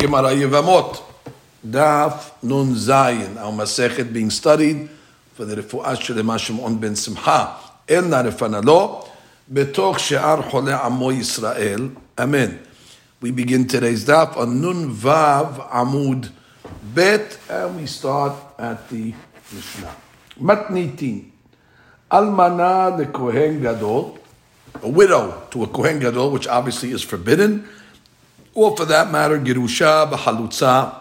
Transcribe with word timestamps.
Gemara 0.00 0.30
Yevamot, 0.30 1.02
Daf 1.62 2.42
Nun 2.42 2.74
Zayin, 2.74 3.36
our 3.36 3.52
Masechet 3.52 4.10
being 4.10 4.30
studied 4.30 4.88
for 5.34 5.44
the 5.44 5.56
Refuah 5.60 5.94
Shelema 5.94 6.38
Shimon 6.38 6.78
ben 6.78 6.96
Simcha, 6.96 7.54
El 7.86 8.04
Narefanalo, 8.04 9.06
Betoch 9.52 9.98
She'ar 9.98 10.38
Chole 10.44 10.72
Amo 10.72 11.10
Yisrael, 11.10 11.94
Amen. 12.18 12.60
We 13.20 13.30
begin 13.30 13.68
today's 13.68 14.06
daf 14.06 14.38
on 14.38 14.62
Nun 14.62 14.90
Vav 14.90 15.68
Amud 15.68 16.30
Bet, 16.82 17.38
and 17.50 17.76
we 17.76 17.84
start 17.84 18.38
at 18.58 18.88
the 18.88 19.12
Mishnah. 19.52 19.94
Matnitin, 20.40 21.30
Almana 22.10 22.96
le 22.96 23.04
Kohen 23.04 23.60
Gadol, 23.60 24.18
a 24.82 24.88
widow 24.88 25.46
to 25.50 25.64
a 25.64 25.66
Kohen 25.66 25.98
Gadol, 25.98 26.30
which 26.30 26.48
obviously 26.48 26.90
is 26.90 27.02
forbidden, 27.02 27.68
or 28.54 28.76
for 28.76 28.84
that 28.86 29.10
matter, 29.10 29.38
Girusha 29.38 30.10
b'halutza, 30.10 30.94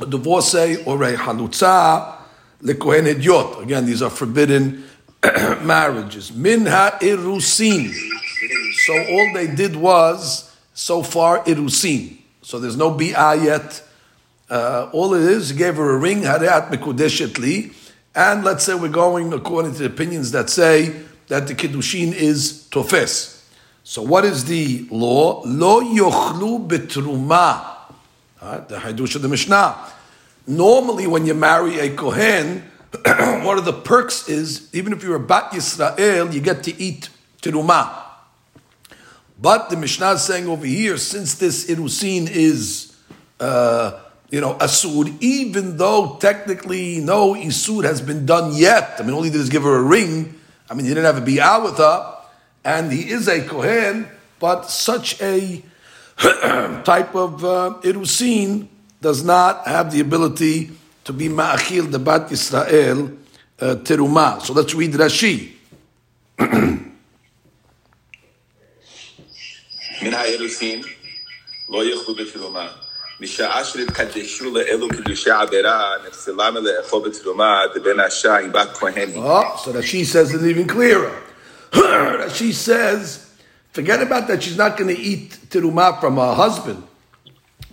a 0.00 0.06
divorcee 0.06 0.82
or 0.84 1.02
a 1.02 1.14
halutza 1.14 2.16
lekohen. 2.62 3.62
Again, 3.62 3.86
these 3.86 4.02
are 4.02 4.10
forbidden 4.10 4.84
marriages. 5.62 6.32
Minha 6.32 6.98
irusin. 7.00 7.92
So 8.86 8.92
all 8.92 9.32
they 9.34 9.46
did 9.54 9.76
was, 9.76 10.54
so 10.74 11.02
far, 11.02 11.44
irusin. 11.44 12.18
So 12.42 12.58
there's 12.58 12.76
no 12.76 12.90
bi'ah 12.90 13.42
yet. 13.42 13.82
Uh, 14.50 14.90
all 14.92 15.14
it 15.14 15.22
is, 15.22 15.50
he 15.50 15.56
gave 15.56 15.76
her 15.76 15.94
a 15.94 15.98
ring, 15.98 16.22
hareat 16.22 16.70
mekudeshet 16.70 17.72
and 18.14 18.44
let's 18.44 18.64
say 18.64 18.74
we're 18.74 18.88
going 18.88 19.32
according 19.32 19.72
to 19.72 19.78
the 19.78 19.86
opinions 19.86 20.30
that 20.32 20.48
say 20.48 20.94
that 21.28 21.48
the 21.48 21.54
kiddushin 21.54 22.12
is 22.12 22.68
tofes. 22.68 23.33
So 23.86 24.00
what 24.00 24.24
is 24.24 24.46
the 24.46 24.86
law? 24.90 25.42
Lo 25.44 25.82
yochlu 25.82 26.66
betruma. 26.66 27.72
The 28.40 28.78
Hadush 28.78 29.14
of 29.14 29.22
the 29.22 29.28
Mishnah. 29.28 29.76
Normally, 30.46 31.06
when 31.06 31.26
you 31.26 31.34
marry 31.34 31.78
a 31.78 31.94
Kohen, 31.94 32.62
one 33.04 33.58
of 33.58 33.66
the 33.66 33.72
perks 33.72 34.28
is, 34.28 34.74
even 34.74 34.94
if 34.94 35.02
you're 35.02 35.16
a 35.16 35.20
Bat 35.20 35.52
Yisrael, 35.52 36.32
you 36.32 36.40
get 36.40 36.62
to 36.64 36.80
eat 36.80 37.10
teruma. 37.42 38.04
But 39.40 39.68
the 39.68 39.76
Mishnah 39.76 40.12
is 40.12 40.22
saying 40.22 40.48
over 40.48 40.64
here, 40.64 40.96
since 40.96 41.34
this 41.34 41.68
Irusin 41.68 42.30
is, 42.30 42.96
uh, 43.38 44.00
you 44.30 44.40
know, 44.40 44.54
Asud, 44.54 45.14
even 45.20 45.76
though 45.76 46.16
technically 46.20 47.00
no 47.00 47.34
Isud 47.34 47.84
has 47.84 48.00
been 48.00 48.24
done 48.24 48.54
yet, 48.54 48.94
I 48.98 49.02
mean, 49.02 49.12
all 49.12 49.22
he 49.22 49.30
did 49.30 49.40
is 49.40 49.50
give 49.50 49.62
her 49.64 49.76
a 49.76 49.82
ring, 49.82 50.38
I 50.70 50.74
mean, 50.74 50.86
he 50.86 50.94
didn't 50.94 51.04
have 51.04 51.18
a 51.18 51.26
Bi'ah 51.26 51.62
with 51.62 51.76
her, 51.76 52.13
and 52.63 52.91
he 52.91 53.09
is 53.09 53.27
a 53.27 53.41
Kohen, 53.41 54.07
but 54.39 54.65
such 54.65 55.21
a 55.21 55.63
type 56.83 57.15
of 57.15 57.43
uh, 57.43 57.79
Irusin 57.83 58.67
does 59.01 59.23
not 59.23 59.67
have 59.67 59.91
the 59.91 60.01
ability 60.01 60.71
to 61.05 61.13
be 61.13 61.29
Ma'achil 61.29 61.89
the 61.91 61.99
Bat 61.99 62.29
Yisrael 62.29 63.17
uh, 63.59 63.75
Teruma. 63.75 64.41
So 64.41 64.53
let's 64.53 64.73
read 64.73 64.91
Rashi. 64.93 65.55
מן 70.01 70.13
האירוסין 70.13 70.81
לא 71.69 71.83
יאכלו 71.85 72.15
בתרומה. 72.15 72.67
משעה 73.21 73.65
שנתקדשו 73.65 74.51
לאלו 74.55 74.89
קידושי 74.89 75.31
עבירה, 75.31 75.91
נפסלה 76.07 76.51
מלאכול 76.51 77.09
בתרומה 77.09 77.61
דבן 77.75 77.99
האשה 77.99 78.37
עם 78.37 78.51
בת 78.51 78.77
כהן. 78.77 79.09
Oh, 79.15 79.57
so 79.63 79.73
Rashi 79.73 80.05
says 80.05 80.33
it 80.33 80.41
even 80.43 80.67
clearer. 80.67 81.11
she 82.32 82.52
says, 82.52 83.30
forget 83.72 84.02
about 84.02 84.28
that, 84.28 84.42
she's 84.42 84.56
not 84.56 84.76
going 84.76 84.94
to 84.94 85.00
eat 85.00 85.30
teruma 85.48 86.00
from 86.00 86.16
her 86.16 86.34
husband, 86.34 86.82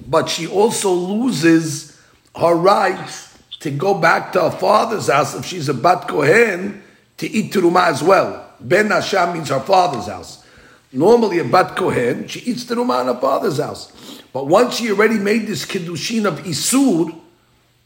but 0.07 0.29
she 0.29 0.47
also 0.47 0.91
loses 0.91 1.99
her 2.35 2.55
right 2.55 3.27
to 3.59 3.69
go 3.69 3.93
back 3.93 4.33
to 4.33 4.41
her 4.41 4.51
father's 4.51 5.07
house 5.07 5.35
if 5.35 5.45
she's 5.45 5.69
a 5.69 5.73
bat 5.73 6.07
kohen 6.07 6.81
to 7.17 7.29
eat 7.29 7.53
teruma 7.53 7.87
as 7.87 8.01
well. 8.01 8.47
Ben 8.59 8.89
Hashem 8.89 9.33
means 9.33 9.49
her 9.49 9.59
father's 9.59 10.07
house. 10.07 10.43
Normally, 10.91 11.39
a 11.39 11.43
bat 11.43 11.75
kohen 11.75 12.27
she 12.27 12.39
eats 12.41 12.65
teruma 12.65 13.01
in 13.01 13.07
her 13.07 13.21
father's 13.21 13.59
house, 13.59 13.91
but 14.33 14.47
once 14.47 14.77
she 14.77 14.91
already 14.91 15.19
made 15.19 15.47
this 15.47 15.65
kiddushin 15.65 16.25
of 16.25 16.39
isur, 16.39 17.15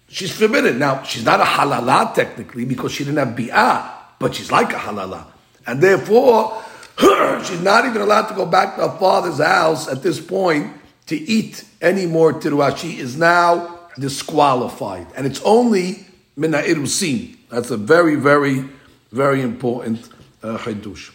she's 0.08 0.32
forbidden. 0.32 0.80
Now 0.80 1.04
she's 1.04 1.26
not 1.26 1.40
a 1.42 1.44
halala 1.44 2.14
technically 2.14 2.66
because 2.66 2.92
she 2.94 3.04
didn't 3.04 3.18
have 3.20 3.36
bi'ah, 3.36 3.92
but 4.18 4.34
she's 4.36 4.52
like 4.52 4.72
a 4.72 4.78
halala. 4.78 5.26
And 5.68 5.82
therefore, 5.82 6.64
she's 7.44 7.62
not 7.62 7.86
even 7.86 8.02
allowed 8.02 8.28
to 8.28 8.36
go 8.36 8.46
back 8.46 8.76
to 8.76 8.88
her 8.88 8.98
father's 8.98 9.40
house 9.40 9.88
at 9.88 10.02
this 10.04 10.20
point 10.20 10.72
to 11.08 11.16
eat 11.16 11.64
any 11.82 12.06
more 12.06 12.34
tiruah. 12.34 12.78
She 12.78 13.00
is 13.00 13.18
now 13.18 13.80
disqualified. 14.00 15.08
And 15.16 15.26
it's 15.26 15.42
only 15.44 16.06
mina 16.36 16.60
irusin. 16.60 17.38
That's 17.50 17.72
a 17.72 17.78
very, 17.78 18.16
very, 18.16 18.66
very 19.12 19.42
important 19.42 20.10
uh, 20.44 20.58
chidush. 20.58 21.12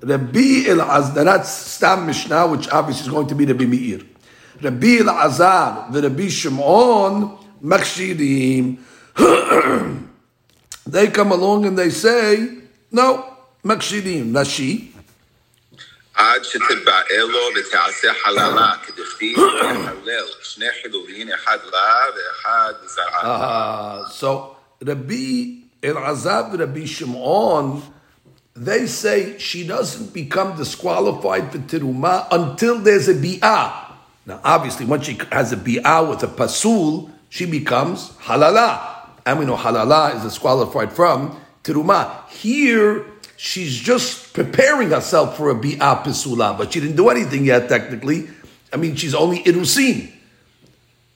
Rabbi 0.00 0.64
El 0.66 0.78
that's 1.12 1.50
Stam 1.50 2.06
Mishnah, 2.06 2.46
which 2.48 2.68
obviously 2.68 3.06
is 3.06 3.12
going 3.12 3.26
to 3.28 3.34
be 3.34 3.44
Rabbi 3.44 3.66
Meir. 3.66 4.00
Rabbi 4.60 4.98
El 5.00 5.10
Azar, 5.10 5.90
the 5.90 6.02
Rabbi 6.02 6.28
Shimon, 6.28 7.38
Makshirim. 7.62 8.78
they 10.86 11.08
come 11.08 11.32
along 11.32 11.66
and 11.66 11.78
they 11.78 11.90
say, 11.90 12.58
no, 12.90 13.33
מקשיבים, 13.65 14.37
נשי. 14.37 14.91
עד 16.13 16.43
שתתבעה 16.43 17.23
לו 17.27 17.39
ותעשה 17.55 18.07
חללה, 18.23 18.71
כדכתיב 18.85 19.37
יחלל, 19.37 20.25
שני 20.43 20.65
חילולין, 20.81 21.29
אחד 21.33 21.57
לה 21.71 21.93
ואחד 22.15 22.73
זרעה. 22.85 23.99
So, 24.19 24.55
Rabbi 24.81 25.59
Elazar 25.81 26.51
and 26.51 26.59
Rabbi 26.59 26.85
Shimon, 26.85 27.81
they 28.55 28.85
say 28.87 29.37
she 29.39 29.65
doesn't 29.65 30.13
become 30.13 30.57
disqualified 30.57 31.51
for 31.51 31.59
teruma 31.59 32.27
until 32.31 32.79
there's 32.79 33.07
a 33.07 33.13
bi'ah. 33.13 33.71
Now, 34.25 34.41
obviously, 34.43 34.85
once 34.85 35.05
she 35.05 35.17
has 35.31 35.53
a 35.53 35.57
bi'ah 35.57 36.09
with 36.09 36.23
a 36.23 36.27
pasul, 36.27 37.09
she 37.29 37.45
becomes 37.45 38.11
halala. 38.23 38.79
And 39.25 39.39
we 39.39 39.45
know 39.45 39.55
halala 39.55 40.15
is 40.15 40.23
disqualified 40.23 40.91
from 40.91 41.39
teruma. 41.63 42.27
Here, 42.27 43.05
she's 43.36 43.76
just 43.76 44.32
preparing 44.32 44.90
herself 44.90 45.36
for 45.36 45.50
a 45.50 45.54
bi'ah 45.54 46.02
pisula, 46.02 46.56
but 46.56 46.72
she 46.72 46.80
didn't 46.80 46.96
do 46.96 47.08
anything 47.08 47.44
yet, 47.44 47.68
technically. 47.68 48.28
I 48.72 48.76
mean, 48.76 48.96
she's 48.96 49.14
only 49.14 49.42
irusin. 49.42 50.10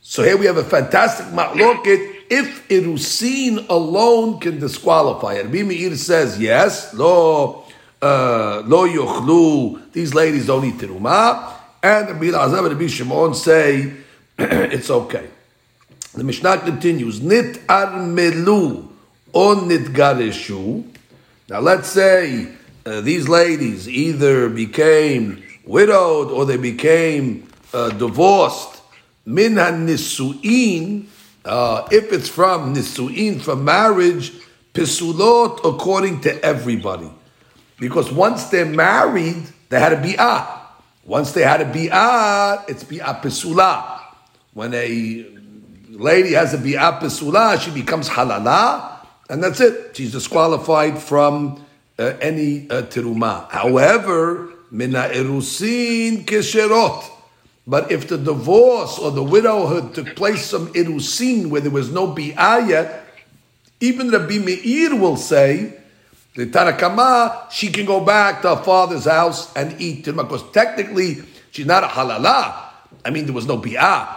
So 0.00 0.22
here 0.22 0.36
we 0.36 0.46
have 0.46 0.56
a 0.56 0.64
fantastic 0.64 1.26
ma'loket. 1.26 2.16
If 2.30 2.68
irusin 2.68 3.68
alone 3.68 4.40
can 4.40 4.58
disqualify 4.58 5.34
it, 5.34 5.50
Meir 5.50 5.96
says 5.96 6.38
yes, 6.38 6.94
lo 6.94 7.64
uh, 8.00 8.62
lo 8.64 8.86
yochlu. 8.86 9.92
These 9.92 10.14
ladies 10.14 10.46
don't 10.46 10.64
eat 10.64 10.74
teruma, 10.74 11.52
and 11.82 12.08
Rabbi 12.08 12.26
Azab 12.26 12.66
and 12.66 12.68
Rabbi 12.68 12.86
Shimon 12.86 13.34
say 13.34 13.92
it's 14.38 14.90
okay. 14.90 15.28
The 16.14 16.24
Mishnah 16.24 16.58
continues: 16.58 17.20
Nit 17.20 17.66
armelu 17.66 18.88
on 19.32 19.68
nit 19.68 19.84
gareshu. 19.92 20.84
Now, 21.48 21.60
let's 21.60 21.88
say 21.88 22.46
uh, 22.84 23.00
these 23.00 23.26
ladies 23.26 23.88
either 23.88 24.50
became 24.50 25.42
widowed 25.64 26.28
or 26.28 26.44
they 26.44 26.58
became 26.58 27.48
uh, 27.72 27.88
divorced. 27.88 28.82
Min 29.24 29.54
nisuin, 29.54 31.06
uh, 31.46 31.88
if 31.90 32.12
it's 32.12 32.28
from 32.28 32.74
nisuin, 32.74 33.40
from 33.40 33.64
marriage, 33.64 34.32
pisulot 34.74 35.60
according 35.64 36.20
to 36.20 36.44
everybody. 36.44 37.10
Because 37.78 38.12
once 38.12 38.44
they're 38.50 38.66
married, 38.66 39.42
they 39.70 39.80
had 39.80 39.94
a 39.94 40.02
bi'ah. 40.02 40.46
Once 41.06 41.32
they 41.32 41.44
had 41.44 41.62
a 41.62 41.64
bi'ah, 41.64 42.68
it's 42.68 42.84
bi'ah 42.84 43.22
pisula. 43.22 44.02
When 44.52 44.74
a 44.74 45.26
lady 45.88 46.34
has 46.34 46.52
a 46.52 46.58
bi'ah 46.58 47.00
pisula, 47.00 47.58
she 47.58 47.70
becomes 47.70 48.10
halala 48.10 48.97
and 49.28 49.42
that's 49.42 49.60
it. 49.60 49.96
She's 49.96 50.12
disqualified 50.12 50.98
from 50.98 51.64
uh, 51.98 52.14
any 52.20 52.68
uh, 52.70 52.82
teruma. 52.82 53.50
However, 53.50 54.50
mina 54.70 55.08
erusin 55.12 56.24
kesherot. 56.24 57.04
But 57.66 57.92
if 57.92 58.08
the 58.08 58.16
divorce 58.16 58.98
or 58.98 59.10
the 59.10 59.22
widowhood 59.22 59.94
took 59.94 60.16
place 60.16 60.46
some 60.46 60.68
erusin 60.72 61.50
where 61.50 61.60
there 61.60 61.70
was 61.70 61.90
no 61.92 62.06
bi'ah 62.14 63.04
even 63.80 64.10
Rabbi 64.10 64.38
Meir 64.38 64.96
will 64.96 65.16
say, 65.16 65.74
the 66.34 66.46
Tanna 66.46 66.72
Kamma, 66.72 67.50
she 67.50 67.68
can 67.68 67.86
go 67.86 68.04
back 68.04 68.42
to 68.42 68.54
her 68.54 68.62
father's 68.62 69.04
house 69.04 69.54
and 69.54 69.80
eat 69.80 70.04
teruma 70.04 70.22
because 70.22 70.50
technically 70.50 71.18
she's 71.50 71.66
not 71.66 71.84
a 71.84 71.86
halala. 71.86 72.70
I 73.04 73.10
mean, 73.10 73.26
there 73.26 73.34
was 73.34 73.46
no 73.46 73.58
bi'ah. 73.58 74.16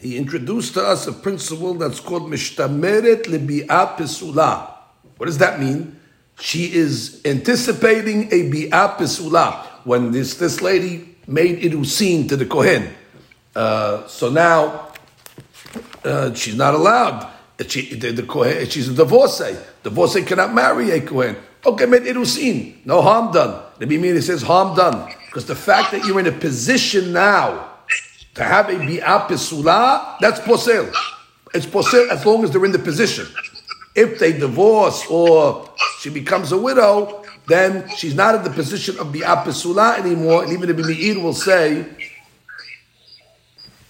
He 0.00 0.16
introduced 0.16 0.74
to 0.74 0.82
us 0.82 1.06
a 1.06 1.12
principle 1.12 1.74
that's 1.74 2.00
called 2.00 2.30
mishtameret 2.30 3.24
lebi'ah 3.24 3.96
pesula. 3.96 4.72
What 5.16 5.26
does 5.26 5.38
that 5.38 5.58
mean? 5.58 5.98
She 6.38 6.72
is 6.74 7.22
anticipating 7.24 8.26
a 8.26 8.50
bi'ah 8.50 8.96
pesula. 8.96 9.64
When 9.84 10.10
this, 10.10 10.34
this 10.34 10.60
lady 10.60 11.16
made 11.26 11.62
irusin 11.62 12.28
to 12.28 12.36
the 12.36 12.44
kohen. 12.44 12.92
Uh, 13.54 14.06
so 14.06 14.30
now 14.30 14.92
uh, 16.04 16.34
she's 16.34 16.56
not 16.56 16.74
allowed. 16.74 17.32
She, 17.66 17.94
the, 17.94 18.12
the 18.12 18.22
kohen, 18.22 18.68
she's 18.68 18.88
a 18.88 18.94
divorcee. 18.94 19.56
Divorcee 19.82 20.22
cannot 20.22 20.52
marry 20.52 20.90
a 20.90 21.00
kohen. 21.00 21.36
Okay, 21.64 21.86
made 21.86 22.02
irusin. 22.02 22.84
No 22.84 23.00
harm 23.00 23.32
done. 23.32 23.62
The 23.78 23.86
Bimini 23.86 24.20
says 24.20 24.42
harm 24.42 24.76
done. 24.76 25.10
Because 25.26 25.46
the 25.46 25.56
fact 25.56 25.92
that 25.92 26.04
you're 26.04 26.20
in 26.20 26.26
a 26.26 26.32
position 26.32 27.12
now 27.12 27.75
to 28.36 28.44
have 28.44 28.68
a 28.68 28.74
bi'ah 28.74 29.26
pesula, 29.26 30.18
that's 30.20 30.40
posel. 30.40 30.92
It's 31.54 31.66
posel 31.66 32.08
as 32.10 32.24
long 32.24 32.44
as 32.44 32.50
they're 32.50 32.64
in 32.64 32.72
the 32.72 32.78
position. 32.78 33.26
If 33.94 34.18
they 34.18 34.32
divorce 34.32 35.06
or 35.08 35.70
she 36.00 36.10
becomes 36.10 36.52
a 36.52 36.58
widow, 36.58 37.24
then 37.48 37.88
she's 37.96 38.14
not 38.14 38.34
in 38.34 38.42
the 38.44 38.50
position 38.50 38.98
of 38.98 39.08
bi'ah 39.08 39.42
pesula 39.42 39.98
anymore. 39.98 40.44
And 40.44 40.52
even 40.52 40.68
the 40.68 40.74
Bimi'ir 40.74 41.22
will 41.22 41.32
say 41.32 41.86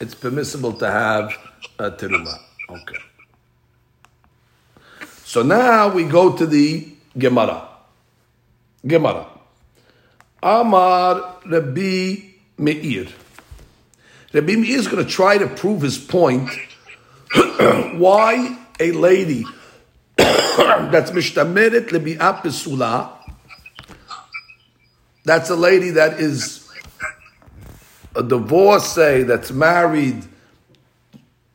it's 0.01 0.15
permissible 0.15 0.75
to 0.75 0.91
have 0.91 1.33
a 1.79 1.91
teruma. 1.91 2.39
Okay. 2.69 2.99
So 5.25 5.43
now 5.43 5.89
we 5.89 6.05
go 6.05 6.37
to 6.37 6.47
the 6.47 6.87
Gemara. 7.19 7.69
Gemara. 8.87 9.27
Amar 10.43 11.41
Rabbi 11.45 12.17
Meir. 12.59 13.09
Rabbi 14.33 14.57
Meir 14.57 14.79
is 14.79 14.89
going 14.89 15.05
to 15.05 15.11
try 15.11 15.39
to 15.39 15.47
prove 15.47 15.83
his 15.83 15.99
point 15.99 16.51
why 17.95 18.59
a 18.81 18.93
lady 18.93 19.45
that's 20.17 21.11
mishtameret 21.11 21.89
lebi'ah 21.89 22.43
pesula, 22.43 23.13
that's 25.25 25.51
a 25.51 25.57
lady 25.57 25.91
that 25.91 26.21
is 26.21 26.69
a 28.15 28.23
divorcee 28.23 29.23
that's 29.23 29.51
married 29.53 30.25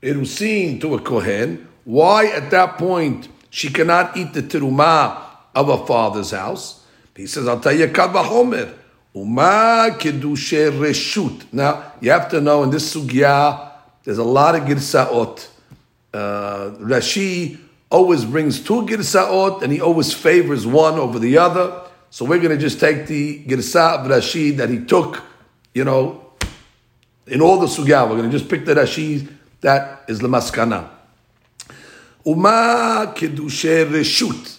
irusin 0.02 0.80
to 0.82 0.96
a 0.96 1.02
kohen. 1.02 1.68
Why 1.84 2.28
at 2.28 2.52
that 2.52 2.78
point 2.78 3.28
she 3.50 3.70
cannot 3.70 4.16
eat 4.16 4.34
the 4.34 4.44
terumah 4.44 5.22
of 5.56 5.68
her 5.68 5.86
father's 5.86 6.32
house? 6.32 6.86
He 7.16 7.28
says, 7.28 7.48
"I'll 7.48 7.60
tell 7.60 7.74
you 7.74 7.88
kavahomer." 7.88 8.81
Uma 9.14 9.96
kedushe 10.00 10.72
reshut. 10.72 11.52
Now 11.52 11.94
you 12.00 12.12
have 12.12 12.30
to 12.30 12.40
know 12.40 12.64
in 12.64 12.70
this 12.70 12.96
sugya, 12.96 13.72
there's 14.04 14.18
a 14.18 14.24
lot 14.24 14.56
of 14.56 14.62
girsaot. 14.64 15.48
Uh, 16.14 16.72
Rashi 16.80 17.58
always 17.90 18.24
brings 18.24 18.62
two 18.64 18.84
girsaot, 18.84 19.64
and 19.64 19.74
he 19.74 19.82
always 19.82 20.14
favors 20.14 20.66
one 20.66 20.96
over 20.96 21.20
the 21.20 21.38
other. 21.38 21.82
So 22.10 22.26
we're 22.26 22.40
going 22.40 22.58
to 22.58 22.58
just 22.58 22.80
take 22.80 23.08
the 23.08 23.44
girsa 23.44 24.00
of 24.00 24.08
Rashi 24.08 24.56
that 24.58 24.70
he 24.70 24.86
took, 24.86 25.22
you 25.74 25.84
know, 25.84 26.26
in 27.28 27.42
all 27.42 27.60
the 27.60 27.68
sugya. 27.68 28.10
We're 28.10 28.18
going 28.18 28.32
to 28.32 28.38
just 28.38 28.50
pick 28.50 28.66
the 28.66 28.76
Rashi 28.76 29.30
that 29.62 30.06
is 30.08 30.20
the 30.20 30.28
maskana. 30.28 30.90
Uma 32.26 33.14
kedushe 33.16 33.86
reshut. 33.90 34.58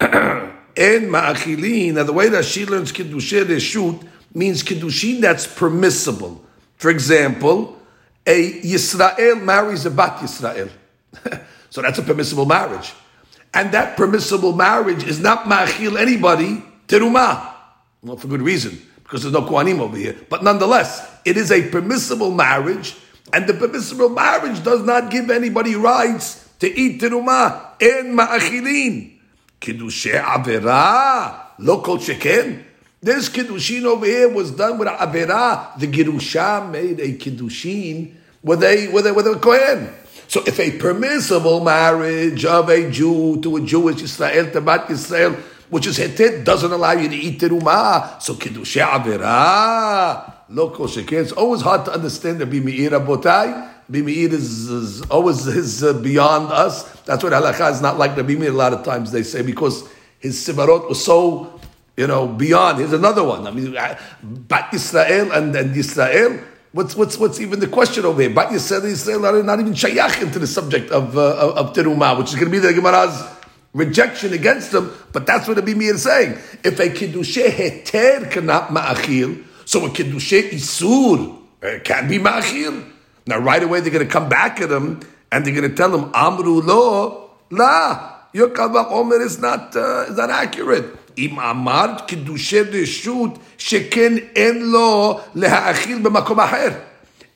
En 0.78 1.10
ma'achilin. 1.10 1.94
Now, 1.94 2.04
the 2.04 2.12
way 2.12 2.28
that 2.28 2.44
she 2.44 2.64
learns 2.64 2.92
kiddushin 2.92 3.46
reshut 3.46 4.06
means 4.32 4.62
kiddushin 4.62 5.20
that's 5.20 5.44
permissible. 5.44 6.44
For 6.76 6.88
example, 6.88 7.76
a 8.24 8.60
Yisrael 8.60 9.42
marries 9.42 9.84
a 9.86 9.90
Bat 9.90 10.18
Yisrael. 10.18 10.70
so 11.70 11.82
that's 11.82 11.98
a 11.98 12.02
permissible 12.02 12.46
marriage. 12.46 12.92
And 13.52 13.72
that 13.72 13.96
permissible 13.96 14.52
marriage 14.52 15.02
is 15.02 15.18
not 15.18 15.46
ma'achil 15.46 15.98
anybody 15.98 16.62
teruma. 16.86 17.54
Well, 18.00 18.16
for 18.16 18.28
good 18.28 18.42
reason, 18.42 18.80
because 19.02 19.22
there's 19.22 19.34
no 19.34 19.42
Kohanim 19.42 19.80
over 19.80 19.96
here. 19.96 20.16
But 20.28 20.44
nonetheless, 20.44 21.10
it 21.24 21.36
is 21.36 21.50
a 21.50 21.68
permissible 21.70 22.30
marriage, 22.30 22.94
and 23.32 23.48
the 23.48 23.54
permissible 23.54 24.10
marriage 24.10 24.62
does 24.62 24.84
not 24.84 25.10
give 25.10 25.28
anybody 25.28 25.74
rights 25.74 26.48
to 26.60 26.72
eat 26.72 27.00
teruma 27.00 27.72
en 27.80 28.14
ma'achilin. 28.14 29.17
Kiddushe 29.60 30.22
avera, 30.22 31.56
lo 31.58 31.80
kol 31.80 31.98
sheken. 31.98 32.62
This 33.00 33.28
kiddushin 33.28 33.84
over 33.84 34.06
here 34.06 34.28
was 34.28 34.52
done 34.52 34.78
with 34.78 34.88
avera. 34.88 35.78
The 35.78 35.86
girusha 35.86 36.70
made 36.70 37.00
a 37.00 37.14
kiddushin 37.14 38.14
with 38.42 38.62
a 38.62 38.88
with 38.88 39.06
a 39.06 39.14
with 39.14 39.26
a 39.26 39.36
kohen. 39.36 39.92
So 40.28 40.42
if 40.46 40.60
a 40.60 40.78
permissible 40.78 41.60
marriage 41.64 42.44
of 42.44 42.68
a 42.68 42.90
Jew 42.90 43.40
to 43.40 43.56
a 43.56 43.60
Jewish 43.62 44.02
Israel 44.02 44.50
to 44.52 44.60
Bat 44.60 44.90
Israel, 44.90 45.32
which 45.70 45.86
is 45.86 45.98
hetet, 45.98 46.44
doesn't 46.44 46.70
allow 46.70 46.92
you 46.92 47.08
to 47.08 47.16
eat 47.16 47.40
teruma, 47.40 48.20
so 48.22 48.34
kiddushe 48.34 48.84
avera, 48.84 50.32
lo 50.50 50.70
kol 50.70 50.86
sheken. 50.86 51.22
It's 51.22 51.32
always 51.32 51.62
hard 51.62 51.84
to 51.86 51.92
understand 51.92 52.38
the 52.40 52.46
bimi'ir 52.46 52.90
abotai. 52.90 53.77
Bimi'ir 53.90 54.32
is, 54.32 54.68
is 54.68 55.02
always 55.02 55.46
is 55.46 55.82
uh, 55.82 55.94
beyond 55.94 56.52
us. 56.52 56.82
That's 57.02 57.24
what 57.24 57.32
halakha 57.32 57.72
is 57.72 57.80
not 57.80 57.98
like 57.98 58.16
the. 58.16 58.22
A 58.22 58.50
lot 58.50 58.72
of 58.74 58.84
times 58.84 59.10
they 59.12 59.22
say 59.22 59.42
because 59.42 59.88
his 60.18 60.36
simarot 60.46 60.88
was 60.88 61.02
so, 61.02 61.58
you 61.96 62.06
know, 62.06 62.26
beyond. 62.26 62.78
Here's 62.78 62.92
another 62.92 63.24
one. 63.24 63.46
I 63.46 63.50
mean, 63.50 63.76
uh, 63.76 63.98
Bat 64.22 64.74
Israel 64.74 65.32
and, 65.32 65.56
and 65.56 65.74
Israel. 65.76 66.38
What's, 66.72 66.94
what's, 66.94 67.16
what's 67.16 67.40
even 67.40 67.60
the 67.60 67.66
question 67.66 68.04
over 68.04 68.20
here? 68.20 68.30
Bat 68.30 68.50
Yisrael 68.50 68.82
and 68.82 68.88
Israel 68.88 69.26
are 69.26 69.42
not 69.42 69.58
even 69.58 69.72
shayach 69.72 70.20
into 70.20 70.38
the 70.38 70.46
subject 70.46 70.90
of, 70.90 71.16
uh, 71.16 71.54
of, 71.54 71.72
terumah, 71.72 72.18
which 72.18 72.28
is 72.28 72.34
going 72.34 72.46
to 72.46 72.50
be 72.50 72.58
the 72.58 72.74
Gemara's 72.74 73.24
rejection 73.72 74.34
against 74.34 74.72
them. 74.72 74.92
But 75.12 75.26
that's 75.26 75.48
what 75.48 75.56
the 75.56 75.62
Bimir 75.62 75.94
is 75.94 76.02
saying. 76.02 76.32
If 76.62 76.78
a 76.78 76.90
kiddushe 76.90 77.48
heter 77.48 78.30
cannot 78.30 78.68
ma'achil, 78.68 79.44
so 79.64 79.86
a 79.86 79.88
kiddushe 79.88 80.50
isur 80.50 81.38
uh, 81.62 81.82
can 81.82 82.06
be 82.06 82.18
ma'achil. 82.18 82.97
Now, 83.28 83.36
right 83.40 83.62
away, 83.62 83.80
they're 83.80 83.92
going 83.92 84.06
to 84.06 84.10
come 84.10 84.30
back 84.30 84.58
at 84.58 84.70
him 84.72 85.00
and 85.30 85.44
they're 85.44 85.54
going 85.54 85.68
to 85.68 85.76
tell 85.76 85.94
him, 85.94 86.10
Amru 86.14 86.62
lo, 86.62 87.30
la. 87.50 88.14
Your 88.32 88.48
kal 88.48 88.70
vachomer 88.70 89.20
is 89.20 89.38
not, 89.38 89.76
uh, 89.76 90.06
is 90.08 90.16
not 90.16 90.30
accurate. 90.30 90.96
Im 91.18 91.38
amar 91.38 92.06
קדושי 92.06 92.60
רשות 92.72 93.38
sheken 93.58 94.30
en 94.34 94.72
lo 94.72 95.20
lehaachil 95.34 96.02
b'makom 96.02 96.38
אחר. 96.38 96.80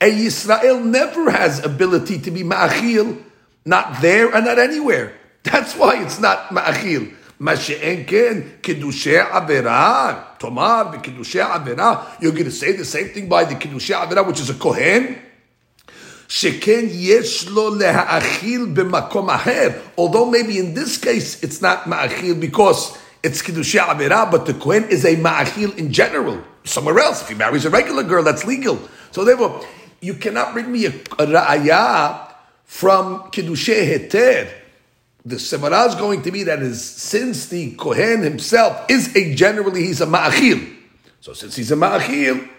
A 0.01 0.11
Yisrael 0.11 0.83
never 0.83 1.29
has 1.29 1.63
ability 1.63 2.17
to 2.19 2.31
be 2.31 2.41
ma'achil, 2.41 3.21
not 3.63 4.01
there 4.01 4.33
and 4.33 4.45
not 4.45 4.57
anywhere. 4.57 5.13
That's 5.43 5.75
why 5.75 6.01
it's 6.01 6.19
not 6.19 6.49
ma'achil. 6.49 7.13
מה 7.39 7.55
שאין 7.55 8.03
כן, 8.07 8.41
avera 8.63 9.35
עבירה, 9.35 10.19
תאמר 10.39 10.83
בקידושי 10.93 11.39
you're 12.19 12.31
going 12.31 12.45
to 12.45 12.51
say 12.51 12.71
the 12.71 12.83
same 12.83 13.09
thing 13.09 13.29
by 13.29 13.43
the 13.43 13.53
קידושי 13.55 13.93
avera, 13.93 14.25
which 14.25 14.39
is 14.39 14.49
a 14.49 14.55
Kohen? 14.55 15.32
Sheken 16.27 16.89
yeshlo 16.89 17.77
leha'achil 17.79 18.73
b'makom 18.73 19.29
aher. 19.29 19.81
Although 19.97 20.29
maybe 20.29 20.57
in 20.57 20.73
this 20.73 20.97
case 20.97 21.43
it's 21.43 21.61
not 21.61 21.83
ma'achil 21.83 22.39
because 22.39 22.97
it's 23.23 23.41
kiddushei 23.41 23.79
avera, 23.79 24.29
but 24.29 24.45
the 24.45 24.53
kohen 24.53 24.83
is 24.89 25.05
a 25.05 25.15
ma'achil 25.15 25.77
in 25.77 25.91
general. 25.91 26.43
Somewhere 26.65 26.99
else, 26.99 27.21
if 27.21 27.29
he 27.29 27.35
marries 27.35 27.65
a 27.65 27.69
regular 27.69 28.03
girl, 28.03 28.23
that's 28.23 28.45
legal. 28.45 28.79
So 29.11 29.23
therefore, 29.23 29.65
you 30.01 30.13
cannot 30.15 30.53
bring 30.53 30.71
me 30.71 30.85
a, 30.85 30.93
a 31.19 32.35
from 32.63 33.29
kiddushei 33.31 34.09
heter. 34.09 34.51
The 35.25 35.35
semarah 35.35 35.87
is 35.87 35.95
going 35.95 36.23
to 36.23 36.31
be 36.31 36.43
that 36.43 36.59
is 36.59 36.83
since 36.83 37.47
the 37.47 37.75
kohen 37.75 38.23
himself 38.23 38.89
is 38.89 39.15
a 39.15 39.33
generally 39.35 39.83
he's 39.83 40.01
a 40.01 40.05
ma'achil. 40.05 40.75
So 41.21 41.31
since 41.31 41.55
he's 41.55 41.71
a 41.71 41.75
ma'achil, 41.75 42.49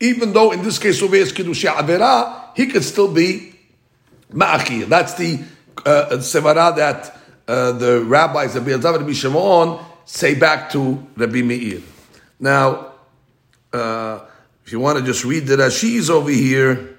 even 0.00 0.32
though 0.32 0.50
in 0.52 0.62
this 0.62 0.78
case 0.78 1.02
over 1.02 1.14
here 1.14 1.24
is 1.24 1.32
kiddush 1.32 1.64
avera, 1.66 2.56
he 2.56 2.66
could 2.66 2.82
still 2.84 3.12
be 3.12 3.54
ma'achil. 4.32 4.86
That's 4.86 5.14
the 5.14 5.40
uh, 5.84 6.06
semara 6.18 6.74
that 6.76 7.16
uh, 7.46 7.72
the 7.72 8.02
rabbis 8.04 8.56
of 8.56 8.64
Be'ezav 8.64 8.96
and 8.96 9.16
Shimon 9.16 9.84
say 10.04 10.34
back 10.34 10.70
to 10.70 11.06
Rabbi 11.16 11.42
Meir. 11.42 11.80
Now, 12.38 12.92
uh, 13.72 14.20
if 14.64 14.72
you 14.72 14.80
want 14.80 14.98
to 14.98 15.04
just 15.04 15.24
read 15.24 15.46
the 15.46 15.56
Rashis 15.56 16.10
over 16.10 16.30
here, 16.30 16.98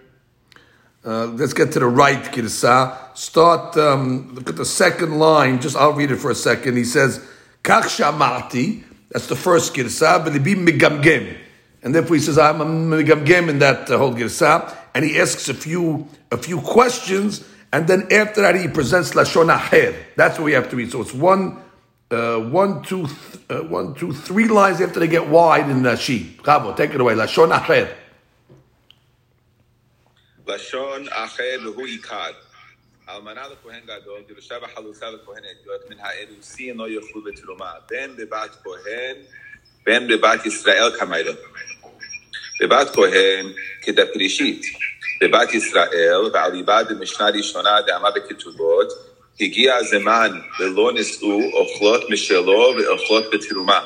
uh, 1.03 1.25
let's 1.25 1.53
get 1.53 1.71
to 1.71 1.79
the 1.79 1.87
right 1.87 2.21
girsa. 2.21 3.17
Start. 3.17 3.75
Um, 3.75 4.35
look 4.35 4.49
at 4.49 4.55
the 4.55 4.65
second 4.65 5.17
line. 5.17 5.59
Just 5.59 5.75
I'll 5.75 5.93
read 5.93 6.11
it 6.11 6.17
for 6.17 6.29
a 6.29 6.35
second. 6.35 6.77
He 6.77 6.83
says, 6.83 7.25
"Kach 7.63 7.83
shamati." 7.83 8.83
That's 9.09 9.27
the 9.27 9.35
first 9.35 9.73
girsa. 9.73 10.23
But 10.23 10.43
be 10.43 10.53
megamgem, 10.53 11.37
and 11.82 11.94
therefore 11.94 12.16
he 12.16 12.22
says, 12.22 12.38
"I'm 12.38 12.60
a 12.60 12.64
megamgem 12.64 13.48
in 13.48 13.58
that 13.60 13.90
uh, 13.90 13.98
whole 13.98 14.14
girsa." 14.14 14.76
and 14.96 15.04
he 15.04 15.20
asks 15.20 15.50
a 15.50 15.54
few 15.54 16.08
a 16.32 16.38
few 16.38 16.58
questions, 16.62 17.44
and 17.70 17.86
then 17.86 18.10
after 18.10 18.40
that 18.40 18.54
he 18.56 18.66
presents 18.66 19.10
lashon 19.10 19.54
acher. 19.54 19.94
That's 20.16 20.38
what 20.38 20.46
we 20.46 20.52
have 20.52 20.70
to 20.70 20.76
read. 20.76 20.90
So 20.90 21.02
it's 21.02 21.12
one, 21.12 21.62
uh, 22.10 22.38
one, 22.38 22.82
two, 22.82 23.06
th- 23.06 23.50
uh, 23.50 23.60
one, 23.64 23.94
two, 23.94 24.14
three 24.14 24.48
lines 24.48 24.80
after 24.80 24.98
they 24.98 25.06
get 25.06 25.28
wide 25.28 25.68
in 25.68 25.82
the 25.82 25.96
sheet. 25.96 26.42
Chavo, 26.42 26.74
take 26.74 26.94
it 26.94 27.00
away. 27.00 27.14
Lashon 27.14 27.52
acher. 27.52 27.94
לשון 30.48 31.06
אחר 31.10 31.58
והוא 31.64 31.86
עיקר. 31.86 32.30
אלמנה 33.08 33.42
לכהן 33.48 33.80
גדול, 33.84 34.20
גירושה 34.28 34.54
וחלוצה 34.62 35.06
לכהן 35.10 35.44
עדות, 35.44 35.90
מן 35.90 35.96
האירוסין 36.00 36.76
לא 36.76 36.88
יאכלו 36.88 37.22
בתרומה. 37.24 37.72
בין 37.88 38.16
בבת 38.16 38.56
כהן, 38.62 39.16
בין 39.84 40.08
בבת 40.08 40.46
ישראל 40.46 40.90
כמיילה. 40.98 41.32
בבת 42.60 42.90
כהן 42.94 43.46
כדפרישית. 43.82 44.62
בבת 45.20 45.54
ישראל, 45.54 46.30
ועל 46.32 46.52
ליבה 46.52 46.82
דמשנה 46.82 47.28
ראשונה 47.28 47.70
דאמה 47.86 48.08
בכתובות, 48.10 48.88
הגיע 49.40 49.74
הזמן 49.74 50.30
ולא 50.60 50.92
נישאו 50.92 51.40
אוכלות 51.52 52.10
משלו 52.10 52.74
ואוכלות 52.78 53.24
בתרומה. 53.32 53.80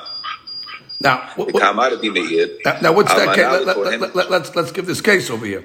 Now, 1.03 1.07
what, 1.07 1.39
what, 1.39 1.57
וכאמר 1.57 1.95
רבי 1.95 2.09
מאיר, 2.09 2.49
now, 2.67 2.71
now 2.83 2.93
what's 2.93 3.13
that? 3.13 3.19
אלמנה 3.19 3.35
Case? 3.35 3.67
Let, 3.67 3.77
לכהן- 3.77 4.01
let, 4.01 4.17
let, 4.17 4.31
let's 4.31 4.57
let's 4.57 4.73
give 4.73 4.87
this 4.87 5.01
case 5.01 5.31
over 5.31 5.47
here. 5.47 5.65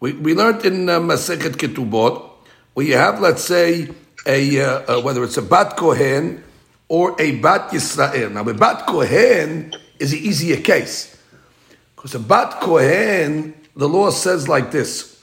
We 0.00 0.12
we 0.12 0.34
learned 0.34 0.64
in 0.64 0.88
uh, 0.88 1.00
Masechet 1.00 1.56
Ketubot 1.56 2.22
where 2.74 2.86
you 2.86 2.96
have, 2.96 3.20
let's 3.20 3.42
say, 3.42 3.88
a 4.26 4.60
uh, 4.60 4.66
uh, 4.66 5.00
whether 5.00 5.24
it's 5.24 5.36
a 5.36 5.42
bat 5.42 5.76
kohen 5.76 6.44
or 6.88 7.16
a 7.18 7.32
bat 7.44 7.70
Yisrael. 7.72 8.30
Now, 8.30 8.48
a 8.48 8.54
bat 8.54 8.86
kohen 8.86 9.74
is 9.98 10.12
an 10.12 10.20
easier 10.20 10.60
case 10.72 11.13
because 12.04 12.14
a 12.14 12.18
bat 12.18 12.60
kohen, 12.60 13.54
the 13.76 13.88
law 13.88 14.10
says 14.10 14.48
like 14.48 14.70
this. 14.70 15.16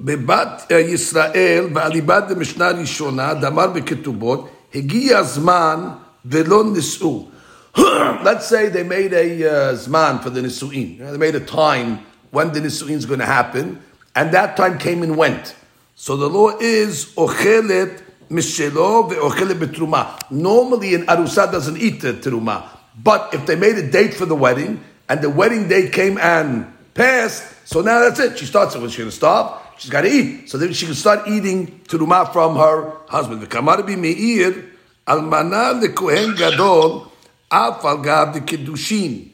בבת 0.00 0.70
ישראל, 0.70 1.68
באליבא 1.72 2.20
דמשנה 2.20 2.68
ראשונה, 2.68 3.34
דאמר 3.34 3.66
בכתובות, 3.66 4.48
הגיע 4.74 5.18
הזמן 5.18 5.88
ולא 6.24 6.64
נישאו. 6.64 7.28
Let's 7.76 8.46
say 8.48 8.68
they 8.68 8.82
made 8.82 9.12
a 9.12 9.44
uh, 9.44 9.74
zman 9.74 10.20
for 10.22 10.30
the 10.30 10.40
nisu'in. 10.40 10.96
You 10.96 11.04
know, 11.04 11.12
they 11.12 11.18
made 11.18 11.36
a 11.36 11.44
time 11.44 12.00
when 12.30 12.52
the 12.52 12.60
nisu'in 12.60 12.96
is 12.96 13.06
going 13.06 13.20
to 13.20 13.26
happen, 13.26 13.80
and 14.16 14.32
that 14.32 14.56
time 14.56 14.78
came 14.78 15.02
and 15.02 15.16
went. 15.16 15.54
So 15.94 16.16
the 16.16 16.28
law 16.28 16.58
is 16.58 17.06
ochelet 17.14 18.02
mishelo 18.30 19.10
ve'ochelet 19.10 19.58
betruma. 19.58 20.18
Normally, 20.30 20.94
an 20.94 21.06
arusa 21.06 21.50
doesn't 21.52 21.76
eat 21.76 22.00
the 22.00 22.14
teruma, 22.14 22.64
but 23.02 23.32
if 23.32 23.46
they 23.46 23.54
made 23.54 23.76
a 23.78 23.88
date 23.88 24.14
for 24.14 24.26
the 24.26 24.34
wedding 24.34 24.82
and 25.09 25.21
the 25.21 25.29
wedding 25.29 25.67
day 25.67 25.89
came 25.89 26.17
and 26.17 26.71
passed, 26.93 27.43
so 27.65 27.81
now 27.81 27.99
that's 27.99 28.19
it. 28.19 28.37
She 28.37 28.45
starts. 28.45 28.75
It 28.75 28.79
when 28.81 28.89
she's 28.89 28.97
going 28.97 29.09
to 29.09 29.15
stop, 29.15 29.79
she's 29.79 29.89
got 29.89 30.01
to 30.01 30.09
eat. 30.09 30.49
So 30.49 30.57
then 30.57 30.73
she 30.73 30.85
can 30.85 30.95
start 30.95 31.27
eating 31.27 31.81
teruma 31.87 32.31
from 32.31 32.55
her 32.55 32.97
husband. 33.07 33.41
V'kamar 33.41 33.85
meir 33.97 34.65
almana 35.07 35.81
lekohen 35.81 36.37
gadol 36.37 37.11
af 37.51 37.83
al 37.83 37.97
gav 37.97 38.33
the 38.33 38.41
kiddushin 38.41 39.29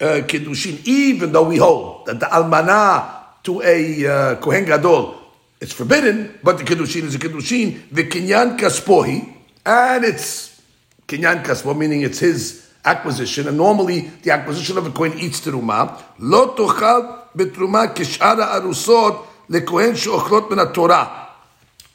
uh, 0.00 0.22
kiddushin. 0.26 0.86
Even 0.86 1.32
though 1.32 1.48
we 1.48 1.56
hold 1.56 2.06
that 2.06 2.20
the 2.20 2.26
almana 2.26 3.42
to 3.42 3.62
a 3.62 4.06
uh, 4.06 4.36
kohen 4.36 4.64
gadol 4.64 5.16
it's 5.60 5.74
forbidden, 5.74 6.38
but 6.42 6.56
the 6.56 6.64
kiddushin 6.64 7.02
is 7.02 7.14
a 7.14 7.18
kiddushin. 7.18 7.82
The 7.92 8.04
kinyan 8.04 8.58
kaspohi, 8.58 9.36
and 9.66 10.04
it's 10.04 10.62
kinyan 11.06 11.44
kaspo, 11.44 11.76
meaning 11.76 12.00
it's 12.00 12.18
his 12.18 12.69
acquisition. 12.84 13.48
And 13.48 13.56
normally, 13.56 14.10
the 14.22 14.30
acquisition 14.30 14.78
of 14.78 14.86
a 14.86 14.90
kohen 14.90 15.18
eats 15.18 15.40
teruma. 15.40 16.02
Lo 16.18 16.54
tochal 16.54 17.28
betruma 17.36 17.94
kishara 17.94 18.60
arusot 18.60 19.26
lekohen 19.48 19.92
sheochlot 19.92 20.50
min 20.50 20.72
Torah. 20.72 21.28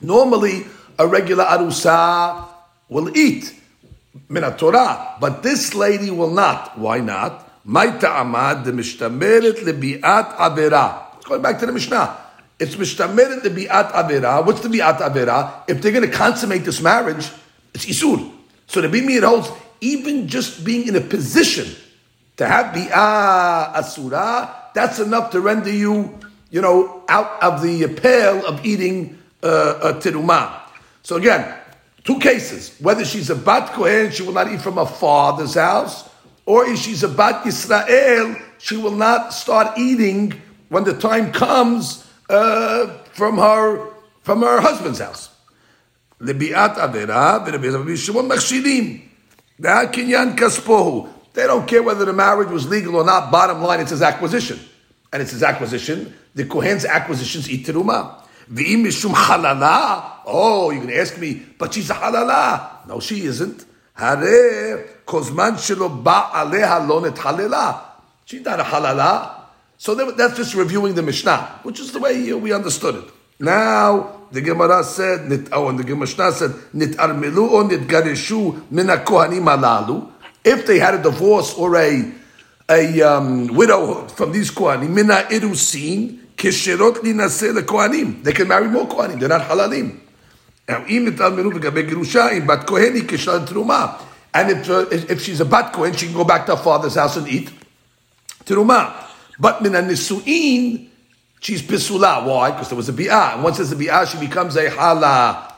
Normally, 0.01 0.65
a 0.97 1.07
regular 1.07 1.45
arusa 1.45 2.47
will 2.89 3.15
eat 3.17 3.53
min 4.29 4.43
Torah, 4.57 5.17
but 5.19 5.43
this 5.43 5.73
lady 5.73 6.11
will 6.11 6.31
not. 6.31 6.77
Why 6.77 6.99
not? 6.99 7.65
Maita 7.65 8.21
amad 8.21 8.63
the 8.63 8.71
mishtameret 8.71 9.63
lebiat 9.63 10.35
avera. 10.37 11.01
Going 11.23 11.41
back 11.41 11.59
to 11.59 11.65
the 11.65 11.71
Mishnah. 11.71 12.17
It's 12.59 12.75
mishtameret 12.75 13.41
lebiat 13.41 13.91
avera. 13.91 14.45
What's 14.45 14.61
the 14.61 14.69
biat 14.69 14.99
avera? 14.99 15.63
If 15.67 15.81
they're 15.81 15.91
going 15.91 16.09
to 16.09 16.15
consummate 16.15 16.63
this 16.63 16.81
marriage, 16.81 17.29
it's 17.73 17.85
isur. 17.85 18.31
So 18.67 18.81
the 18.81 18.87
bimir 18.87 19.23
holds 19.23 19.49
even 19.84 20.28
just 20.28 20.64
being 20.64 20.88
in 20.88 20.96
a 20.96 21.00
position 21.00 21.74
to 22.36 22.46
have 22.46 22.74
bi'ah 22.74 23.74
asura, 23.74 24.54
that's 24.74 24.98
enough 24.98 25.30
to 25.30 25.40
render 25.40 25.70
you, 25.72 26.18
you 26.50 26.60
know, 26.60 27.04
out 27.08 27.42
of 27.42 27.62
the 27.62 27.86
pale 27.94 28.44
of 28.46 28.64
eating 28.64 29.18
uh, 29.42 29.78
a 29.82 29.92
terumah. 29.94 30.60
So 31.02 31.16
again, 31.16 31.54
two 32.04 32.18
cases. 32.18 32.76
Whether 32.80 33.04
she's 33.04 33.30
a 33.30 33.36
bat 33.36 33.72
kohen, 33.72 34.10
she 34.10 34.22
will 34.22 34.32
not 34.32 34.50
eat 34.52 34.60
from 34.60 34.76
her 34.76 34.86
father's 34.86 35.54
house, 35.54 36.08
or 36.46 36.66
if 36.66 36.78
she's 36.78 37.02
a 37.02 37.08
bat 37.08 37.44
Yisrael, 37.44 38.40
she 38.58 38.76
will 38.76 38.96
not 38.96 39.32
start 39.32 39.78
eating 39.78 40.40
when 40.68 40.84
the 40.84 40.94
time 40.94 41.32
comes 41.32 42.06
uh, 42.28 42.86
from 43.12 43.38
her 43.38 43.90
from 44.22 44.42
her 44.42 44.60
husband's 44.60 44.98
house. 45.00 45.28
לביאת 46.20 46.78
עבירה, 46.78 47.38
ורבי 47.46 47.70
רבי 47.70 47.96
שמעון 47.96 48.28
מכשירים. 48.28 48.98
They 49.57 51.47
don't 51.47 51.67
care 51.67 51.83
whether 51.83 52.05
the 52.05 52.13
marriage 52.13 52.49
was 52.49 52.67
legal 52.67 52.95
or 52.95 53.05
not. 53.05 53.31
Bottom 53.31 53.61
line, 53.61 53.79
it's 53.79 53.91
his 53.91 54.01
acquisition. 54.01 54.59
And 55.11 55.21
it's 55.21 55.31
his 55.31 55.43
acquisition. 55.43 56.13
The 56.33 56.45
Kohen's 56.45 56.85
acquisitions 56.85 57.49
eat 57.49 57.65
teruma. 57.65 58.21
V'im 58.51 58.83
mishum 58.83 59.13
halala. 59.13 60.21
Oh, 60.25 60.71
you 60.71 60.81
can 60.81 60.91
ask 60.91 61.17
me, 61.17 61.41
but 61.57 61.73
she's 61.73 61.89
a 61.89 61.93
halala. 61.93 62.85
No, 62.87 62.99
she 62.99 63.21
isn't. 63.25 63.65
Hare 63.93 64.87
shelo. 65.05 65.81
She's 68.25 68.41
not 68.41 68.59
a 68.59 68.63
halala. 68.63 69.41
So 69.77 69.95
that's 69.95 70.35
just 70.35 70.55
reviewing 70.55 70.95
the 70.95 71.03
Mishnah, 71.03 71.59
which 71.63 71.79
is 71.79 71.91
the 71.91 71.99
way 71.99 72.33
we 72.33 72.51
understood 72.53 72.95
it. 72.95 73.05
Now, 73.39 74.14
the 74.31 74.41
Gemara 74.41 74.83
said, 74.83 75.29
nit, 75.29 75.49
oh, 75.51 75.69
and 75.69 75.79
the 75.79 75.83
Gemara 75.83 76.31
said, 76.31 76.53
nit 76.73 76.91
armelu 76.91 77.51
or 77.51 77.63
nit 77.63 77.81
garishu 77.81 78.69
mina 78.71 78.97
kohanim 78.97 79.43
malalu. 79.43 80.11
If 80.43 80.65
they 80.65 80.79
had 80.79 80.95
a 80.95 81.03
divorce 81.03 81.53
or 81.53 81.75
a 81.77 82.11
a 82.67 83.01
um, 83.01 83.47
widow 83.47 84.07
from 84.07 84.31
these 84.31 84.51
kohanim, 84.51 84.89
mina 84.89 85.27
irusin 85.29 86.19
kishirot 86.35 86.97
linase 86.97 87.57
lekohanim. 87.57 88.23
They 88.23 88.33
can 88.33 88.47
marry 88.47 88.67
more 88.67 88.87
kohanim. 88.87 89.19
They're 89.19 89.29
not 89.29 89.41
halalim. 89.41 89.99
Now, 90.67 90.85
im 90.87 91.05
nit 91.05 91.15
armelu 91.15 91.53
v'gabe 91.53 91.87
gerusha 91.87 92.45
bat 92.45 92.65
koheni 92.65 93.01
kishlan 93.01 93.45
truma. 93.47 94.01
And 94.33 94.51
if, 94.51 94.69
uh, 94.69 94.85
if 94.89 95.21
she's 95.21 95.39
a 95.39 95.45
bat 95.45 95.71
kohen, 95.71 95.93
she 95.93 96.07
can 96.07 96.15
go 96.15 96.25
back 96.25 96.45
to 96.47 96.55
her 96.55 96.61
father's 96.61 96.95
house 96.95 97.15
and 97.17 97.27
eat 97.27 97.51
truma. 98.43 98.93
But 99.39 99.61
mina 99.61 99.81
nisuin 99.81 100.89
she's 101.45 101.61
pisula. 101.61 102.25
Why? 102.25 102.51
Because 102.51 102.69
there 102.69 102.75
was 102.75 102.89
a 102.89 102.93
bi'ah. 102.93 103.35
And 103.35 103.43
once 103.43 103.57
there's 103.57 103.71
a 103.71 103.75
bi'ah, 103.75 104.11
she 104.11 104.17
becomes 104.17 104.55
a 104.57 104.69
hala. 104.69 105.53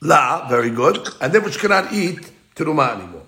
La, 0.00 0.48
very 0.48 0.70
good. 0.70 1.08
And 1.20 1.32
then 1.32 1.50
she 1.50 1.58
cannot 1.58 1.92
eat 1.92 2.30
teruma 2.54 2.94
anymore. 2.94 3.22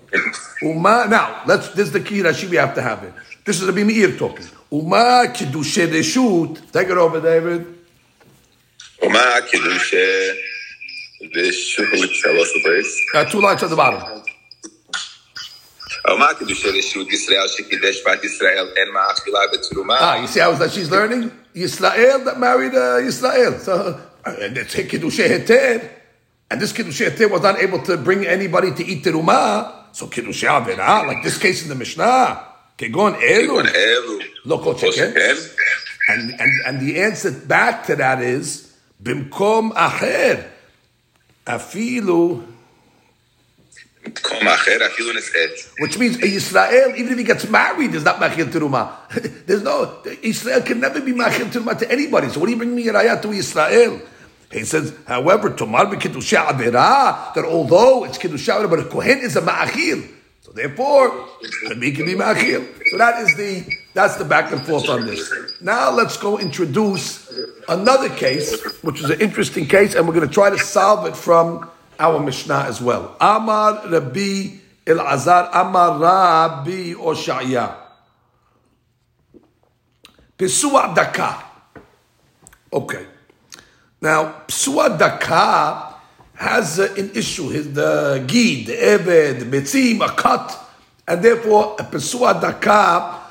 Uma, 0.61 1.05
now, 1.09 1.43
let's, 1.45 1.69
this 1.69 1.87
is 1.87 1.93
the 1.93 1.99
key 1.99 2.19
Rashi 2.19 2.49
we 2.49 2.55
have 2.55 2.73
to 2.75 2.81
have 2.81 3.03
it. 3.03 3.13
This 3.43 3.61
is 3.61 3.67
Rabbi 3.67 3.81
bimir 3.81 4.17
talking. 4.17 4.47
Uma 4.71 5.25
kiddushe 5.33 5.87
reshut. 5.87 6.71
Take 6.71 6.89
it 6.89 6.97
over, 6.97 7.19
David. 7.19 7.67
Uma 9.03 9.41
kiddushe 9.49 10.37
reshut. 11.35 12.21
Tell 12.23 12.39
us 12.39 12.53
the 12.53 12.61
base. 12.63 13.05
Uh, 13.13 13.25
two 13.25 13.41
lines 13.41 13.63
at 13.63 13.69
the 13.69 13.75
bottom. 13.75 14.23
מה 16.07 16.33
kedusha 16.33 16.81
של 16.81 17.05
Yisrael 17.05 17.47
Ah, 19.99 20.15
you 20.19 20.27
see 20.27 20.39
how 20.39 20.51
that 20.53 20.71
she's 20.71 20.89
learning? 20.89 21.31
Yisrael 21.55 22.25
that 22.25 22.39
married 22.39 22.73
uh, 22.73 22.99
Yisrael. 23.01 23.59
So, 23.59 23.99
uh, 24.25 24.35
and 24.41 24.57
it's 24.57 24.75
kedusha 24.75 25.27
heter. 25.29 25.89
And 26.49 26.59
this 26.59 26.73
kedusha 26.73 27.11
heter 27.11 27.29
was 27.29 27.41
not 27.41 27.59
able 27.59 27.81
to 27.83 27.97
bring 27.97 28.25
anybody 28.25 28.73
to 28.73 28.83
eat 28.83 29.03
teruma. 29.03 29.73
So 29.91 30.07
kedusha 30.07 30.65
avera, 30.65 30.79
ah, 30.79 31.01
like 31.01 31.23
this 31.23 31.37
case 31.37 31.63
in 31.63 31.69
the 31.69 31.75
Mishnah. 31.75 32.47
Kegon 32.77 33.15
elu. 33.21 34.23
lo 34.45 34.57
kol 34.57 34.73
sheken, 34.73 35.55
and, 36.07 36.31
and, 36.39 36.51
and 36.65 36.79
the 36.81 36.99
answer 36.99 37.31
back 37.31 37.85
to 37.85 37.95
that 37.95 38.21
is, 38.21 38.75
bimkom 39.03 39.71
acher, 39.73 40.49
afilu 41.45 42.43
which 44.03 45.97
means 45.97 46.15
a 46.17 46.27
Yisrael, 46.27 46.97
even 46.97 47.13
if 47.13 47.17
he 47.17 47.23
gets 47.23 47.47
married, 47.47 47.93
is 47.93 48.03
not 48.03 48.17
machil 48.17 48.45
teruma. 48.51 49.45
There's 49.45 49.61
no, 49.61 50.01
Israel 50.21 50.61
can 50.61 50.79
never 50.79 51.01
be 51.01 51.13
machil 51.13 51.51
teruma 51.51 51.77
to 51.77 51.91
anybody. 51.91 52.29
So 52.29 52.39
what 52.39 52.47
do 52.47 52.51
you 52.51 52.57
bring 52.57 52.75
me 52.75 52.87
a 52.87 52.93
raya 52.93 53.21
to 53.21 53.31
Israel? 53.31 54.01
He 54.51 54.65
says, 54.65 54.93
however, 55.07 55.51
tomar 55.51 55.85
be 55.85 55.97
kiddusha 55.97 56.45
avera, 56.47 57.33
that 57.33 57.45
although 57.45 58.03
it's 58.03 58.17
kiddusha 58.17 58.69
but 58.69 58.79
a 58.79 58.85
kohen 58.85 59.19
is 59.19 59.35
a 59.35 59.41
ma'achil. 59.41 60.09
So 60.41 60.51
therefore, 60.51 61.09
Rabbi 61.69 61.91
can 61.91 62.05
be 62.05 62.15
ma'achil. 62.15 62.89
So 62.89 62.97
that 62.97 63.21
is 63.21 63.37
the 63.37 63.71
that's 63.93 64.15
the 64.15 64.25
back 64.25 64.51
and 64.51 64.65
forth 64.65 64.89
on 64.89 65.05
this. 65.05 65.31
Now 65.61 65.91
let's 65.91 66.17
go 66.17 66.39
introduce 66.39 67.31
another 67.69 68.09
case, 68.09 68.61
which 68.81 68.99
is 68.99 69.09
an 69.09 69.21
interesting 69.21 69.67
case, 69.67 69.95
and 69.95 70.07
we're 70.07 70.15
going 70.15 70.27
to 70.27 70.33
try 70.33 70.49
to 70.49 70.57
solve 70.57 71.05
it 71.05 71.15
from 71.15 71.69
our 72.01 72.19
Mishnah 72.19 72.65
as 72.67 72.81
well. 72.81 73.15
Amar 73.21 73.87
Rabbi 73.87 74.57
Elazar 74.85 75.49
Amar 75.53 75.99
Rabbi 75.99 76.93
Oshaya. 76.97 77.75
Pesua 80.37 80.95
Daka. 80.95 81.43
Okay. 82.73 83.05
Now, 84.01 84.41
Pesua 84.47 84.97
Daka 84.97 85.93
has 86.33 86.79
uh, 86.79 86.91
an 86.97 87.11
issue. 87.13 87.49
His, 87.49 87.71
the 87.71 88.23
Gid, 88.25 88.65
the 88.65 89.45
Metzim, 89.45 90.03
a 90.03 90.09
cut, 90.09 90.57
and 91.07 91.23
therefore 91.23 91.75
a 91.77 91.83
Pesua 91.83 92.41
Daka, 92.41 93.21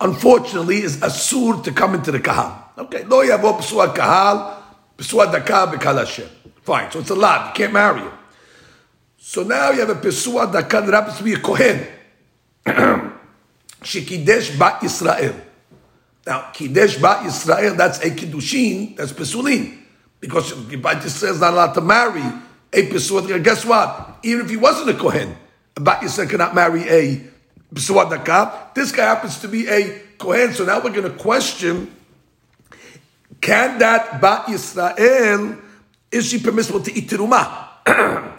unfortunately, 0.00 0.78
is 0.78 0.96
asur 0.96 1.62
to 1.62 1.72
come 1.72 1.94
into 1.94 2.10
the 2.10 2.20
Kahal. 2.20 2.72
Okay, 2.78 3.04
lo 3.04 3.22
yavo 3.22 3.58
Pesua 3.60 3.94
Kahal, 3.94 4.62
Pesua 4.96 5.30
Daka 5.30 5.76
Bekal 5.76 5.98
Hashem. 5.98 6.28
Fine, 6.64 6.90
so 6.90 7.00
it's 7.00 7.10
a 7.10 7.14
lot. 7.14 7.48
You 7.48 7.64
can't 7.64 7.72
marry 7.74 8.00
him. 8.00 8.12
So 9.18 9.42
now 9.42 9.70
you 9.70 9.80
have 9.80 9.90
a 9.90 9.94
Pesua 9.94 10.50
Daka 10.50 10.80
that 10.80 10.94
happens 10.94 11.18
to 11.18 11.24
be 11.24 11.34
a 11.34 11.38
Kohen. 11.38 11.86
Shekidesh 13.84 14.58
Bat 14.58 14.80
Yisrael. 14.80 15.40
Now, 16.26 16.50
Kidesh 16.54 17.00
Bat 17.00 17.26
Yisrael, 17.26 17.76
that's 17.76 17.98
a 18.00 18.10
Kiddushin, 18.10 18.96
that's 18.96 19.12
Pesulin. 19.12 19.78
Because 20.20 20.54
Bat 20.54 21.02
Yisrael 21.02 21.32
is 21.32 21.40
not 21.40 21.52
allowed 21.52 21.72
to 21.74 21.82
marry 21.82 22.22
a 22.72 22.88
Pesuat. 22.88 23.44
Guess 23.44 23.66
what? 23.66 24.20
Even 24.22 24.46
if 24.46 24.50
he 24.50 24.56
wasn't 24.56 24.88
a 24.88 24.94
Kohen, 24.94 25.36
Bat 25.74 26.00
Yisrael 26.00 26.30
cannot 26.30 26.54
marry 26.54 26.88
a 26.88 27.20
Pesuat 27.74 28.08
Daka. 28.08 28.70
This 28.74 28.90
guy 28.90 29.04
happens 29.04 29.38
to 29.40 29.48
be 29.48 29.68
a 29.68 30.00
Kohen, 30.16 30.54
so 30.54 30.64
now 30.64 30.82
we're 30.82 30.90
going 30.90 31.10
to 31.10 31.18
question, 31.18 31.94
can 33.42 33.78
that 33.80 34.20
Bat 34.22 34.46
Yisrael, 34.46 35.60
is 36.14 36.28
she 36.28 36.38
permissible 36.38 36.80
to 36.80 36.92
eat 36.94 37.08
Terumah? 37.08 37.82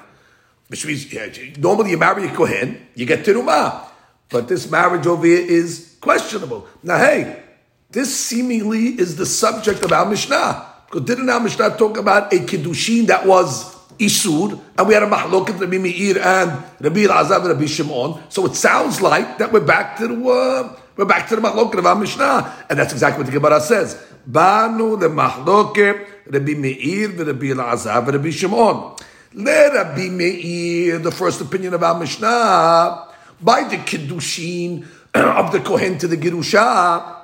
Which 0.68 0.86
means, 0.86 1.58
normally 1.58 1.92
you 1.92 1.98
marry 1.98 2.28
a 2.28 2.32
Kohen, 2.34 2.88
you 2.96 3.06
get 3.06 3.26
Terumah. 3.26 3.86
But 4.30 4.48
this 4.48 4.72
marriage 4.72 5.06
over 5.06 5.26
here 5.26 5.46
is 5.46 5.98
questionable. 6.02 6.68
Now, 6.82 6.98
hey, 6.98 7.44
this 7.92 8.16
seemingly 8.16 9.00
is 9.00 9.18
the 9.18 9.26
subject 9.26 9.84
of 9.84 9.92
our 9.92 10.06
Mishnah. 10.06 10.66
Because 10.86 11.06
didn't 11.06 11.30
our 11.30 11.40
Mishnah 11.40 11.78
talk 11.78 11.98
about 11.98 12.34
a 12.34 12.38
Kiddushin 12.38 13.08
that 13.08 13.26
was 13.28 13.76
Isur, 14.00 14.60
and 14.78 14.88
we 14.88 14.94
had 14.94 15.04
a 15.04 15.08
Mahlokat 15.08 15.60
Rabbi 15.60 15.78
Meir 15.78 16.20
and 16.20 16.64
Rabbi 16.80 17.06
Elazar 17.06 17.40
and 17.42 17.50
Rabbi 17.50 17.66
Shimon. 17.66 18.24
So 18.30 18.46
it 18.46 18.56
sounds 18.56 19.02
like 19.02 19.38
that 19.38 19.52
we're 19.52 19.62
back 19.62 19.98
to 19.98 20.08
the, 20.08 20.30
uh, 20.30 20.76
we're 20.97 21.05
back 21.05 21.29
to 21.29 21.37
the 21.37 21.43
Mahlokat 21.43 21.79
of 21.79 21.87
our 21.87 21.97
Mishnah. 21.97 22.67
And 22.69 22.79
that's 22.79 22.93
exactly 22.93 23.23
what 23.23 23.33
the 23.33 23.39
Gemara 23.39 23.61
says. 23.61 24.01
Banu 24.27 24.97
the 24.97 25.09
Mahloket 25.09 26.07
Rabbi 26.27 26.55
Meir 26.55 27.11
and 27.11 27.27
Rabbi 27.27 27.47
Elazar 27.47 27.99
and 27.99 28.15
Rabbi 28.15 28.31
Shimon. 28.31 28.97
Le 29.35 29.75
Rabbi 29.75 30.09
Meir, 30.09 30.99
the 30.99 31.11
first 31.11 31.41
opinion 31.41 31.75
of 31.75 31.83
our 31.83 31.99
Mishnah, 31.99 33.09
by 33.41 33.65
the 33.65 33.77
Kiddushin 33.77 34.87
of 35.15 35.53
the 35.53 35.61
Kohen 35.61 35.99
to 35.99 36.09
the 36.09 36.17
Girusha, 36.17 37.17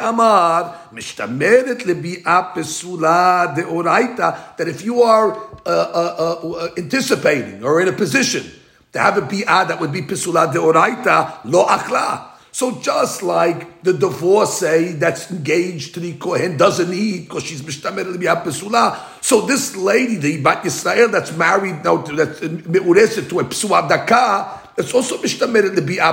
Amar 0.00 0.88
משתמרת 0.92 1.86
לביאה 1.86 2.42
פסולה 2.54 3.46
דאורייתא, 3.56 4.30
that 4.56 4.68
if 4.68 4.84
you 4.84 5.02
are 5.02 5.32
uh, 5.32 5.68
uh, 5.68 6.36
uh, 6.44 6.68
anticipating 6.76 7.64
or 7.64 7.80
in 7.80 7.88
a 7.88 7.92
position 7.92 8.44
to 8.92 8.98
have 8.98 9.16
a 9.16 9.22
bi'ah 9.22 9.66
that 9.66 9.80
would 9.80 9.92
be 9.92 10.02
pesula 10.02 10.52
deoraita, 10.52 11.40
lo 11.44 11.66
achla. 11.66 12.28
So 12.57 12.81
just 12.81 13.21
like 13.21 13.83
the 13.83 13.93
divorcee 13.93 14.93
that's 14.93 15.29
engaged 15.29 15.93
to 15.93 15.99
the 15.99 16.13
Kohen 16.13 16.57
doesn't 16.57 16.91
eat 16.91 17.29
because 17.29 17.43
she's 17.43 17.61
mishtamer 17.61 18.03
pesula, 18.43 18.97
so 19.21 19.41
this 19.41 19.75
lady, 19.75 20.15
the 20.15 20.41
Bat 20.41 20.63
Yisrael 20.63 21.11
that's 21.11 21.31
married 21.37 21.83
now, 21.83 22.01
to, 22.01 22.15
that's 22.15 22.39
meureset 22.39 23.29
to 23.29 23.41
a 23.41 23.43
pesula 23.43 23.87
daka, 23.87 24.71
it's 24.75 24.91
also 24.91 25.19
mishtamer 25.19 25.69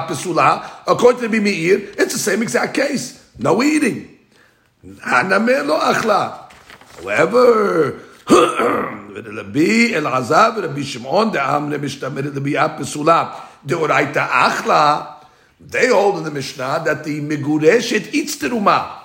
pesula, 0.07 0.69
according 0.87 1.23
to 1.23 1.29
the 1.29 1.41
Meir, 1.41 1.79
it's 1.97 2.13
the 2.13 2.19
same 2.19 2.43
exact 2.43 2.75
case. 2.75 3.27
No 3.39 3.63
eating. 3.63 4.19
However, 5.01 5.63
Rabbi 8.29 9.97
Elazar 9.97 10.61
Rabbi 10.61 10.83
Shimon 10.83 11.31
de'amne 11.33 11.79
mishtamer 11.79 12.21
lebi'at 12.21 12.77
pesula 12.77 13.33
deoraita 13.67 14.29
achla. 14.29 15.14
They 15.67 15.89
hold 15.89 16.19
in 16.19 16.25
the 16.25 16.31
Mishnah 16.31 16.83
that 16.85 17.05
the 17.05 17.21
megureshet 17.21 18.13
eats 18.13 18.37
teruma, 18.37 19.01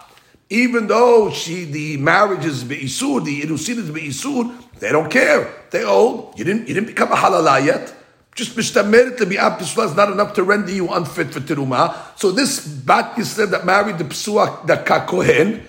even 0.50 0.88
though 0.88 1.32
she 1.32 1.66
the 1.66 1.98
marriage 1.98 2.46
is 2.46 2.64
beisur, 2.64 3.24
the 3.24 3.42
irusin 3.42 3.78
is 3.78 3.90
beisur. 3.90 4.56
They 4.80 4.92
don't 4.92 5.10
care. 5.10 5.52
They 5.72 5.84
hold 5.84 6.38
you 6.38 6.46
didn't 6.46 6.68
you 6.68 6.74
didn't 6.74 6.88
become 6.88 7.12
a 7.12 7.16
halala 7.16 7.66
yet. 7.66 7.94
Just 8.36 8.56
mishtameret 8.56 9.18
be 9.28 9.36
pesula 9.36 9.86
is 9.86 9.96
not 9.96 10.12
enough 10.12 10.34
to 10.34 10.44
render 10.44 10.72
you 10.72 10.90
unfit 10.90 11.34
for 11.34 11.40
teruma. 11.40 11.96
So 12.18 12.32
this 12.32 12.68
bat 12.68 13.16
Yisrael 13.16 13.52
that 13.52 13.66
married 13.66 13.98
the 13.98 14.04
pesua 14.04 14.66
the 14.68 14.76
kakohen. 14.76 15.64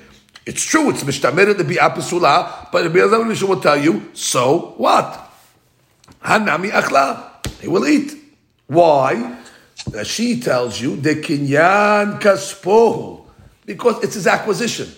It's 0.46 0.64
true, 0.64 0.90
it's 0.90 1.04
mishtameret 1.04 1.58
be 1.68 1.76
bi'apesula, 1.76 2.72
but 2.72 2.82
the 2.82 2.90
Be'ezam 2.90 3.28
will 3.48 3.60
tell 3.60 3.76
you, 3.76 4.10
so 4.14 4.74
what? 4.78 5.30
Hanami 6.24 6.70
achla. 6.70 7.46
He 7.60 7.68
will 7.68 7.86
eat. 7.86 8.16
Why? 8.66 9.39
She 10.04 10.40
tells 10.40 10.80
you, 10.80 10.96
the 10.96 11.16
kinyan 11.16 12.20
kaspohu. 12.20 13.26
Because 13.66 14.02
it's 14.02 14.14
his 14.14 14.26
acquisition. 14.26 14.88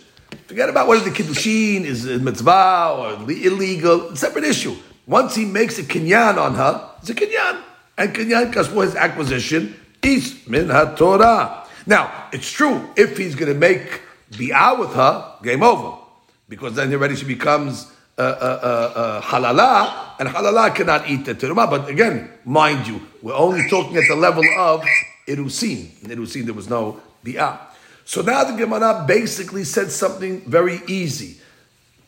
Forget 0.46 0.68
about 0.68 0.88
whether 0.88 1.04
the 1.04 1.10
kiddushin 1.10 1.84
is 1.84 2.06
a 2.06 2.18
mitzvah 2.18 2.94
or 2.96 3.30
illegal. 3.30 4.14
Separate 4.16 4.44
issue. 4.44 4.74
Once 5.06 5.34
he 5.34 5.44
makes 5.44 5.78
a 5.78 5.82
kinyan 5.82 6.38
on 6.38 6.54
her, 6.54 6.90
it's 7.00 7.10
a 7.10 7.14
kinyan. 7.14 7.62
And 7.98 8.14
kinyan 8.14 8.52
kaspohu, 8.52 8.84
his 8.84 8.94
acquisition, 8.94 9.74
is 10.02 10.46
min 10.46 10.68
ha-Torah. 10.68 11.66
Now, 11.86 12.28
it's 12.32 12.50
true, 12.50 12.88
if 12.96 13.16
he's 13.16 13.34
going 13.34 13.52
to 13.52 13.58
make 13.58 14.02
bi'ah 14.32 14.78
with 14.78 14.92
her, 14.94 15.36
game 15.42 15.62
over. 15.62 15.98
Because 16.48 16.74
then 16.74 16.92
already 16.92 17.16
she 17.16 17.24
becomes 17.24 17.90
uh, 18.22 18.24
uh, 18.24 18.60
uh, 18.62 19.00
uh, 19.00 19.22
halala, 19.22 20.14
and 20.20 20.28
halala 20.28 20.74
cannot 20.74 21.08
eat 21.08 21.24
the 21.24 21.34
terumah. 21.34 21.68
But 21.68 21.88
again, 21.88 22.30
mind 22.44 22.86
you, 22.86 23.00
we're 23.20 23.34
only 23.34 23.68
talking 23.68 23.96
at 23.96 24.04
the 24.08 24.14
level 24.14 24.44
of 24.56 24.84
irusin. 25.26 26.02
In 26.04 26.10
irusin, 26.10 26.44
there 26.44 26.54
was 26.54 26.70
no 26.70 27.00
bi'ah. 27.24 27.58
So 28.04 28.22
now 28.22 28.44
the 28.44 28.56
Gemara 28.56 29.04
basically 29.06 29.64
said 29.64 29.90
something 29.90 30.40
very 30.42 30.80
easy. 30.86 31.38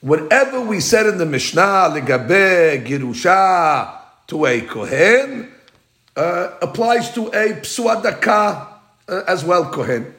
Whatever 0.01 0.61
we 0.61 0.81
said 0.81 1.07
in 1.07 1.19
the 1.19 1.27
Mishnah, 1.27 1.91
legabe 1.91 2.87
girusha 2.87 3.99
to 4.29 4.47
a 4.47 4.61
kohen, 4.61 5.51
uh, 6.17 6.51
applies 6.63 7.11
to 7.15 7.29
a 7.29 7.55
psuadaka 7.61 8.69
uh, 9.09 9.23
as 9.27 9.45
well, 9.45 9.71
kohen. 9.71 10.15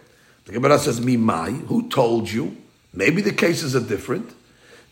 The 0.46 0.54
Gemara 0.54 0.78
says, 0.80 1.00
Mimai, 1.00 1.66
who 1.68 1.88
told 1.90 2.30
you? 2.30 2.58
Maybe 2.94 3.22
the 3.22 3.34
cases 3.34 3.76
are 3.76 3.82
different. 3.82 4.34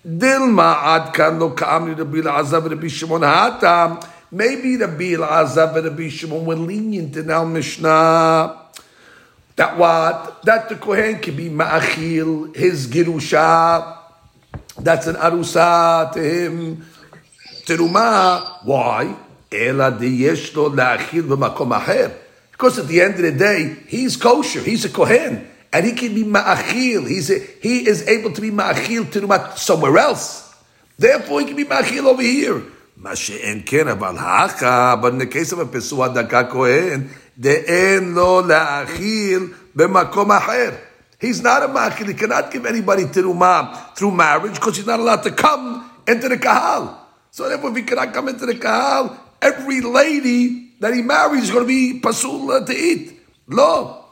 Dilma 0.05 0.83
ad 0.83 1.13
kan 1.13 1.39
lo 1.39 1.51
ka'amri 1.51 1.97
Rabbi 1.97 2.19
Azav 2.19 2.69
Rabbi 2.69 2.87
Shimon 2.87 3.21
hatam. 3.21 4.05
Maybe 4.31 4.75
Rabbi 4.75 5.15
Azav 5.15 5.81
Rabbi 5.81 6.09
Shimon 6.09 6.45
were 6.45 6.55
lenient 6.55 7.15
in 7.15 7.31
our 7.31 7.45
Mishnah. 7.45 8.59
That 9.55 9.77
what? 9.77 10.41
That 10.43 10.67
the 10.67 10.75
Kohen 10.75 11.19
can 11.19 11.35
be 11.35 11.49
ma'achil, 11.49 12.55
his 12.55 12.87
girusha. 12.87 13.97
That's 14.77 15.07
an 15.07 15.15
arusa 15.15 16.11
to 16.13 16.19
him. 16.21 16.85
Teruma. 17.65 18.65
Why? 18.65 19.15
Ela 19.51 19.91
de 19.91 20.07
yesh 20.07 20.55
lo 20.55 20.69
la'achil 20.69 21.23
acher. 21.23 22.13
Because 22.51 22.79
at 22.79 22.87
the 22.87 23.01
end 23.01 23.15
of 23.15 23.21
the 23.21 23.31
day, 23.31 23.77
he's 23.87 24.17
kosher, 24.17 24.61
he's 24.61 24.85
a 24.85 24.89
kohen, 24.89 25.47
and 25.73 25.85
he 25.87 25.93
can 25.93 26.13
be 26.13 26.23
ma'achil. 26.23 27.07
He's 27.07 27.31
a, 27.31 27.39
he 27.61 27.87
is 27.87 28.07
able 28.07 28.31
to 28.31 28.39
be 28.39 28.51
ma'achil 28.51 29.11
to 29.11 29.57
somewhere 29.57 29.97
else. 29.97 30.53
Therefore, 30.99 31.41
he 31.41 31.47
can 31.47 31.55
be 31.55 31.65
ma'achil 31.65 32.05
over 32.05 32.21
here. 32.21 32.61
Ken 33.01 33.87
aval 33.87 34.15
hacha, 34.15 35.01
but 35.01 35.13
in 35.13 35.17
the 35.17 35.25
case 35.25 35.51
of 35.51 35.59
a 35.59 35.65
pesua 35.65 36.13
daka 36.13 36.45
kohen, 36.45 37.09
de'en 37.37 38.13
lo 38.13 38.43
la'achil 38.43 39.53
b'makom 39.75 40.39
acher. 40.39 40.79
He's 41.19 41.41
not 41.41 41.63
a 41.63 41.67
ma'achil. 41.67 42.07
He 42.07 42.13
cannot 42.13 42.51
give 42.51 42.67
anybody 42.67 43.05
teruma 43.05 43.95
through 43.95 44.11
marriage 44.11 44.53
because 44.53 44.77
he's 44.77 44.85
not 44.85 44.99
allowed 44.99 45.23
to 45.23 45.31
come 45.31 45.89
into 46.07 46.29
the 46.29 46.37
kahal. 46.37 46.99
So 47.31 47.49
therefore, 47.49 47.71
if 47.71 47.77
he 47.77 47.83
cannot 47.83 48.13
come 48.13 48.27
into 48.27 48.45
the 48.45 48.55
kahal, 48.55 49.17
every 49.41 49.81
lady 49.81 50.73
that 50.79 50.93
he 50.93 51.01
marries 51.01 51.45
is 51.45 51.51
going 51.51 51.63
to 51.63 51.67
be 51.67 51.99
pasul 51.99 52.63
to 52.63 52.73
eat. 52.73 53.19
Lo. 53.47 54.02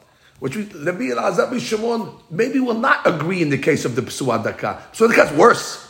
Which 0.42 0.56
Rabbi 0.56 1.14
Elazar 1.14 1.54
Shimon 1.60 2.18
maybe 2.32 2.60
will 2.60 2.74
not 2.74 3.06
agree 3.06 3.44
in 3.44 3.50
the 3.54 3.60
case 3.60 3.86
of 3.86 3.94
the 3.94 4.02
Psuah 4.02 4.44
Daka. 4.44 4.82
So 4.92 5.08
the 5.08 5.16
guy's 5.16 5.32
worse. 5.38 5.86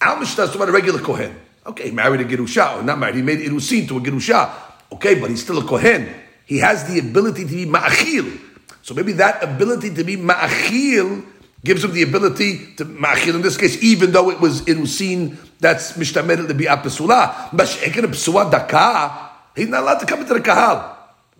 Al 0.00 0.18
Mishnah 0.18 0.50
is 0.50 0.54
about 0.56 0.68
a 0.68 0.72
regular 0.72 0.98
Kohen. 0.98 1.32
Okay, 1.64 1.84
he 1.84 1.90
married 1.92 2.20
a 2.20 2.24
Gerusha, 2.24 2.76
or 2.76 2.82
not 2.82 2.98
married, 2.98 3.14
he 3.14 3.22
made 3.22 3.38
Irusin 3.38 3.86
to 3.86 3.98
a 3.98 4.00
Gerusha. 4.00 4.50
Okay, 4.92 5.14
but 5.14 5.30
he's 5.30 5.44
still 5.44 5.58
a 5.58 5.64
Kohen. 5.64 6.12
he 6.46 6.58
has 6.58 6.84
the 6.84 6.98
ability 6.98 7.44
to 7.44 7.54
be 7.54 7.66
ma'achil. 7.66 8.40
So 8.82 8.94
maybe 8.94 9.12
that 9.12 9.42
ability 9.42 9.94
to 9.94 10.04
be 10.04 10.16
ma'achil 10.16 11.24
gives 11.64 11.84
him 11.84 11.92
the 11.92 12.02
ability 12.02 12.74
to 12.76 12.84
ma'achil 12.84 13.36
in 13.36 13.42
this 13.42 13.56
case, 13.56 13.82
even 13.82 14.12
though 14.12 14.30
it 14.30 14.40
was 14.40 14.62
irusin 14.62 15.36
that's 15.60 15.92
mishtamed 15.92 16.48
to 16.48 16.54
be 16.54 16.64
apesula. 16.64 17.48
But 17.52 17.68
shekin 17.68 18.04
pesua 18.04 18.50
daka, 18.50 19.30
he's 19.56 19.68
not 19.68 19.82
allowed 19.82 20.00
to 20.00 20.06
come 20.06 20.20
into 20.20 20.34
the 20.34 20.40
kahal. 20.40 20.93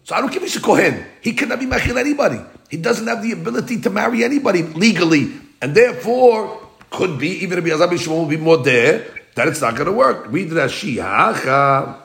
So 0.04 0.14
I 0.14 0.20
don't 0.20 0.32
give 0.32 0.42
a 0.42 0.60
kohen. 0.60 1.04
He 1.22 1.32
cannot 1.32 1.58
be 1.58 1.66
ma'achil 1.66 1.98
anybody. 1.98 2.38
He 2.70 2.76
doesn't 2.76 3.06
have 3.06 3.22
the 3.22 3.32
ability 3.32 3.80
to 3.80 3.90
marry 3.90 4.22
anybody 4.22 4.62
legally, 4.62 5.32
and 5.62 5.74
therefore 5.74 6.60
could 6.90 7.18
be 7.18 7.42
even 7.42 7.58
if 7.58 7.64
Yazab 7.64 7.98
Shimon 7.98 8.18
will 8.18 8.26
be 8.26 8.36
more 8.36 8.58
there 8.58 9.06
that 9.34 9.48
it's 9.48 9.60
not 9.60 9.74
going 9.74 9.86
to 9.86 9.92
work. 9.92 10.26
Read 10.28 10.50
Rashi. 10.50 11.02
Hacha. 11.02 12.00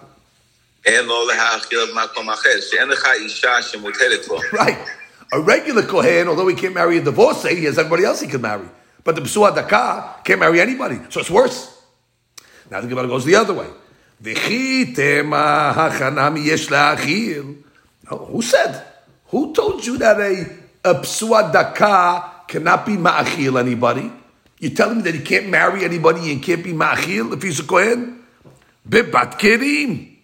Right. 4.54 4.78
A 5.32 5.40
regular 5.40 5.84
Kohen, 5.84 6.28
although 6.28 6.48
he 6.48 6.56
can't 6.56 6.74
marry 6.74 6.98
a 6.98 7.04
divorcee, 7.04 7.56
he 7.56 7.66
has 7.66 7.78
everybody 7.78 8.04
else 8.04 8.22
he 8.22 8.28
can 8.28 8.42
marry. 8.42 8.68
But 9.04 9.16
the 9.16 9.22
Psua 9.22 9.54
Daka 9.54 10.16
can't 10.24 10.40
marry 10.40 10.60
anybody. 10.60 11.00
So 11.10 11.20
it's 11.20 11.30
worse. 11.30 11.78
Now 12.72 12.82
the 12.82 12.88
Gemara 12.88 13.08
goes 13.08 13.26
the 13.26 13.36
other 13.36 13.54
way. 13.54 13.68
Uh, 18.10 18.18
who 18.18 18.42
said? 18.42 18.84
Who 19.28 19.54
told 19.54 19.86
you 19.86 19.98
that 20.00 20.20
a, 20.20 20.46
a 20.84 20.96
Psua 20.96 21.54
Daka 21.54 22.46
cannot 22.48 22.86
be 22.86 22.94
ma'achil 22.94 23.60
anybody? 23.60 24.12
You 24.60 24.72
tell 24.72 24.94
me 24.94 25.02
that 25.04 25.14
he 25.14 25.22
can't 25.22 25.50
marry 25.50 25.86
anybody 25.86 26.32
and 26.32 26.42
can't 26.42 26.64
be 26.64 26.74
ma'achil 26.74 27.34
if 27.34 27.44
he's 27.44 27.60
a 27.60 27.64
Kohen? 27.64 28.26
Bibat 28.88 29.38
Kerim. 29.38 30.18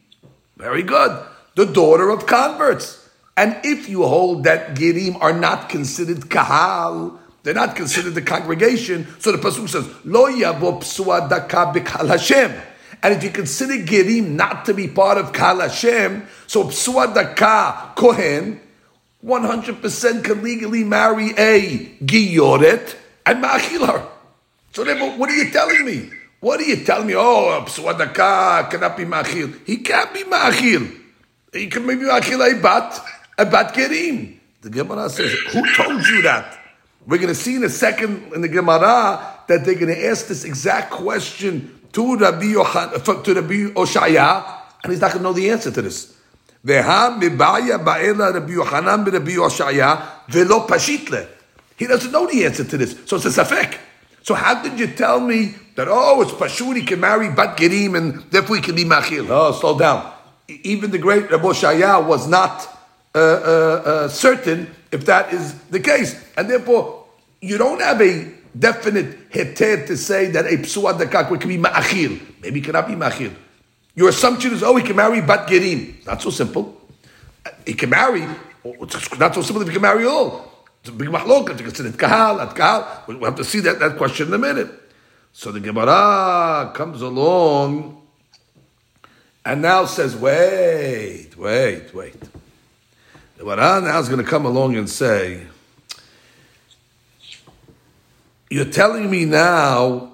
Very 0.58 0.84
good. 0.84 1.26
The 1.56 1.66
daughter 1.66 2.10
of 2.10 2.26
converts. 2.26 3.10
And 3.38 3.58
if 3.64 3.90
you 3.90 4.04
hold 4.06 4.46
that 4.46 4.76
girim 4.76 5.22
are 5.22 5.34
not 5.34 5.70
considered 5.70 6.30
Kahal, 6.30 7.20
they're 7.44 7.54
not 7.54 7.76
considered 7.76 8.16
the 8.16 8.22
congregation, 8.22 9.08
so 9.20 9.32
the 9.32 9.38
Pasuk 9.38 9.70
says, 9.70 9.88
Lo 10.04 10.26
yabo 10.26 10.82
psua 10.82 11.30
daka 11.30 11.72
b'kal 11.74 12.08
Hashem. 12.08 12.54
And 13.04 13.14
if 13.14 13.24
you 13.24 13.30
consider 13.30 13.74
Gerim 13.74 14.30
not 14.30 14.66
to 14.66 14.74
be 14.74 14.88
part 14.88 15.18
of 15.18 15.34
Kal 15.34 15.60
Hashem, 15.60 16.28
so 16.48 16.66
psua 16.66 17.14
daka 17.14 17.94
Kohen, 17.96 18.60
100% 19.24 20.24
can 20.24 20.44
legally 20.44 20.84
marry 20.84 21.32
a 21.38 21.98
Giyoret 22.04 22.96
and 23.26 23.44
Ma'achil 23.44 23.88
her. 23.88 24.08
So 24.72 24.84
therefore, 24.84 25.18
what 25.18 25.30
are 25.30 25.36
you 25.36 25.52
telling 25.52 25.86
me? 25.86 26.12
What 26.40 26.60
are 26.60 26.64
you 26.64 26.84
telling 26.84 27.08
me? 27.08 27.16
Oh, 27.16 27.64
psua 27.68 27.98
daka 27.98 28.68
cannot 28.70 28.98
be 28.98 29.06
Ma'achil. 29.06 29.66
He 29.66 29.78
can't 29.78 30.14
be 30.14 30.24
Ma'achil. 30.24 31.02
He 31.54 31.68
can 31.68 31.86
maybe 31.86 32.04
Ma'achil 32.04 32.58
a 32.58 32.62
bat, 32.62 33.00
about 33.38 33.74
Gerim. 33.74 34.38
The 34.62 34.70
Gemara 34.70 35.10
says, 35.10 35.32
who 35.52 35.76
told 35.76 36.06
you 36.08 36.24
that? 36.24 36.58
We're 37.06 37.18
going 37.18 37.30
to 37.30 37.36
see 37.36 37.56
in 37.56 37.64
a 37.64 37.70
second 37.70 38.34
in 38.34 38.42
the 38.42 38.48
Gemara 38.48 39.36
that 39.48 39.64
they're 39.64 39.76
going 39.76 39.94
to 39.94 40.08
ask 40.08 40.28
this 40.28 40.44
exact 40.44 40.90
question 40.90 41.75
to 41.96 42.18
Rabbi, 42.18 42.46
Yochan, 42.54 43.24
to 43.24 43.34
Rabbi 43.34 43.74
Oshaya, 43.74 44.62
and 44.84 44.92
he's 44.92 45.00
not 45.00 45.14
going 45.14 45.24
to 45.24 45.30
know 45.30 45.34
the 45.34 45.50
answer 45.50 45.72
to 45.72 45.82
this. 45.82 46.14
He 46.62 46.74
doesn't 51.88 52.12
know 52.12 52.28
the 52.28 52.46
answer 52.46 52.64
to 52.66 52.78
this. 52.78 53.00
So 53.06 53.16
it's 53.16 53.26
a 53.26 53.30
safek. 53.30 53.78
So 54.24 54.34
how 54.34 54.62
did 54.62 54.78
you 54.78 54.88
tell 54.88 55.22
me 55.22 55.56
that, 55.76 55.88
oh, 55.90 56.22
it's 56.22 56.32
Pashur, 56.32 56.76
he 56.76 56.84
can 56.84 57.00
marry 57.00 57.30
Bat 57.30 57.58
Gerim 57.58 57.96
and 57.96 58.24
therefore 58.30 58.58
he 58.58 58.62
can 58.62 58.76
be 58.76 58.84
Machil? 58.84 59.30
Oh, 59.30 59.54
slow 59.54 59.80
down. 59.80 60.12
Even 60.50 60.92
the 60.92 60.98
great 60.98 61.32
Rabbi 61.32 61.48
Shaya 61.50 62.06
was 62.06 62.28
not 62.28 62.68
uh, 63.14 63.20
uh, 63.20 63.22
uh, 63.22 64.08
certain 64.10 64.68
if 64.92 65.06
that 65.06 65.32
is 65.32 65.54
the 65.70 65.80
case. 65.80 66.22
And 66.36 66.50
therefore, 66.50 67.06
you 67.40 67.58
don't 67.58 67.82
have 67.82 68.02
a 68.02 68.34
definite 68.58 69.30
heter 69.30 69.86
to 69.88 69.98
say 69.98 70.28
that 70.32 70.46
a 70.46 70.58
psuad 70.58 71.00
dakak 71.00 71.40
can 71.40 71.50
be 71.50 71.58
ma'achir. 71.58 72.22
Maybe 72.42 72.60
it 72.60 72.66
cannot 72.66 72.88
be 72.88 72.94
ma'achir. 72.94 73.34
Your 73.96 74.10
assumption 74.10 74.54
is, 74.54 74.64
oh, 74.64 74.76
he 74.76 74.84
can 74.84 74.96
marry 74.96 75.22
bat 75.22 75.48
gerim. 75.48 76.06
Not 76.06 76.22
so 76.22 76.30
simple. 76.30 76.82
He 77.66 77.74
can 77.74 77.90
marry, 77.90 78.28
it's 78.64 79.20
not 79.20 79.36
so 79.36 79.42
simple 79.42 79.62
if 79.62 79.68
he 79.68 79.74
can 79.74 79.82
marry 79.82 80.06
all. 80.06 80.52
It's 80.82 80.90
a 80.90 80.92
big 80.92 81.08
mahlok, 81.08 81.50
it's 81.50 81.62
considered 81.62 81.98
kahal, 81.98 82.42
at 82.42 82.56
kahal. 82.56 83.08
We'll 83.08 83.24
have 83.26 83.36
to 83.36 83.44
see 83.44 83.60
that, 83.62 83.80
that 83.80 83.98
question 83.98 84.28
in 84.28 84.34
a 84.34 84.38
minute. 84.38 84.72
So 85.34 85.52
the 85.52 85.60
Gemara 85.60 86.72
comes 86.74 87.02
along 87.02 88.02
and 89.44 89.62
now 89.62 89.86
says, 89.86 90.16
wait, 90.16 91.38
wait, 91.38 91.94
wait. 91.94 92.20
The 93.38 93.44
Gemara 93.44 93.82
now 93.82 94.00
is 94.00 94.10
going 94.10 94.24
to 94.24 94.30
come 94.30 94.46
along 94.46 94.76
and 94.76 94.90
say, 94.90 95.46
You're 98.50 98.66
telling 98.66 99.10
me 99.10 99.26
now 99.26 100.12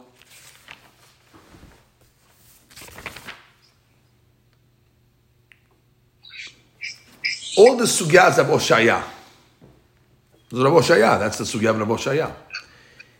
all 7.58 7.76
the 7.76 7.84
sugyas 7.84 8.38
of 8.38 8.48
Oshaya. 8.48 9.04
Rav 10.54 10.74
Oshaya, 10.74 11.20
that's 11.20 11.38
the 11.38 11.44
sugya 11.44 11.70
of 11.70 11.80
Rav 11.80 11.88
Oshaya. 11.90 12.34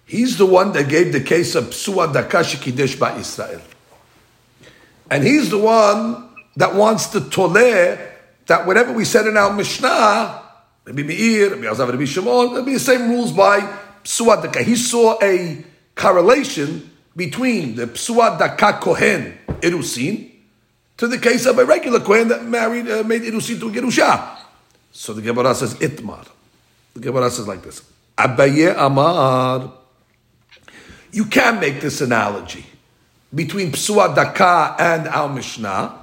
He's 0.06 0.38
the 0.38 0.46
one 0.46 0.72
that 0.74 0.90
gave 0.90 1.12
the 1.14 1.22
case 1.22 1.56
of 1.56 1.66
Psua 1.66 2.14
Dakash 2.14 2.62
Kiddush 2.62 2.96
by 2.96 3.18
Israel. 3.18 3.62
And 5.10 5.24
he's 5.24 5.50
the 5.50 5.58
one 5.58 6.30
that 6.56 6.74
wants 6.76 7.08
to 7.08 7.20
toleh 7.20 8.10
that 8.48 8.66
whatever 8.66 8.92
we 8.94 9.06
said 9.06 9.28
in 9.28 9.38
our 9.38 9.54
Mishnah, 9.54 10.42
maybe 10.86 11.04
Meir, 11.04 11.56
maybe 11.56 12.06
Shimon, 12.06 12.50
there'll 12.50 12.66
be 12.66 12.74
the 12.74 12.80
same 12.80 13.10
rules 13.10 13.32
by 13.32 13.60
psuadaka. 14.04 14.64
He 14.64 14.76
saw 14.76 15.18
a 15.22 15.64
correlation 15.96 16.90
between 17.16 17.76
the 17.76 17.88
psuadaka 17.88 18.80
kohen 18.80 19.38
erusin 19.62 20.32
to 20.98 21.08
the 21.08 21.18
case 21.18 21.46
of 21.46 21.58
a 21.58 21.66
regular 21.66 22.00
kohen 22.00 22.28
that 22.30 22.46
married 22.46 22.90
uh, 22.90 23.04
made 23.04 23.24
erusin 23.24 23.60
to 23.60 23.72
gerusha. 23.72 24.38
So 24.92 25.14
the 25.14 25.22
Gemara 25.22 25.56
says 25.56 25.76
itmar. 25.76 26.28
The 26.94 27.00
Gemara 27.00 27.30
says 27.32 27.48
like 27.48 27.64
this: 27.64 27.82
Abaye 28.18 28.76
amar. 28.78 29.74
You 31.12 31.26
can 31.26 31.60
make 31.60 31.82
this 31.82 32.00
analogy 32.00 32.66
between 33.34 33.72
psuadaka 33.72 34.80
and 34.80 35.08
our 35.08 35.28
Mishnah. 35.28 36.00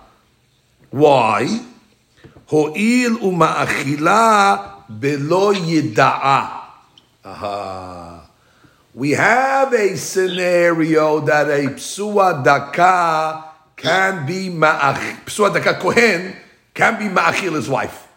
Why? 0.90 1.46
Ho'il 2.46 3.16
uma'achila 3.18 4.88
belo 4.88 5.54
yida'a. 5.54 6.57
Aha. 7.24 8.28
We 8.94 9.10
have 9.12 9.72
a 9.72 9.96
scenario 9.96 11.20
that 11.20 11.48
a 11.48 11.68
psua 11.74 12.42
daka 12.42 13.44
can 13.76 14.26
be 14.26 14.48
maachil. 14.48 15.24
psua 15.24 15.52
daka 15.52 15.74
kohen 15.74 16.36
can 16.74 16.98
be 16.98 17.04
ma'achil 17.04 17.54
his 17.54 17.68
wife. 17.68 18.08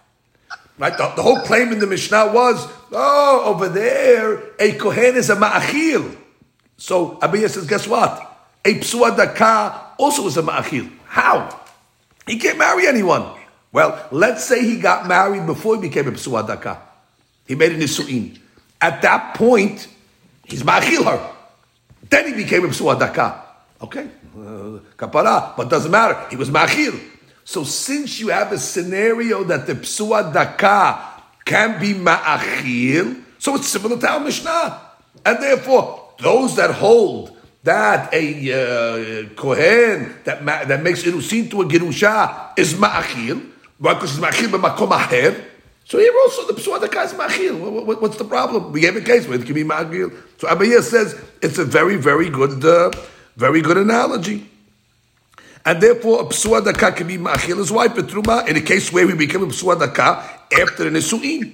Right? 0.77 0.97
The, 0.97 1.13
the, 1.15 1.21
whole 1.21 1.41
claim 1.41 1.71
in 1.71 1.79
the 1.79 1.85
Mishnah 1.85 2.31
was, 2.31 2.67
oh, 2.91 3.43
over 3.45 3.69
there, 3.69 4.41
a 4.59 4.73
kohen 4.73 5.15
is 5.15 5.29
a 5.29 5.35
ma'achil. 5.35 6.15
So 6.77 7.17
Abaye 7.17 7.49
says, 7.49 7.67
guess 7.67 7.87
what? 7.87 8.27
A 8.65 8.75
psua 8.75 9.15
daka 9.15 9.93
also 9.99 10.25
is 10.25 10.37
a 10.37 10.41
ma'achil. 10.41 10.91
How? 11.05 11.59
He 12.25 12.37
can't 12.37 12.57
marry 12.57 12.87
anyone. 12.87 13.25
Well, 13.71 14.07
let's 14.11 14.43
say 14.45 14.63
he 14.63 14.79
got 14.79 15.07
married 15.07 15.45
before 15.45 15.75
he 15.75 15.81
became 15.81 16.07
a 16.07 16.11
psua 16.11 16.47
daka. 16.47 16.81
He 17.47 17.55
made 17.55 17.73
a 17.73 17.77
nisu'in. 17.77 18.39
At 18.81 19.01
that 19.03 19.35
point, 19.35 19.87
he's 20.45 20.63
Ma'achil 20.63 21.05
her. 21.05 21.31
Then 22.09 22.27
he 22.27 22.33
became 22.33 22.65
a 22.65 22.69
Psuah 22.69 22.99
Daka. 22.99 23.43
Okay, 23.81 24.07
uh, 24.35 24.79
kapara, 24.97 25.55
but 25.55 25.69
doesn't 25.69 25.91
matter. 25.91 26.17
He 26.29 26.35
was 26.35 26.49
Ma'achil. 26.49 26.99
So 27.43 27.63
since 27.63 28.19
you 28.19 28.29
have 28.29 28.51
a 28.51 28.57
scenario 28.57 29.43
that 29.45 29.67
the 29.67 29.75
Psuah 29.75 30.33
Daka 30.33 30.99
can 31.45 31.79
be 31.79 31.93
Ma'achil, 31.93 33.23
so 33.37 33.55
it's 33.55 33.67
similar 33.67 33.97
to 33.97 34.09
our 34.09 34.19
Mishnah. 34.19 34.81
And 35.25 35.41
therefore, 35.41 36.13
those 36.19 36.55
that 36.55 36.71
hold 36.71 37.37
that 37.63 38.13
a 38.13 38.25
uh, 38.53 39.29
kohen 39.35 40.15
that 40.23 40.43
ma- 40.43 40.63
that 40.63 40.81
makes 40.81 41.03
irusin 41.03 41.49
to 41.51 41.61
a 41.61 41.65
gerusha 41.65 42.57
is 42.57 42.73
ma'achil, 42.73 43.41
because 43.79 44.17
it's 44.17 44.25
machil 44.25 44.49
b'makom 44.49 44.89
aher. 44.89 45.50
So 45.85 45.97
here 45.99 46.13
also 46.21 46.47
the 46.47 46.53
psuah 46.53 46.79
daka 46.79 47.01
is 47.01 47.13
machil. 47.13 47.99
What's 47.99 48.17
the 48.17 48.23
problem? 48.23 48.71
We 48.71 48.81
gave 48.81 48.95
a 48.95 49.01
case 49.01 49.27
where 49.27 49.39
it 49.39 49.45
can 49.45 49.55
be 49.55 49.63
machil. 49.63 50.15
So 50.37 50.47
Abaye 50.47 50.81
says 50.81 51.19
it's 51.41 51.57
a 51.57 51.65
very 51.65 51.97
very 51.97 52.29
good 52.29 52.63
uh, 52.63 52.91
very 53.35 53.61
good 53.61 53.77
analogy. 53.77 54.47
And 55.63 55.81
therefore, 55.81 56.21
a 56.21 56.25
psuah 56.25 56.63
daka 56.65 56.91
can 56.91 57.07
be 57.07 57.17
machil 57.17 57.57
his 57.57 57.71
wife 57.71 57.93
betruma 57.93 58.47
in 58.47 58.57
a 58.57 58.61
case 58.61 58.91
where 58.91 59.05
we 59.05 59.13
became 59.15 59.43
a 59.43 59.47
psuah 59.47 59.79
daka 59.79 60.39
after 60.59 60.89
the 60.89 60.97
nisuin. 60.97 61.53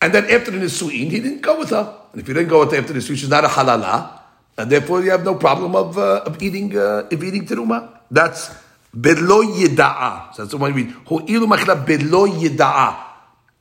And 0.00 0.14
then 0.14 0.24
after 0.30 0.50
the 0.50 0.58
nisuin, 0.58 1.10
he 1.10 1.20
didn't 1.20 1.42
go 1.42 1.58
with 1.58 1.70
her. 1.70 1.98
And 2.12 2.22
if 2.22 2.28
you 2.28 2.34
didn't 2.34 2.48
go 2.48 2.60
with 2.60 2.72
her 2.72 2.78
after 2.78 2.92
the 2.92 2.98
nisuin, 3.00 3.16
she's 3.16 3.28
not 3.28 3.44
a 3.44 3.48
halala, 3.48 4.20
and 4.56 4.70
therefore 4.70 5.02
you 5.02 5.10
have 5.10 5.24
no 5.24 5.34
problem 5.34 5.76
of, 5.76 5.98
uh, 5.98 6.22
of 6.24 6.42
eating 6.42 6.76
uh, 6.76 7.08
of 7.10 7.22
eating 7.22 7.46
teruma. 7.46 8.00
That's 8.10 8.54
Belo 8.94 9.42
yida'a. 9.42 10.34
So 10.34 10.42
that's 10.42 10.52
the 10.52 10.56
one 10.56 10.72
we 10.72 10.84
read. 10.84 10.94
Ho'ilu 11.06 11.46
machila 11.46 11.84
belo 11.84 12.28
yida'a. 12.28 12.96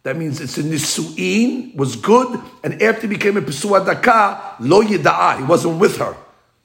That 0.04 0.18
means 0.18 0.42
it's 0.42 0.58
a 0.58 0.64
nisu'in, 0.64 1.76
was 1.76 1.96
good, 1.96 2.40
and 2.64 2.82
after 2.84 3.02
he 3.02 3.08
became 3.08 3.38
a 3.38 3.42
pesua 3.42 3.86
daka, 3.86 4.56
lo 4.60 4.84
yida'a. 4.84 5.38
He 5.38 5.44
wasn't 5.44 5.80
with 5.80 5.98
her. 5.98 6.16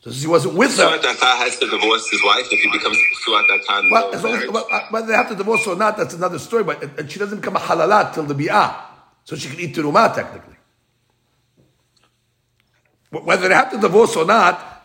So 0.01 0.11
he 0.11 0.27
wasn't 0.27 0.55
with 0.55 0.77
her. 0.77 0.85
Pesua 0.85 1.01
daka 1.03 1.25
has 1.25 1.59
to 1.59 1.71
divorce 1.71 2.11
his 2.11 2.23
wife 2.23 2.47
if 2.51 2.61
he 2.61 2.71
becomes 2.71 2.99
pesua 2.99 3.47
daka. 3.49 3.83
Well, 3.91 4.15
as 4.15 4.25
long 4.25 4.35
as, 4.35 4.51
well, 4.51 4.67
uh, 4.71 4.81
whether 4.91 5.07
they 5.07 5.15
have 5.15 5.29
to 5.29 5.37
divorce 5.37 5.67
or 5.67 5.77
not, 5.77 5.97
that's 5.97 6.15
another 6.15 6.39
story. 6.39 6.65
But 6.65 6.83
and 6.99 7.11
she 7.11 7.19
doesn't 7.19 7.41
become 7.41 7.57
a 7.57 7.61
halalat 7.61 8.13
till 8.13 8.25
the 8.25 8.35
bi'ah. 8.35 8.75
So 9.25 9.37
she 9.37 9.49
can 9.49 9.61
eat 9.61 9.75
terumah 9.75 10.15
technically. 10.15 10.57
Whether 13.11 13.49
they 13.49 13.55
have 13.55 13.71
to 13.71 13.79
divorce 13.79 14.17
or 14.17 14.27
not, 14.27 14.78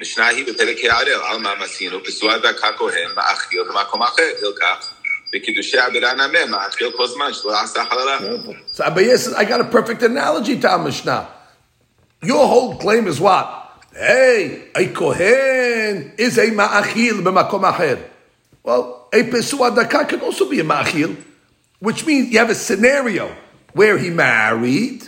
משנה 0.00 0.26
היא 0.26 0.44
בפרק 0.46 0.76
הערל, 0.84 1.20
על 1.24 1.38
מה 1.38 1.54
מסינו, 1.64 2.04
פסוע 2.04 2.38
דקה 2.38 2.68
כהן, 2.76 3.10
מאכיל 3.16 3.62
במקום 3.68 4.02
אחר, 4.02 4.22
הלקח, 4.42 4.90
וקידושי 5.34 5.78
עבירה 5.78 6.12
נמה, 6.12 6.46
מאכיל 6.46 6.90
כל 6.96 7.06
זמן 7.06 7.32
שלא 7.32 7.62
עשה 7.62 7.84
חללה. 7.84 8.18
So 8.72 8.84
Abaye 8.84 9.16
says, 9.16 9.34
I 9.34 9.44
got 9.44 9.60
a 9.60 9.64
perfect 9.64 10.02
analogy 10.02 10.58
to 10.60 10.68
our 10.68 10.78
Mishnah. 10.78 11.28
Your 12.22 12.46
whole 12.46 12.76
claim 12.76 13.06
is 13.06 13.20
what? 13.20 13.46
Hey, 13.94 14.68
a 14.74 14.88
Kohen 14.88 16.12
is 16.18 16.36
a 16.38 16.50
ma'achil 16.50 17.22
b'makom 17.22 17.62
acher. 17.62 17.98
Well, 18.62 19.08
a 19.12 19.22
pesua 19.22 19.74
daka 19.74 20.04
can 20.04 20.20
also 20.20 20.48
be 20.48 20.60
a 20.60 20.64
ma'achil, 20.64 21.16
which 21.78 22.04
means 22.04 22.30
you 22.30 22.38
have 22.38 22.50
a 22.50 22.54
scenario 22.54 23.34
where 23.72 23.96
he 23.96 24.10
married, 24.10 25.04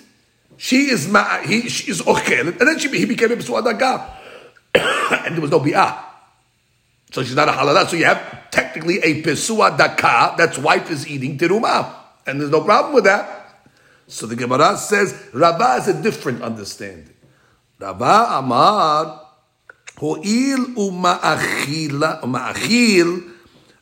she 0.57 0.91
is 0.91 1.09
ma, 1.09 1.39
he, 1.39 1.69
she 1.69 1.91
is 1.91 2.01
ochel, 2.03 2.49
and 2.59 2.61
then 2.69 2.79
she, 2.79 2.89
he 2.89 3.05
became 3.05 3.33
a 3.33 3.37
pesua 3.37 3.63
daka, 3.63 4.15
and 5.26 5.36
there 5.36 5.42
was 5.42 5.52
no 5.52 5.60
bi'ah. 5.60 6.04
So 7.12 7.24
she's 7.24 7.36
not 7.36 7.48
a 7.48 7.52
halal. 7.52 7.86
So 7.88 7.96
you 7.96 8.06
have 8.06 8.50
technically 8.50 8.98
a 9.00 9.22
pesua 9.22 9.78
daka, 9.78 10.34
that's 10.38 10.58
wife 10.58 10.90
is 10.90 11.08
eating 11.08 11.38
terumah. 11.38 11.94
And 12.26 12.42
there's 12.42 12.50
no 12.50 12.62
problem 12.62 12.96
with 12.96 13.04
that. 13.04 13.70
So 14.08 14.26
the 14.26 14.36
Gemara 14.36 14.78
says, 14.78 15.30
Rava 15.34 15.64
has 15.64 15.88
a 15.88 16.02
different 16.02 16.42
understanding. 16.42 17.14
Rava 17.80 18.28
Amar, 18.40 19.22
Ho'il 19.98 20.74
uma'achil, 20.76 22.04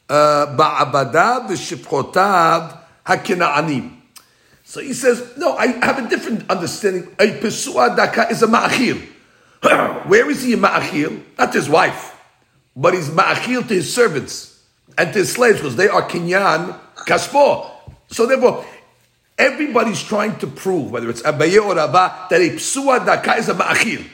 uh, 0.09 0.55
ba'abadav 0.57 1.47
v'shipchotav 1.47 2.79
ha'kena'anim. 3.05 3.97
So 4.63 4.81
he 4.81 4.93
says, 4.93 5.37
no, 5.37 5.55
I 5.57 5.67
have 5.67 6.05
a 6.05 6.09
different 6.09 6.49
understanding. 6.49 7.15
A 7.19 7.27
pesua 7.39 7.95
daka 7.95 8.29
is 8.29 8.43
a 8.43 8.47
ma'achil. 8.47 9.01
Where 10.07 10.29
is 10.29 10.43
he 10.43 10.55
ma'achil? 10.55 11.21
Not 11.37 11.53
his 11.53 11.69
wife, 11.69 12.19
but 12.75 12.93
he's 12.93 13.09
ma'achil 13.09 13.67
to 13.67 13.73
his 13.73 13.93
servants 13.93 14.63
and 14.97 15.13
to 15.13 15.19
his 15.19 15.31
slaves 15.31 15.57
because 15.57 15.75
they 15.75 15.87
are 15.87 16.01
kinyan 16.01 16.79
kaspo. 16.95 17.69
So 18.07 18.25
therefore, 18.25 18.65
everybody's 19.37 20.01
trying 20.01 20.37
to 20.39 20.47
prove, 20.47 20.91
whether 20.91 21.09
it's 21.09 21.21
Abaye 21.21 21.63
or 21.63 21.75
Rabba, 21.75 22.27
that 22.29 22.41
a 22.41 22.49
pesua 22.49 23.05
daka 23.05 23.35
is 23.35 23.49
a 23.49 23.53
ma'achil. 23.53 24.05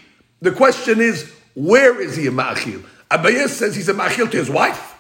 The 0.41 0.51
question 0.51 1.01
is, 1.01 1.31
where 1.55 1.99
is 2.01 2.15
he 2.15 2.27
a 2.27 2.31
ma'achil? 2.31 2.83
Abaye 3.09 3.47
says 3.47 3.75
he's 3.75 3.89
a 3.89 3.93
ma'achil 3.93 4.29
to 4.31 4.37
his 4.37 4.49
wife, 4.49 4.95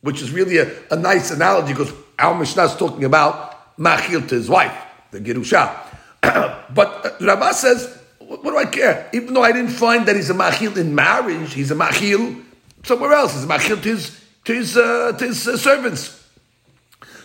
which 0.00 0.20
is 0.20 0.32
really 0.32 0.58
a, 0.58 0.70
a 0.90 0.96
nice 0.96 1.30
analogy 1.30 1.72
because 1.72 1.92
our 2.18 2.36
Mishnah 2.38 2.64
is 2.64 2.76
talking 2.76 3.04
about 3.04 3.78
ma'achil 3.78 4.28
to 4.28 4.34
his 4.34 4.48
wife, 4.48 4.76
the 5.12 5.20
Gerusha. 5.20 5.74
but 6.74 7.06
uh, 7.06 7.10
Rabba 7.24 7.54
says, 7.54 8.03
what, 8.34 8.44
what 8.44 8.50
do 8.52 8.58
I 8.58 8.70
care? 8.70 9.08
Even 9.12 9.34
though 9.34 9.42
I 9.42 9.52
didn't 9.52 9.70
find 9.70 10.06
that 10.06 10.16
he's 10.16 10.30
a 10.30 10.34
ma'achil 10.34 10.76
in 10.76 10.94
marriage, 10.94 11.54
he's 11.54 11.70
a 11.70 11.74
ma'achil 11.74 12.42
somewhere 12.82 13.12
else. 13.12 13.34
He's 13.34 13.44
a 13.44 13.46
ma'achil 13.46 13.82
to 13.82 13.88
his, 13.88 14.20
to 14.44 14.54
his, 14.54 14.76
uh, 14.76 15.12
to 15.12 15.24
his 15.24 15.46
uh, 15.46 15.56
servants. 15.56 16.20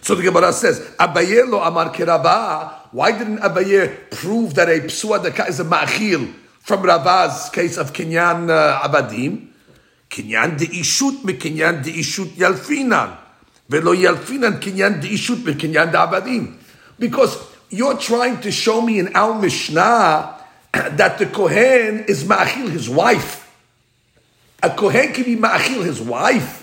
So 0.02 0.16
the 0.16 0.24
Gemara 0.24 0.54
says, 0.54 0.80
Abaye 1.00 1.50
lo 1.50 1.62
amar 1.62 1.92
kiraba. 1.94 2.74
Why 2.92 3.12
didn't 3.12 3.40
Abaye 3.40 4.12
prove 4.12 4.54
that 4.56 4.70
a 4.70 4.80
psua 4.82 5.24
daka 5.24 5.48
is 5.48 5.60
a 5.60 5.66
ma'achil 5.66 6.34
from 6.60 6.84
Rava's 6.84 7.50
case 7.50 7.78
of 7.78 7.92
kinyan 7.94 8.50
uh, 8.50 8.88
abadim? 8.88 9.48
Kinyan 10.10 10.58
de 10.58 10.66
ishut 10.66 11.24
me 11.24 11.34
kinyan 11.34 11.84
de 11.84 11.92
ishut 11.92 12.30
yalfinan. 12.36 13.18
Velo 13.68 13.96
yalfinan 13.96 14.60
kinyan 14.60 15.02
de 15.02 15.10
ishut 15.10 15.44
me 15.44 15.54
kinyan 15.54 15.92
de 15.92 15.98
abadim. 15.98 16.56
Because 16.98 17.38
you're 17.70 17.98
trying 17.98 18.42
to 18.42 18.52
show 18.52 18.82
me 18.82 19.00
in 19.00 19.16
our 19.16 19.40
Mishnah 19.40 20.39
that 20.74 21.18
the 21.18 21.26
Kohen 21.26 22.06
is 22.06 22.24
ma'achil 22.24 22.70
his 22.70 22.90
wife. 22.90 23.46
A 24.62 24.70
Kohen 24.70 25.14
can 25.14 25.24
be 25.24 25.36
ma'achil 25.36 25.84
his 25.84 26.02
wife 26.02 26.60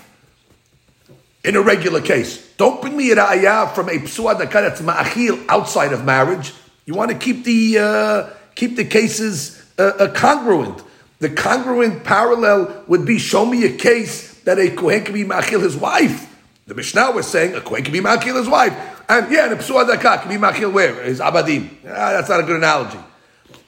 in 1.43 1.55
a 1.55 1.61
regular 1.61 2.01
case. 2.01 2.45
Don't 2.57 2.81
bring 2.81 2.95
me 2.95 3.11
a 3.11 3.15
ra'ayah 3.15 3.73
from 3.73 3.89
a 3.89 3.93
psua 3.93 4.37
daka 4.37 4.61
that's 4.61 4.81
ma'achil 4.81 5.45
outside 5.47 5.93
of 5.93 6.03
marriage. 6.03 6.53
You 6.85 6.93
want 6.93 7.11
to 7.11 7.17
keep 7.17 7.43
the 7.43 7.79
uh, 7.79 8.29
keep 8.55 8.75
the 8.75 8.85
cases 8.85 9.61
uh, 9.79 9.83
uh, 9.99 10.13
congruent. 10.13 10.83
The 11.19 11.29
congruent 11.29 12.03
parallel 12.03 12.83
would 12.87 13.05
be 13.05 13.17
show 13.17 13.45
me 13.45 13.65
a 13.65 13.75
case 13.75 14.41
that 14.41 14.59
a 14.59 14.69
kohen 14.69 15.03
can 15.03 15.13
be 15.13 15.23
ma'achil 15.23 15.61
his 15.61 15.75
wife. 15.75 16.25
The 16.67 16.75
Mishnah 16.75 17.11
was 17.11 17.27
saying 17.27 17.55
a 17.55 17.61
kohen 17.61 17.83
can 17.83 17.93
be 17.93 18.01
ma'achil 18.01 18.37
his 18.37 18.47
wife, 18.49 18.73
and 19.09 19.31
yeah, 19.31 19.45
and 19.45 19.53
a 19.53 19.57
psua 19.57 19.87
daka 19.87 20.21
can 20.21 20.29
be 20.29 20.37
ma'achil 20.37 20.71
where 20.71 21.03
his 21.03 21.19
abadim. 21.19 21.69
Ah, 21.85 22.11
that's 22.11 22.29
not 22.29 22.39
a 22.39 22.43
good 22.43 22.57
analogy. 22.57 22.99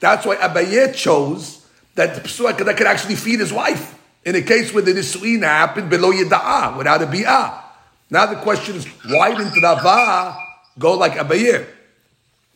That's 0.00 0.26
why 0.26 0.36
Abaye 0.36 0.94
chose 0.94 1.64
that 1.94 2.14
the 2.14 2.20
daka 2.56 2.74
could 2.74 2.86
actually 2.86 3.16
feed 3.16 3.40
his 3.40 3.52
wife 3.52 3.98
in 4.24 4.34
a 4.34 4.42
case 4.42 4.72
where 4.72 4.82
the 4.82 4.92
nisuin 4.92 5.42
happened 5.42 5.90
below 5.90 6.10
yeda'ah 6.12 6.76
without 6.76 7.02
a 7.02 7.06
bi'ah. 7.06 7.62
Now 8.10 8.26
the 8.26 8.36
question 8.36 8.76
is, 8.76 8.86
why 9.06 9.30
didn't 9.36 9.54
Rava 9.62 10.36
go 10.78 10.94
like 10.94 11.12
Abaye? 11.12 11.66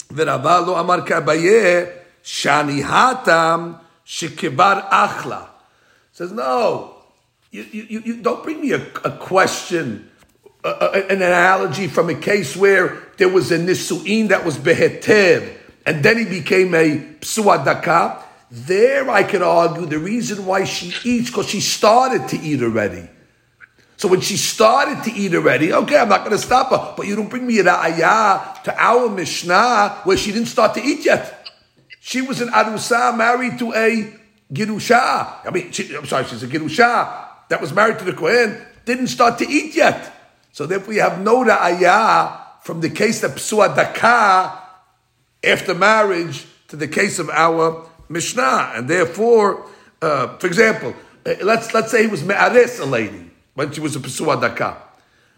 V'Rava 0.08 0.66
lo 0.66 0.74
amar 0.74 1.02
k'Abaye 1.02 1.92
shani 2.22 2.82
hatam 2.82 3.78
shekibar 4.06 4.88
achla. 4.88 5.48
Says 6.12 6.32
no, 6.32 6.96
you, 7.50 7.62
you, 7.70 8.00
you 8.04 8.22
don't 8.22 8.42
bring 8.42 8.60
me 8.60 8.72
a, 8.72 8.80
a 9.04 9.10
question, 9.18 10.10
a, 10.64 10.68
a- 10.68 11.06
an 11.08 11.22
analogy 11.22 11.88
from 11.88 12.08
a 12.10 12.14
case 12.14 12.56
where 12.56 13.02
there 13.16 13.28
was 13.28 13.50
a 13.52 13.58
nisuin 13.58 14.28
that 14.28 14.44
was 14.44 14.56
beheter, 14.56 15.56
and 15.86 16.02
then 16.02 16.18
he 16.18 16.24
became 16.24 16.74
a 16.74 16.98
psuadaka. 17.20 18.22
There 18.50 19.10
I 19.10 19.22
could 19.24 19.42
argue 19.42 19.86
the 19.86 19.98
reason 19.98 20.46
why 20.46 20.64
she 20.64 20.94
eats 21.08 21.30
because 21.30 21.48
she 21.48 21.60
started 21.60 22.28
to 22.28 22.40
eat 22.40 22.62
already. 22.62 23.08
So 23.96 24.08
when 24.08 24.20
she 24.20 24.36
started 24.36 25.04
to 25.04 25.12
eat 25.12 25.34
already, 25.34 25.72
okay, 25.72 25.98
I'm 25.98 26.08
not 26.08 26.20
going 26.20 26.32
to 26.32 26.38
stop 26.38 26.70
her. 26.70 26.94
But 26.96 27.06
you 27.06 27.16
don't 27.16 27.28
bring 27.28 27.46
me 27.46 27.58
a 27.60 27.64
ra'ayah 27.64 28.62
to 28.64 28.82
our 28.82 29.08
Mishnah 29.08 30.00
where 30.04 30.16
she 30.16 30.32
didn't 30.32 30.48
start 30.48 30.74
to 30.74 30.82
eat 30.82 31.04
yet. 31.04 31.48
She 32.00 32.20
was 32.20 32.40
an 32.40 32.48
Arusa 32.48 33.16
married 33.16 33.58
to 33.60 33.72
a 33.72 34.12
Girusha. 34.52 35.46
I 35.46 35.50
mean, 35.50 35.70
she, 35.72 35.94
I'm 35.96 36.06
sorry, 36.06 36.24
she's 36.24 36.42
a 36.42 36.46
Girusha 36.46 37.26
that 37.48 37.60
was 37.60 37.72
married 37.72 37.98
to 38.00 38.04
the 38.04 38.12
Kohen, 38.12 38.60
didn't 38.84 39.08
start 39.08 39.38
to 39.38 39.48
eat 39.48 39.74
yet. 39.74 40.12
So 40.52 40.66
therefore 40.66 40.94
you 40.94 41.00
have 41.00 41.20
no 41.20 41.44
ra'ayah 41.44 42.62
from 42.62 42.80
the 42.80 42.90
case 42.90 43.22
of 43.22 43.32
Psua 43.32 43.74
Daka 43.74 44.63
after 45.44 45.74
marriage 45.74 46.46
to 46.68 46.76
the 46.76 46.88
case 46.88 47.18
of 47.18 47.30
our 47.30 47.88
Mishnah. 48.08 48.72
And 48.74 48.88
therefore, 48.88 49.66
uh, 50.02 50.36
for 50.38 50.46
example, 50.46 50.94
uh, 51.26 51.34
let's, 51.42 51.72
let's 51.74 51.90
say 51.90 52.02
he 52.02 52.08
was 52.08 52.24
Me'ares 52.24 52.78
a 52.78 52.86
lady 52.86 53.30
when 53.54 53.72
she 53.72 53.80
was 53.80 53.96
a 53.96 54.00
Pesua 54.00 54.40
Daka. 54.40 54.76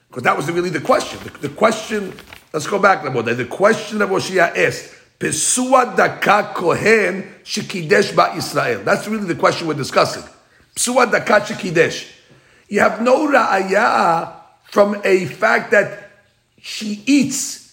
Because 0.09 0.23
that 0.23 0.37
was 0.37 0.51
really 0.51 0.71
the 0.71 0.81
question. 0.81 1.19
The, 1.25 1.49
the 1.49 1.55
question, 1.55 2.13
let's 2.53 2.67
go 2.67 2.79
back 2.79 3.03
bit. 3.03 3.37
The 3.37 3.45
question 3.45 3.99
that 3.99 4.09
Moshe 4.09 4.37
asked, 4.37 4.95
Pesua 5.19 5.97
Daka 5.97 6.53
Kohen 6.55 7.35
Shekidesh 7.43 8.15
Ba 8.15 8.35
Israel. 8.37 8.83
That's 8.85 9.09
really 9.09 9.27
the 9.27 9.35
question 9.35 9.67
we're 9.67 9.75
discussing. 9.75 10.23
Pesua 10.75 11.11
Daka 11.11 11.41
Shekidesh. 11.41 12.13
You 12.69 12.81
have 12.81 13.01
no 13.01 13.29
ra'ayah 13.29 14.33
from 14.65 15.01
a 15.05 15.27
fact 15.27 15.71
that 15.71 16.11
she 16.61 17.03
eats 17.07 17.66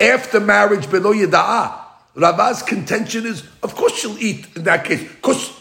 after 0.00 0.40
marriage 0.40 0.90
below 0.90 1.12
yada'ah. 1.12 1.78
Rava's 2.14 2.62
contention 2.62 3.26
is, 3.26 3.44
of 3.62 3.74
course 3.74 3.96
she'll 3.96 4.18
eat 4.18 4.46
in 4.56 4.64
that 4.64 4.84
case, 4.84 5.02
because 5.02 5.60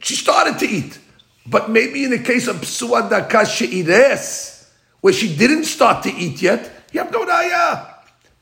she 0.00 0.14
started 0.14 0.58
to 0.58 0.66
eat. 0.66 0.98
But 1.46 1.70
maybe 1.70 2.04
in 2.04 2.10
the 2.10 2.18
case 2.18 2.48
of 2.48 2.56
psua 2.56 3.08
daka 3.08 3.46
she'ires, 3.46 4.70
where 5.00 5.12
she 5.12 5.34
didn't 5.34 5.64
start 5.64 6.02
to 6.02 6.12
eat 6.12 6.42
yet, 6.42 6.70
you 6.92 7.00
have 7.00 7.12
no 7.12 7.24
raya. 7.24 7.94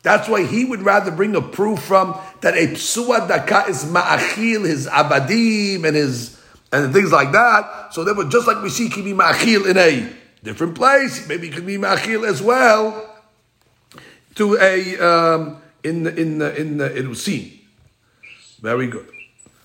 That's 0.03 0.29
why 0.29 0.45
he 0.45 0.65
would 0.65 0.83
rather 0.83 1.11
bring 1.11 1.35
a 1.37 1.41
proof 1.41 1.81
from 1.81 2.19
that 2.41 2.55
a 2.55 2.69
psua 2.69 3.29
daka 3.29 3.65
is 3.69 3.85
ma'achil, 3.85 4.67
his 4.67 4.87
abadim 4.87 5.85
and 5.85 5.97
his 5.97 6.41
and 6.73 6.93
things 6.93 7.13
like 7.13 7.33
that. 7.33 7.95
So 7.95 8.03
therefore, 8.05 8.25
just 8.25 8.47
like 8.47 8.63
we 8.63 8.69
see, 8.69 8.85
he 8.85 8.91
can 8.91 9.05
be 9.05 9.13
ma'achil 9.13 9.71
in 9.71 9.79
a 9.79 10.13
different 10.43 10.75
place. 10.75 11.27
Maybe 11.29 11.49
he 11.49 11.53
can 11.53 11.65
be 11.65 11.79
ma'achil 11.79 12.29
as 12.29 12.43
well 12.43 13.14
to 14.37 14.57
a 14.59 14.99
um, 14.99 15.63
in 15.83 16.07
in 16.07 16.43
in 16.43 16.79
Irusin. 16.79 17.61
Very 18.61 18.87
good. 18.87 19.09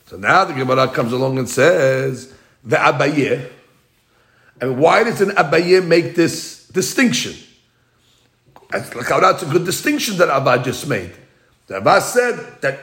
So 0.05 0.17
now 0.17 0.45
the 0.45 0.53
Gemara 0.53 0.87
comes 0.87 1.13
along 1.13 1.37
and 1.37 1.49
says 1.49 2.33
the 2.63 2.75
Abaye. 2.75 3.49
And 4.61 4.77
why 4.77 5.03
does 5.03 5.21
an 5.21 5.29
Abaye 5.29 5.85
make 5.85 6.15
this 6.15 6.67
distinction? 6.67 7.35
That's 8.71 9.43
a 9.43 9.45
good 9.45 9.65
distinction 9.65 10.17
that 10.17 10.29
Abba 10.29 10.63
just 10.63 10.87
made. 10.87 11.13
The 11.67 11.77
Abba 11.77 12.01
said 12.01 12.61
that 12.61 12.79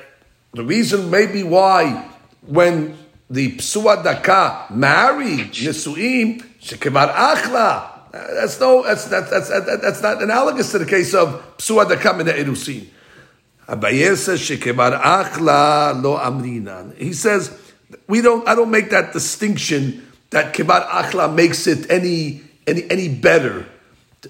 the 0.52 0.64
reason 0.64 1.10
maybe 1.10 1.42
why 1.42 2.10
when 2.46 2.96
the 3.28 3.56
Psua 3.56 4.02
Daka 4.02 4.66
married 4.70 5.52
Nisuim, 5.52 6.42
Shekevar 6.60 7.12
Achla, 7.12 7.95
that's 8.34 8.60
no, 8.60 8.82
that's, 8.82 9.04
that's, 9.06 9.30
that's, 9.30 9.48
that's 9.48 10.02
not 10.02 10.22
analogous 10.22 10.72
to 10.72 10.78
the 10.78 10.86
case 10.86 11.14
of 11.14 11.56
Psua 11.58 11.88
Daka 11.88 12.14
Mina 12.14 12.32
Erusin. 12.32 12.86
Abaye 13.68 14.16
says 14.16 14.40
Shekevar 14.40 15.00
Achla 15.00 16.02
lo 16.02 16.18
Amrinan. 16.18 16.96
He 16.96 17.12
says, 17.12 17.56
we 18.06 18.20
don't, 18.20 18.46
I 18.48 18.54
don't 18.54 18.70
make 18.70 18.90
that 18.90 19.12
distinction 19.12 20.06
that 20.30 20.54
Kibar 20.54 20.86
Achla 20.86 21.32
makes 21.32 21.66
it 21.66 21.90
any, 21.90 22.42
any, 22.66 22.90
any 22.90 23.08
better 23.08 23.66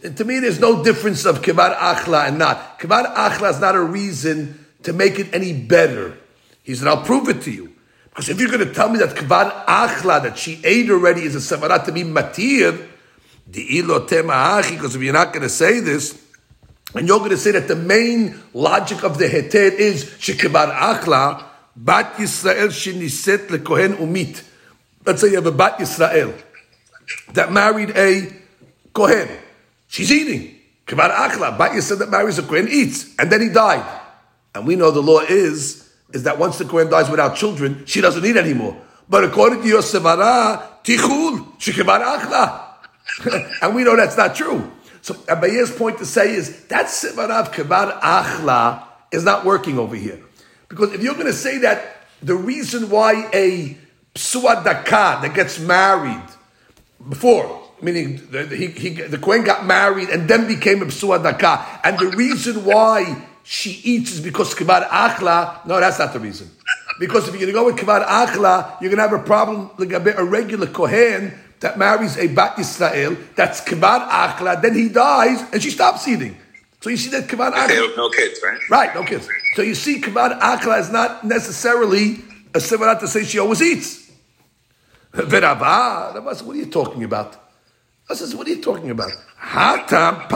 to 0.02 0.24
me, 0.24 0.40
there's 0.40 0.60
no 0.60 0.82
difference 0.82 1.24
of 1.24 1.42
kibar 1.42 1.76
achla 1.76 2.28
and 2.28 2.38
not. 2.38 2.78
Kibar 2.78 3.14
achla 3.14 3.50
is 3.50 3.60
not 3.60 3.74
a 3.74 3.82
reason 3.82 4.66
to 4.82 4.92
make 4.92 5.18
it 5.18 5.32
any 5.32 5.52
better. 5.52 6.16
He 6.62 6.74
said, 6.74 6.88
I'll 6.88 7.02
prove 7.02 7.28
it 7.28 7.42
to 7.42 7.50
you. 7.50 7.72
Because 8.10 8.28
if 8.28 8.40
you're 8.40 8.50
going 8.50 8.66
to 8.66 8.72
tell 8.72 8.88
me 8.88 8.98
that 8.98 9.16
kibar 9.16 9.64
achla, 9.66 10.22
that 10.22 10.38
she 10.38 10.60
ate 10.64 10.90
already, 10.90 11.22
is 11.22 11.34
a 11.34 11.56
savarat 11.56 11.84
to 11.86 11.92
be 11.92 12.02
matir, 12.02 12.76
the 12.76 12.86
because 13.50 14.96
if 14.96 15.02
you're 15.02 15.12
not 15.12 15.32
going 15.32 15.42
to 15.42 15.48
say 15.48 15.80
this, 15.80 16.22
and 16.94 17.06
you're 17.06 17.18
going 17.18 17.30
to 17.30 17.36
say 17.36 17.52
that 17.52 17.68
the 17.68 17.76
main 17.76 18.40
logic 18.52 19.02
of 19.02 19.18
the 19.18 19.26
heter 19.26 19.72
is 19.72 20.04
shekibar 20.04 20.74
achla, 20.74 21.44
bat 21.76 22.14
Yisrael 22.14 22.68
shiniset 22.68 23.48
lekohen 23.48 23.96
umit. 23.96 24.42
Let's 25.04 25.20
say 25.20 25.28
you 25.28 25.36
have 25.36 25.46
a 25.46 25.52
bat 25.52 25.78
Yisrael 25.78 26.34
that 27.34 27.52
married 27.52 27.90
a 27.90 28.32
kohen. 28.92 29.28
She's 29.88 30.10
eating. 30.10 30.56
Kibar 30.86 31.10
Achla. 31.10 31.56
Bat 31.58 31.82
said 31.82 31.98
that 31.98 32.10
marries 32.10 32.38
a 32.38 32.42
Kohen, 32.42 32.68
eats, 32.68 33.14
and 33.18 33.30
then 33.30 33.40
he 33.40 33.48
died. 33.48 33.84
And 34.54 34.66
we 34.66 34.76
know 34.76 34.90
the 34.90 35.02
law 35.02 35.20
is, 35.20 35.90
is 36.12 36.22
that 36.22 36.38
once 36.38 36.58
the 36.58 36.64
Kohen 36.64 36.88
dies 36.88 37.10
without 37.10 37.36
children, 37.36 37.84
she 37.86 38.00
doesn't 38.00 38.24
eat 38.24 38.36
anymore. 38.36 38.80
But 39.08 39.24
according 39.24 39.62
to 39.62 39.68
your 39.68 39.82
Sevara, 39.82 40.82
Tichul, 40.84 41.60
she 41.60 41.72
Kibar 41.72 42.02
Achla. 42.02 42.65
and 43.62 43.74
we 43.74 43.84
know 43.84 43.96
that's 43.96 44.16
not 44.16 44.34
true. 44.34 44.70
So 45.02 45.14
Abaye's 45.14 45.70
point 45.70 45.98
to 45.98 46.06
say 46.06 46.34
is 46.34 46.66
that 46.66 46.86
Sevara 46.86 47.40
of 47.40 47.52
Kibar 47.52 48.00
Achla 48.00 48.84
is 49.12 49.24
not 49.24 49.44
working 49.44 49.78
over 49.78 49.94
here. 49.94 50.20
Because 50.68 50.92
if 50.92 51.02
you're 51.02 51.14
going 51.14 51.26
to 51.26 51.32
say 51.32 51.58
that 51.58 52.06
the 52.22 52.34
reason 52.34 52.90
why 52.90 53.30
a 53.32 53.76
Psuad 54.14 54.64
that 54.64 55.34
gets 55.34 55.58
married 55.60 56.22
before 57.08 57.66
meaning 57.82 58.26
the, 58.30 58.46
he, 58.46 58.68
he, 58.68 58.90
the 58.90 59.18
Kohen 59.18 59.44
got 59.44 59.66
married 59.66 60.08
and 60.08 60.28
then 60.28 60.46
became 60.46 60.82
a 60.82 60.86
Psua 60.86 61.22
Daka. 61.22 61.80
And 61.84 61.98
the 61.98 62.16
reason 62.16 62.64
why 62.64 63.26
she 63.42 63.80
eats 63.84 64.12
is 64.12 64.20
because 64.20 64.54
Kibar 64.54 64.88
Achla. 64.88 65.64
No, 65.66 65.78
that's 65.80 65.98
not 65.98 66.12
the 66.12 66.20
reason. 66.20 66.50
Because 66.98 67.28
if 67.28 67.34
you're 67.38 67.52
going 67.52 67.52
to 67.52 67.52
go 67.52 67.66
with 67.66 67.76
Kibar 67.76 68.04
Achla, 68.06 68.80
you're 68.80 68.90
going 68.90 69.02
to 69.02 69.08
have 69.08 69.12
a 69.12 69.22
problem 69.22 69.70
like 69.78 69.92
a, 69.92 70.18
a 70.18 70.24
regular 70.24 70.66
Kohen 70.66 71.38
that 71.60 71.78
marries 71.78 72.16
a 72.16 72.28
Bat 72.28 72.56
Yisrael, 72.56 73.34
that's 73.34 73.60
Kibar 73.60 74.08
Achla, 74.08 74.60
then 74.60 74.74
he 74.74 74.88
dies 74.88 75.42
and 75.52 75.62
she 75.62 75.70
stops 75.70 76.06
eating. 76.06 76.36
So 76.80 76.90
you 76.90 76.96
see 76.96 77.10
that 77.10 77.28
Kibar 77.28 77.52
Achla. 77.52 77.96
No 77.96 78.10
kids, 78.10 78.40
right? 78.44 78.60
Right, 78.70 78.94
no 78.94 79.02
kids. 79.04 79.28
So 79.54 79.62
you 79.62 79.74
see 79.74 80.00
Kibar 80.00 80.38
Achla 80.38 80.80
is 80.80 80.90
not 80.90 81.24
necessarily 81.24 82.18
a 82.54 82.58
Sevarat 82.58 83.00
to 83.00 83.08
say 83.08 83.24
she 83.24 83.38
always 83.38 83.62
eats. 83.62 84.10
Verabah, 85.12 86.22
what 86.22 86.54
are 86.56 86.58
you 86.58 86.66
talking 86.66 87.04
about? 87.04 87.36
I 88.08 88.14
says, 88.14 88.34
what 88.34 88.46
are 88.46 88.50
you 88.50 88.62
talking 88.62 88.90
about? 88.90 89.10
Hatam 89.40 90.28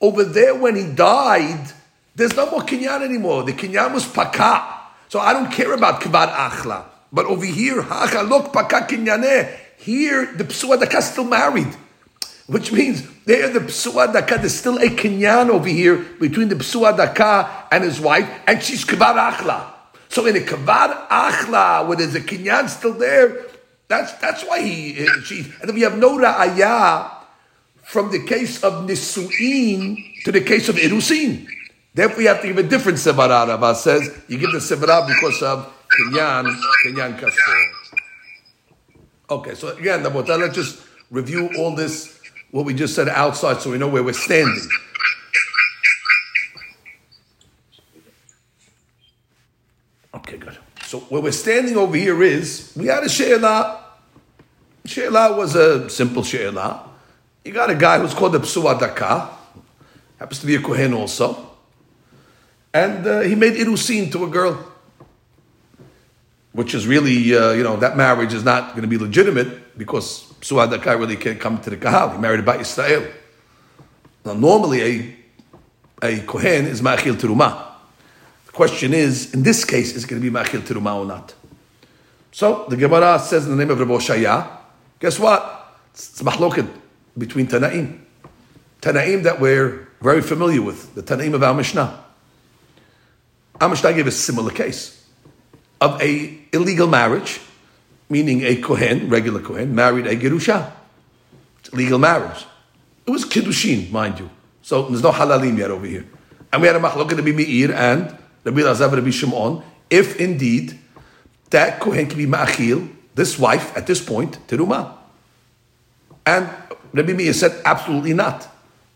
Over 0.00 0.24
there, 0.24 0.54
when 0.54 0.76
he 0.76 0.92
died, 0.92 1.72
there's 2.14 2.36
no 2.36 2.50
more 2.50 2.60
kinyan 2.60 3.02
anymore. 3.02 3.44
The 3.44 3.52
kinyan 3.52 3.94
was 3.94 4.06
paka. 4.06 4.78
So 5.08 5.18
I 5.18 5.32
don't 5.32 5.50
care 5.50 5.72
about 5.72 6.00
kibar 6.00 6.28
achla. 6.30 6.89
But 7.12 7.26
over 7.26 7.44
here. 7.44 7.82
Here, 7.82 7.88
the 10.36 10.44
psua 10.44 10.78
daka 10.78 10.98
is 10.98 11.10
still 11.10 11.24
married. 11.24 11.74
Which 12.46 12.72
means 12.72 13.06
there, 13.26 13.48
the 13.48 13.60
psua 13.60 14.12
daka, 14.12 14.38
there's 14.38 14.54
still 14.54 14.78
a 14.78 14.88
kinyan 14.88 15.50
over 15.50 15.68
here 15.68 15.98
between 16.18 16.48
the 16.48 16.56
psua 16.56 16.96
daka 16.96 17.66
and 17.70 17.84
his 17.84 18.00
wife, 18.00 18.28
and 18.46 18.60
she's 18.60 18.84
kibar 18.84 19.14
achla. 19.14 19.72
So 20.08 20.26
in 20.26 20.36
a 20.36 20.40
kibar 20.40 21.06
achla, 21.06 21.86
where 21.86 21.96
there's 21.96 22.16
a 22.16 22.20
kinyan 22.20 22.68
still 22.68 22.94
there, 22.94 23.46
that's 23.86 24.12
that's 24.14 24.44
why 24.44 24.62
he 24.62 25.06
she 25.24 25.40
and 25.60 25.68
then 25.68 25.74
we 25.74 25.82
have 25.82 25.96
no 25.96 26.18
ra'aya 26.18 27.10
from 27.82 28.10
the 28.10 28.24
case 28.24 28.62
of 28.62 28.86
nisuin 28.86 30.22
to 30.24 30.32
the 30.32 30.40
case 30.40 30.68
of 30.68 30.76
irusin. 30.76 31.46
Therefore, 31.94 32.18
we 32.18 32.24
have 32.24 32.40
to 32.40 32.48
give 32.48 32.58
a 32.58 32.62
different 32.62 32.98
sevara. 32.98 33.46
Rabba 33.46 33.74
says 33.74 34.10
you 34.28 34.38
give 34.38 34.50
the 34.50 34.58
sevara 34.58 35.06
because 35.06 35.42
of 35.42 35.72
kinyan 35.98 37.18
kasfor. 37.18 37.64
Okay, 39.30 39.54
so 39.54 39.68
again, 39.76 40.02
let's 40.02 40.54
just 40.54 40.80
review 41.10 41.50
all 41.58 41.74
this 41.74 42.20
what 42.50 42.64
we 42.64 42.74
just 42.74 42.94
said 42.94 43.08
outside, 43.08 43.60
so 43.60 43.70
we 43.70 43.78
know 43.78 43.88
where 43.88 44.02
we're 44.02 44.12
standing. 44.12 44.68
Okay, 50.14 50.36
good. 50.36 50.58
So 50.84 51.00
where 51.00 51.22
we're 51.22 51.32
standing 51.32 51.76
over 51.76 51.96
here 51.96 52.22
is 52.22 52.72
we 52.76 52.86
had 52.86 53.04
a 53.04 53.08
she'ela. 53.08 53.84
She'ela 54.84 55.36
was 55.36 55.54
a 55.54 55.88
simple 55.88 56.24
she'ela. 56.24 56.88
You 57.44 57.52
got 57.52 57.70
a 57.70 57.74
guy 57.74 57.98
who's 57.98 58.12
called 58.12 58.32
the 58.32 58.40
Psua 58.40 58.78
Daka, 58.78 59.30
happens 60.18 60.40
to 60.40 60.46
be 60.46 60.56
a 60.56 60.60
Kohen 60.60 60.92
also, 60.92 61.50
and 62.74 63.06
uh, 63.06 63.20
he 63.20 63.34
made 63.34 63.54
irusin 63.54 64.12
to 64.12 64.24
a 64.24 64.28
girl, 64.28 64.69
which 66.52 66.74
is 66.74 66.86
really, 66.86 67.34
uh, 67.36 67.52
you 67.52 67.62
know, 67.62 67.76
that 67.76 67.96
marriage 67.96 68.34
is 68.34 68.44
not 68.44 68.70
going 68.70 68.82
to 68.82 68.88
be 68.88 68.98
legitimate 68.98 69.78
because 69.78 70.32
Psua 70.40 70.70
Daka 70.70 70.96
really 70.96 71.16
can't 71.16 71.40
come 71.40 71.60
to 71.60 71.70
the 71.70 71.76
Kahal. 71.76 72.12
He 72.12 72.18
married 72.18 72.40
about 72.40 72.60
Israel. 72.60 73.06
Now, 74.24 74.34
normally 74.34 74.82
a 74.82 75.16
a 76.02 76.20
Kohen 76.20 76.66
is 76.66 76.80
Ma'achil 76.80 77.14
Terumah. 77.14 77.66
The 78.46 78.52
question 78.52 78.94
is, 78.94 79.34
in 79.34 79.42
this 79.42 79.64
case, 79.64 79.94
is 79.94 80.04
it 80.04 80.08
going 80.08 80.20
to 80.20 80.30
be 80.30 80.34
Machil 80.34 80.60
Tiruma 80.60 80.96
or 80.96 81.06
not? 81.06 81.34
So 82.32 82.66
the 82.68 82.76
Gemara 82.76 83.18
says 83.18 83.44
in 83.44 83.50
the 83.50 83.56
name 83.56 83.70
of 83.70 83.78
Rabbi 83.78 83.92
Shaya, 83.94 84.48
guess 84.98 85.18
what? 85.18 85.78
It's 85.92 86.22
mahloket 86.22 86.68
between 87.18 87.48
Tanaim. 87.48 88.00
Tanaim 88.80 89.24
that 89.24 89.40
we're 89.40 89.88
very 90.00 90.22
familiar 90.22 90.62
with, 90.62 90.94
the 90.94 91.02
Tanaim 91.02 91.34
of 91.34 91.42
our 91.42 91.52
Mishnah. 91.52 92.02
Our 93.60 93.68
Mishnah 93.68 93.92
gave 93.92 94.06
a 94.06 94.12
similar 94.12 94.52
case 94.52 94.99
of 95.80 96.00
a 96.02 96.38
illegal 96.52 96.86
marriage, 96.86 97.40
meaning 98.08 98.42
a 98.42 98.56
Kohen, 98.56 99.08
regular 99.08 99.40
Kohen, 99.40 99.74
married 99.74 100.06
a 100.06 100.16
Gerusha. 100.16 100.72
It's 101.60 101.72
legal 101.72 101.98
marriage. 101.98 102.46
It 103.06 103.10
was 103.10 103.24
Kiddushin, 103.24 103.90
mind 103.90 104.18
you. 104.18 104.30
So 104.62 104.82
there's 104.88 105.02
no 105.02 105.12
halalim 105.12 105.58
yet 105.58 105.70
over 105.70 105.86
here. 105.86 106.06
And 106.52 106.62
we 106.62 106.68
had 106.68 106.76
a 106.76 107.14
to 107.16 107.22
be 107.22 107.32
Meir 107.32 107.72
and 107.72 108.16
Rabbi 108.44 108.62
Lazar 108.62 108.88
Rabbi 108.88 109.10
Shimon, 109.10 109.62
if 109.88 110.20
indeed 110.20 110.78
that 111.50 111.80
Kohen 111.80 112.06
can 112.06 112.18
be 112.18 112.26
Ma'achil, 112.26 112.88
this 113.14 113.38
wife 113.38 113.76
at 113.76 113.86
this 113.86 114.04
point, 114.04 114.38
Teruma. 114.46 114.94
And 116.26 116.48
Rabbi 116.92 117.12
Meir 117.12 117.32
said, 117.32 117.60
absolutely 117.64 118.14
not. 118.14 118.48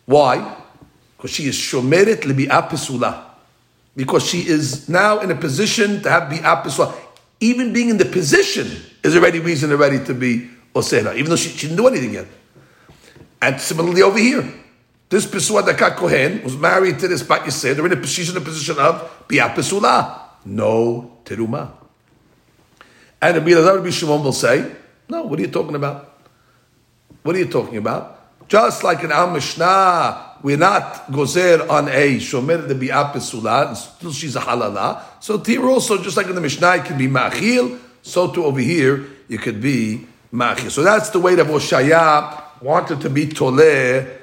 Why? 0.05 0.55
Because 1.17 1.31
she 1.31 1.47
is 1.47 1.55
Shomeret 1.55 2.21
Libi'a 2.21 2.69
Pesula. 2.69 3.24
Because 3.95 4.25
she 4.25 4.39
is 4.39 4.89
now 4.89 5.19
in 5.19 5.31
a 5.31 5.35
position 5.35 6.01
to 6.03 6.09
have 6.09 6.31
Bi'a 6.31 6.63
Pesula. 6.63 6.93
Even 7.39 7.73
being 7.73 7.89
in 7.89 7.97
the 7.97 8.05
position 8.05 8.67
is 9.03 9.15
already 9.15 9.39
reason 9.39 9.71
already 9.71 10.03
to 10.05 10.13
be 10.13 10.49
Osera, 10.73 11.15
even 11.15 11.29
though 11.29 11.35
she, 11.35 11.49
she 11.49 11.67
didn't 11.67 11.77
do 11.77 11.87
anything 11.87 12.13
yet. 12.13 12.27
And 13.41 13.59
similarly 13.61 14.01
over 14.01 14.17
here, 14.17 14.43
this 15.09 15.25
Pesua 15.25 15.65
Daka 15.65 15.91
Kohen 15.91 16.43
was 16.43 16.57
married 16.57 16.99
to 16.99 17.07
this 17.07 17.23
Bat 17.23 17.41
Yisrael. 17.41 17.75
They're 17.75 17.85
in 17.85 17.93
a, 17.93 17.97
position 17.97 18.77
of 18.79 19.25
Bia 19.27 19.49
Pesula. 19.49 20.19
No 20.45 21.19
Teruma. 21.23 21.71
And 23.21 23.37
Rabbi 23.37 23.89
Shimon 23.89 24.23
will 24.23 24.33
say, 24.33 24.75
no, 25.09 25.23
what 25.23 25.39
are 25.39 25.41
you 25.41 25.47
talking 25.47 25.75
about? 25.75 26.21
What 27.23 27.35
are 27.35 27.39
you 27.39 27.47
talking 27.47 27.77
about? 27.77 28.14
Just 28.47 28.83
like 28.83 29.03
in 29.03 29.11
our 29.11 29.31
Mishnah, 29.31 30.35
we're 30.43 30.57
not 30.57 31.07
gozer 31.07 31.67
on 31.67 31.87
a 31.87 32.17
shomer 32.17 32.67
the 32.67 32.75
bi'ah 32.75 33.11
pesula, 33.11 33.75
still 33.75 34.11
she's 34.11 34.35
a 34.35 34.39
halala. 34.39 35.01
So 35.19 35.39
here 35.39 35.67
also, 35.67 36.01
just 36.03 36.15
like 36.17 36.27
in 36.27 36.35
the 36.35 36.41
Mishnah, 36.41 36.75
it 36.75 36.85
can 36.85 36.99
be 36.99 37.07
ma'achil, 37.07 37.79
so 38.03 38.31
too 38.31 38.45
over 38.45 38.59
here, 38.59 39.03
you 39.27 39.39
could 39.39 39.59
be 39.59 40.05
ma'achil. 40.31 40.69
So 40.69 40.83
that's 40.83 41.09
the 41.09 41.19
way 41.19 41.33
that 41.33 41.47
Oshaya 41.47 42.61
wanted 42.61 43.01
to 43.01 43.09
be 43.09 43.25
toleh, 43.25 44.17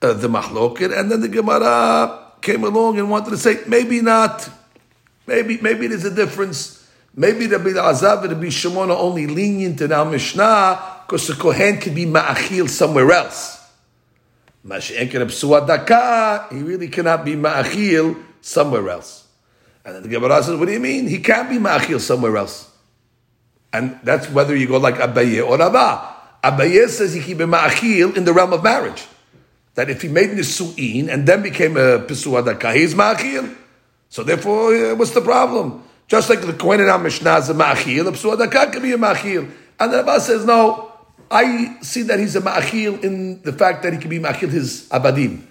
uh, 0.00 0.12
the 0.12 0.28
mahloket, 0.28 0.96
and 0.96 1.10
then 1.10 1.20
the 1.20 1.28
Gemara 1.28 2.20
came 2.40 2.62
along 2.62 3.00
and 3.00 3.10
wanted 3.10 3.30
to 3.30 3.38
say, 3.38 3.58
maybe 3.66 4.00
not, 4.00 4.48
maybe, 5.26 5.58
maybe 5.60 5.88
there's 5.88 6.04
a 6.04 6.14
difference. 6.14 6.86
Maybe 7.16 7.48
Rabbi 7.48 7.70
Azav 7.70 8.22
and 8.22 8.32
Rabbi 8.32 8.50
Shimon 8.50 8.90
are 8.90 8.96
only 8.96 9.26
lenient 9.26 9.80
in 9.80 9.90
our 9.90 10.04
Mishnah 10.04 11.02
because 11.06 11.26
the 11.26 11.34
Kohen 11.34 11.80
could 11.80 11.94
be 11.96 12.06
ma'achil 12.06 12.68
somewhere 12.68 13.10
else. 13.10 13.63
He 14.66 14.70
really 16.62 16.88
cannot 16.88 17.24
be 17.24 17.34
ma'achil 17.34 18.22
somewhere 18.40 18.88
else. 18.88 19.26
And 19.84 19.94
then 19.94 20.02
the 20.02 20.08
Gemara 20.08 20.42
says, 20.42 20.58
what 20.58 20.66
do 20.66 20.72
you 20.72 20.80
mean? 20.80 21.06
He 21.06 21.18
can't 21.18 21.50
be 21.50 21.56
ma'achil 21.56 22.00
somewhere 22.00 22.38
else. 22.38 22.70
And 23.74 23.98
that's 24.02 24.30
whether 24.30 24.56
you 24.56 24.66
go 24.66 24.78
like 24.78 24.94
Abaye 24.94 25.46
or 25.46 25.58
Rabba. 25.58 26.14
Abaye 26.42 26.88
says 26.88 27.12
he 27.12 27.20
can 27.20 27.36
be 27.36 27.44
ma'achil 27.44 28.16
in 28.16 28.24
the 28.24 28.32
realm 28.32 28.54
of 28.54 28.62
marriage. 28.62 29.04
That 29.74 29.90
if 29.90 30.00
he 30.00 30.08
made 30.08 30.30
nisu'in 30.30 31.12
and 31.12 31.26
then 31.26 31.42
became 31.42 31.76
a 31.76 31.98
pisuadaka, 31.98 32.74
he's 32.74 32.94
ma'achil. 32.94 33.54
So 34.08 34.22
therefore, 34.22 34.74
uh, 34.74 34.94
what's 34.94 35.10
the 35.10 35.20
problem? 35.20 35.82
Just 36.06 36.30
like 36.30 36.40
the 36.40 36.52
Kohen 36.52 36.80
our 36.80 36.98
Mishnah 36.98 37.36
is 37.38 37.50
a 37.50 37.54
ma'achil, 37.54 38.04
the 38.04 38.12
pisuadaka 38.12 38.72
can 38.72 38.80
be 38.80 38.92
a 38.92 38.96
ma'achil. 38.96 39.50
And 39.78 39.92
the 39.92 39.98
Rabba 39.98 40.20
says, 40.20 40.46
no, 40.46 40.93
I 41.34 41.78
see 41.80 42.02
that 42.02 42.20
he's 42.20 42.36
a 42.36 42.40
ma'achil 42.40 43.02
in 43.02 43.42
the 43.42 43.52
fact 43.52 43.82
that 43.82 43.92
he 43.92 43.98
can 43.98 44.08
be 44.08 44.20
ma'achil 44.20 44.50
his 44.50 44.88
abadim. 44.88 45.42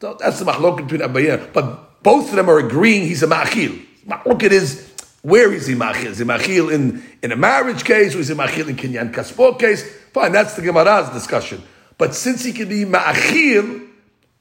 So 0.00 0.14
that's 0.18 0.40
the 0.40 0.44
machlok 0.44 0.88
between 0.88 1.00
Abayah. 1.00 1.52
But 1.52 2.02
both 2.02 2.30
of 2.30 2.34
them 2.34 2.50
are 2.50 2.58
agreeing 2.58 3.06
he's 3.06 3.22
a 3.22 3.28
ma'achil. 3.28 3.86
Machlok 4.04 4.42
is 4.42 4.90
where 5.22 5.52
is 5.52 5.68
he 5.68 5.76
ma'achil? 5.76 6.06
Is 6.06 6.18
he 6.18 6.24
ma'achil 6.24 6.72
in, 6.72 7.04
in 7.22 7.30
a 7.30 7.36
marriage 7.36 7.84
case 7.84 8.16
or 8.16 8.18
is 8.18 8.28
he 8.28 8.34
ma'achil 8.34 8.66
in 8.66 8.74
kinyan 8.74 9.14
kaspo 9.14 9.56
case? 9.56 9.84
Fine, 10.12 10.32
that's 10.32 10.54
the 10.54 10.62
Gemara's 10.62 11.08
discussion. 11.10 11.62
But 11.98 12.16
since 12.16 12.42
he 12.42 12.52
can 12.52 12.68
be 12.68 12.84
ma'achil, 12.84 13.88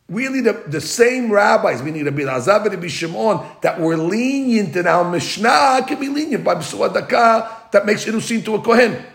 really 0.09 0.41
the, 0.41 0.63
the 0.65 0.81
same 0.81 1.31
rabbis, 1.31 1.83
meaning 1.83 2.05
Rabbi 2.05 2.21
Azav 2.21 2.65
and 2.65 2.73
Rabbi 2.73 2.87
Shimon, 2.87 3.45
that 3.61 3.79
were 3.79 3.97
lenient 3.97 4.75
in 4.75 4.87
our 4.87 5.09
Mishnah, 5.09 5.85
can 5.87 5.99
be 5.99 6.09
lenient 6.09 6.43
by 6.43 6.55
B'suadaka 6.55 7.69
that 7.69 7.85
makes 7.85 8.05
Irusin 8.05 8.43
to 8.45 8.55
a 8.55 8.61
Kohen. 8.63 9.05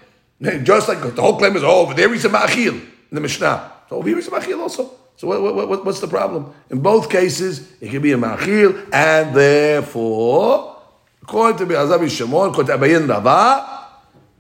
Just 0.63 0.89
like 0.89 1.01
the 1.01 1.23
whole 1.23 1.39
claim 1.39 1.57
is, 1.57 1.65
oh, 1.65 1.83
over 1.83 1.95
there 1.95 2.13
he's 2.13 2.25
a 2.25 2.29
ma'achil 2.29 2.75
in 2.75 2.91
the 3.11 3.21
Mishnah. 3.21 3.73
So 3.89 3.97
over 3.97 4.09
here 4.09 4.17
he's 4.17 4.29
a 4.29 4.31
ma'achil 4.31 4.61
also. 4.61 4.91
So 5.17 5.29
what, 5.29 5.41
what, 5.43 5.69
what, 5.69 5.85
what's 5.85 6.01
the 6.01 6.09
problem? 6.09 6.53
In 6.69 6.81
both 6.81 7.09
cases, 7.09 7.73
it 7.81 7.91
can 7.91 8.03
be 8.03 8.13
a 8.13 8.19
ma'achil, 8.19 8.93
and 8.93 9.35
therefore, 9.35 10.77
according 11.23 11.59
to 11.59 11.67
Be'azav 11.67 12.11
Shimon, 12.11 12.51
according 12.51 12.79
to 12.79 12.79
Abayin 12.79 13.09
Rava, 13.09 13.89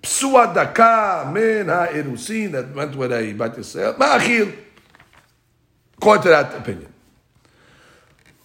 psua 0.02 0.54
daka 0.54 1.30
min 1.32 1.68
ha'erusin, 1.68 2.52
that 2.52 2.74
went 2.74 2.94
with 2.94 3.12
a 3.12 3.32
bat 3.32 3.56
Yisrael, 3.56 3.96
ma'achil. 3.96 4.54
According 5.96 6.22
to 6.24 6.28
that 6.28 6.54
opinion. 6.54 6.92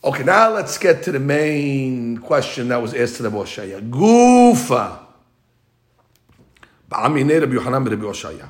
Okay, 0.03 0.23
now 0.23 0.49
let's 0.49 0.77
get 0.77 1.03
to 1.03 1.11
the 1.11 1.19
main 1.19 2.17
question 2.17 2.69
that 2.69 2.81
was 2.81 2.93
asked 2.93 3.17
to 3.17 3.23
the 3.23 3.29
Boshaya. 3.29 3.87
Gufa. 3.87 5.00
בעמיני 6.90 7.38
רבי 7.38 7.54
יוחנן 7.54 7.84
ברבי 7.84 8.06
הושעיה. 8.06 8.46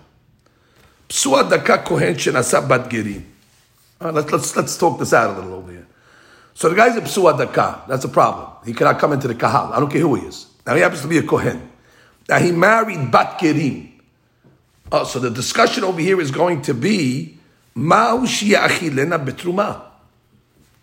פסוע 1.07 1.43
דקה 1.43 1.83
כהן 1.83 2.19
שנשא 2.19 2.61
בת 2.61 2.87
גרים. 2.89 3.21
Let's, 4.01 4.31
let's, 4.31 4.57
let's 4.57 4.77
talk 4.77 4.99
this 4.99 5.15
out 5.15 5.31
a 5.31 5.41
little 5.41 5.55
over 5.55 5.73
here. 5.73 5.87
So 6.55 6.69
the 6.69 6.75
guy's 6.75 6.97
a 6.97 7.01
psua 7.01 7.39
daka. 7.39 7.83
That's 7.89 8.05
a 8.05 8.09
problem. 8.09 8.49
He 8.65 8.75
cannot 8.75 8.99
come 8.99 9.13
into 9.13 9.29
the 9.29 9.35
kahal. 9.35 9.73
I 9.73 9.81
don't 9.81 9.91
care 9.91 10.01
who 10.01 10.15
he 10.17 10.27
is. 10.27 10.47
Now 10.67 10.75
he 10.75 10.83
happens 10.83 11.03
to 11.03 11.09
be 11.09 11.19
a 11.19 11.23
kohen. 11.23 11.71
Now 12.29 12.39
he 12.39 12.53
married 12.53 13.11
bat 13.11 13.39
gerim. 13.39 13.93
Oh, 14.93 15.05
so 15.05 15.19
the 15.19 15.31
discussion 15.31 15.85
over 15.85 16.01
here 16.01 16.21
is 16.21 16.31
going 16.31 16.63
to 16.63 16.75
be 16.75 17.39
ma'u 17.77 18.27
shiachilena 18.27 19.25
betruma. 19.25 19.83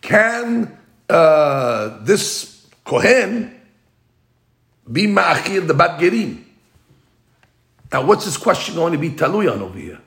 Can 0.02 0.78
uh, 1.10 2.00
this 2.04 2.68
kohen 2.84 3.60
be 4.92 5.08
ma'achil 5.08 5.68
the 5.68 5.74
bat 5.74 6.00
gerim? 6.00 6.44
Now, 7.93 8.05
what's 8.05 8.25
this 8.25 8.37
question 8.37 8.75
going 8.75 8.93
to 8.93 8.99
be 8.99 9.11
taluyan 9.11 9.61
over 9.61 9.79
here? 9.79 10.01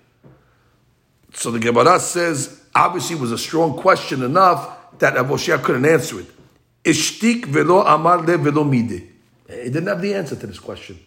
So 1.34 1.52
the 1.52 1.60
Gemara 1.60 2.00
says, 2.00 2.62
obviously, 2.76 3.16
it 3.16 3.22
was 3.22 3.32
a 3.32 3.38
strong 3.38 3.78
question 3.78 4.22
enough 4.24 5.00
that 5.00 5.16
Avoshia 5.16 5.62
couldn't 5.62 5.86
answer 5.86 6.20
it. 6.20 6.28
Ishtik 6.84 7.46
velo 7.46 7.82
amar 7.82 8.20
le 8.20 8.38
velo 8.38 8.64
mide. 8.64 9.08
He 9.48 9.70
didn't 9.70 9.88
have 9.88 10.02
the 10.02 10.14
answer 10.14 10.36
to 10.36 10.48
this 10.48 10.60
question. 10.60 11.00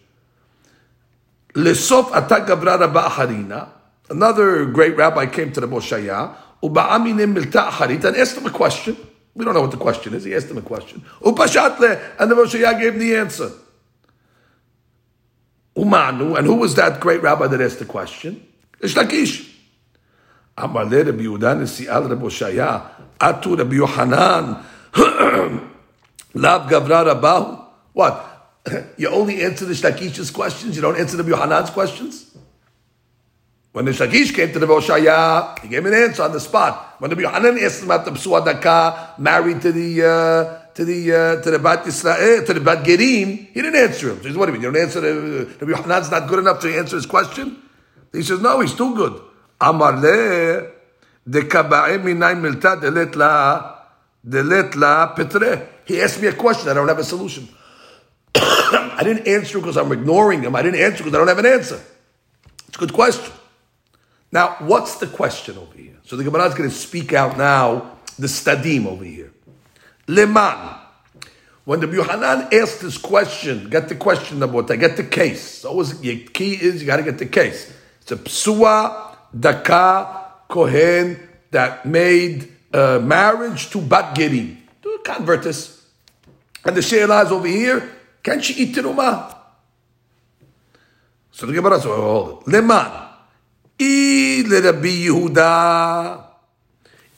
Lesof 1.53 2.11
atak 2.11 2.47
gavra 2.47 3.09
harina. 3.09 3.69
Another 4.09 4.65
great 4.65 4.95
rabbi 4.95 5.25
came 5.25 5.51
to 5.51 5.61
the 5.61 5.67
Moshaya, 5.67 6.35
uba'aminim 6.61 7.33
milta 7.35 7.69
harit, 7.69 8.03
and 8.03 8.15
asked 8.17 8.37
him 8.37 8.45
a 8.45 8.51
question. 8.51 8.95
We 9.33 9.43
don't 9.43 9.53
know 9.53 9.61
what 9.61 9.71
the 9.71 9.77
question 9.77 10.13
is. 10.13 10.23
He 10.23 10.35
asked 10.35 10.49
him 10.49 10.57
a 10.57 10.61
question. 10.61 11.03
Upashatle, 11.21 12.19
and 12.19 12.31
the 12.31 12.35
Moshaya 12.35 12.79
gave 12.79 12.93
him 12.93 12.99
the 12.99 13.15
answer. 13.15 13.51
Umanu, 15.75 16.37
and 16.37 16.47
who 16.47 16.55
was 16.55 16.75
that 16.75 16.99
great 16.99 17.21
rabbi 17.21 17.47
that 17.47 17.61
asked 17.61 17.79
the 17.79 17.85
question? 17.85 18.45
Reish 18.79 18.95
Lakish. 18.95 19.51
Amar 20.57 20.85
le 20.85 21.03
Rabbi 21.03 21.23
Yehuda 21.23 22.09
Rabbi 22.09 22.23
Oshaya, 22.23 22.89
atu 23.19 23.57
Rabbi 23.57 23.75
Yohanan, 23.75 24.63
lav 26.33 26.69
gavra 26.69 27.13
rabahu. 27.13 27.65
What? 27.93 28.31
You 28.97 29.09
only 29.09 29.43
answer 29.43 29.65
the 29.65 29.73
Shlakish's 29.73 30.31
questions, 30.31 30.75
you 30.77 30.81
don't 30.81 30.97
answer 30.97 31.17
the 31.17 31.23
Yohanan's 31.23 31.69
questions? 31.71 32.35
When 33.73 33.83
the 33.83 33.91
Shakish 33.91 34.33
came 34.33 34.53
to 34.53 34.59
the 34.59 34.67
Oshaya, 34.67 35.59
he 35.59 35.67
gave 35.67 35.85
an 35.85 35.93
answer 35.93 36.23
on 36.23 36.31
the 36.31 36.39
spot. 36.39 36.95
When 36.99 37.11
the 37.11 37.21
Yohanan 37.21 37.59
asked 37.59 37.83
him 37.83 37.91
about 37.91 38.05
the 38.05 38.11
Psuadaka, 38.11 39.19
married 39.19 39.61
to 39.63 39.73
the, 39.73 40.07
uh, 40.07 40.64
to 40.75 40.83
the 40.83 41.11
uh, 41.11 41.41
to 41.41 41.51
the 41.51 41.59
Bat 41.59 41.85
Yisrael, 41.85 42.45
to 42.45 42.53
the 42.53 42.59
Bat 42.59 42.85
Gerim, 42.85 43.47
he 43.53 43.61
didn't 43.61 43.75
answer 43.75 44.09
him. 44.09 44.17
So 44.17 44.23
he 44.23 44.29
says, 44.29 44.37
what 44.37 44.45
do 44.47 44.51
you 44.51 44.59
mean? 44.59 44.63
You 44.63 44.71
don't 44.71 44.81
answer 44.81 45.01
the 45.01 45.45
Rabbi 45.65 45.71
Yohanan's 45.71 46.11
not 46.11 46.27
good 46.27 46.39
enough 46.39 46.59
to 46.61 46.77
answer 46.77 46.97
his 46.97 47.05
question? 47.05 47.61
He 48.11 48.21
says, 48.21 48.41
no, 48.41 48.59
he's 48.59 48.75
too 48.75 48.93
good. 48.93 49.21
Amar 49.59 49.93
le 49.93 50.71
de 51.27 51.41
kaba'e 51.41 51.97
minay 52.03 52.35
milta 52.35 52.79
delet 52.79 53.15
la 53.15 53.73
delet 54.27 54.75
la 54.75 55.15
petre. 55.15 55.67
He 55.85 56.01
asked 56.01 56.21
me 56.21 56.27
a 56.27 56.33
question. 56.33 56.69
I 56.69 56.73
don't 56.73 56.89
have 56.89 56.99
a 56.99 57.03
solution. 57.03 57.47
I 58.35 59.01
didn't 59.01 59.27
answer 59.27 59.59
because 59.59 59.77
I'm 59.77 59.91
ignoring 59.93 60.43
him. 60.43 60.55
I 60.55 60.61
didn't 60.61 60.81
answer 60.81 61.03
because 61.03 61.13
I 61.13 61.17
don't 61.19 61.27
have 61.27 61.39
an 61.39 61.45
answer. 61.45 61.81
It's 62.67 62.75
a 62.75 62.79
good 62.79 62.93
question. 62.93 63.33
Now, 64.29 64.57
what's 64.59 64.97
the 64.97 65.07
question 65.07 65.57
over 65.57 65.77
here? 65.77 65.95
So 66.03 66.17
the 66.17 66.25
Gemara 66.25 66.47
is 66.47 66.53
going 66.53 66.69
to 66.69 66.75
speak 66.75 67.13
out 67.13 67.37
now 67.37 67.97
the 68.19 68.27
stadim 68.27 68.87
over 68.87 69.05
here. 69.05 69.31
Leman. 70.07 70.75
When 71.63 71.79
the 71.79 71.87
Yohanan 71.87 72.53
asked 72.53 72.81
this 72.81 72.97
question, 72.97 73.69
get 73.69 73.89
the 73.89 73.95
question 73.95 74.43
about 74.43 74.67
that, 74.67 74.77
get 74.77 74.97
the 74.97 75.03
case. 75.03 75.65
Always, 75.65 75.99
the 75.99 76.23
key 76.25 76.53
is 76.53 76.81
you 76.81 76.85
got 76.85 76.97
to 76.97 77.03
get 77.03 77.17
the 77.17 77.25
case. 77.25 77.73
It's 78.01 78.11
a 78.11 78.17
psua 78.17 79.17
daka 79.37 80.31
kohen 80.47 81.19
that 81.49 81.85
made 81.85 82.51
uh, 82.71 82.99
marriage 82.99 83.71
to 83.71 83.81
bat. 83.81 84.15
To 84.15 84.99
convert 85.03 85.43
this. 85.43 85.87
And 86.63 86.77
the 86.77 86.81
sheila 86.81 87.27
over 87.29 87.47
here. 87.47 87.91
Can 88.21 88.41
she 88.41 88.53
eat 88.63 88.75
teruma? 88.75 89.35
So 91.31 91.45
the 91.45 91.53
Gemara 91.53 91.77
says, 91.77 91.85
hold 91.85 92.41
it. 92.41 92.51
Leman. 92.51 92.91
I 93.79 94.43
Rabbi 94.47 95.07
Yehuda. 95.07 96.24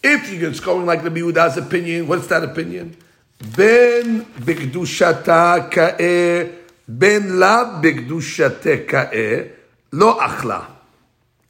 If 0.03 0.31
you 0.31 0.47
it's 0.47 0.59
going 0.59 0.85
like 0.85 1.03
the 1.03 1.09
Yehuda's 1.09 1.57
opinion, 1.57 2.07
what's 2.07 2.27
that 2.27 2.43
opinion? 2.43 2.95
Ben 3.39 4.25
b'kdushata 4.25 5.69
ka'e, 5.71 6.51
ben 6.87 7.39
la 7.39 7.81
b'kdushate 7.81 8.87
ka'e, 8.87 9.51
lo 9.91 10.17
achla. 10.19 10.65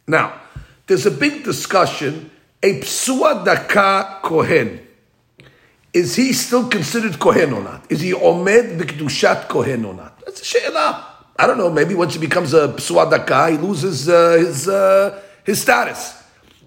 Now, 0.08 0.42
there's 0.86 1.06
a 1.06 1.12
big 1.12 1.44
discussion. 1.44 2.32
A 2.64 2.80
psua 2.80 3.46
daka 3.46 4.20
kohen, 4.24 4.80
is 5.94 6.16
he 6.16 6.34
still 6.34 6.68
considered 6.68 7.20
kohen 7.20 7.54
or 7.54 7.62
not? 7.62 7.86
Is 7.92 8.02
he 8.02 8.14
omed 8.14 8.80
b'kdushat 8.80 9.48
kohen 9.48 9.86
or 9.86 9.94
not? 9.94 10.20
That's 10.26 10.42
a 10.42 10.46
she'elah. 10.46 11.06
I 11.40 11.46
don't 11.46 11.58
know. 11.58 11.70
Maybe 11.70 11.94
once 11.94 12.16
he 12.16 12.20
becomes 12.20 12.54
a 12.54 12.70
psua 12.70 13.10
daka, 13.12 13.52
he 13.52 13.58
loses 13.58 14.10
uh, 14.10 14.32
his 14.32 14.68
uh, 14.68 15.22
his 15.44 15.62
status. 15.62 16.17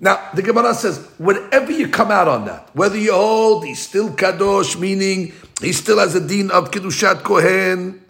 Now, 0.00 0.30
the 0.34 0.40
Gemara 0.40 0.74
says, 0.74 1.06
whenever 1.18 1.70
you 1.70 1.88
come 1.88 2.10
out 2.10 2.26
on 2.26 2.46
that, 2.46 2.74
whether 2.74 2.96
you 2.96 3.12
hold 3.12 3.66
he's 3.66 3.80
still 3.80 4.08
Kadosh, 4.10 4.80
meaning 4.80 5.34
he 5.60 5.72
still 5.72 5.98
has 5.98 6.14
a 6.14 6.26
din 6.26 6.50
of 6.50 6.70
Kedushat 6.70 7.22
Kohen, 7.22 8.02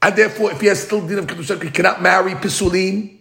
and 0.00 0.16
therefore, 0.16 0.52
if 0.52 0.60
he 0.60 0.68
has 0.68 0.80
still 0.80 1.04
din 1.04 1.18
of 1.18 1.26
Kedushat, 1.26 1.60
he 1.60 1.70
cannot 1.70 2.00
marry 2.00 2.34
Pisulim, 2.34 3.18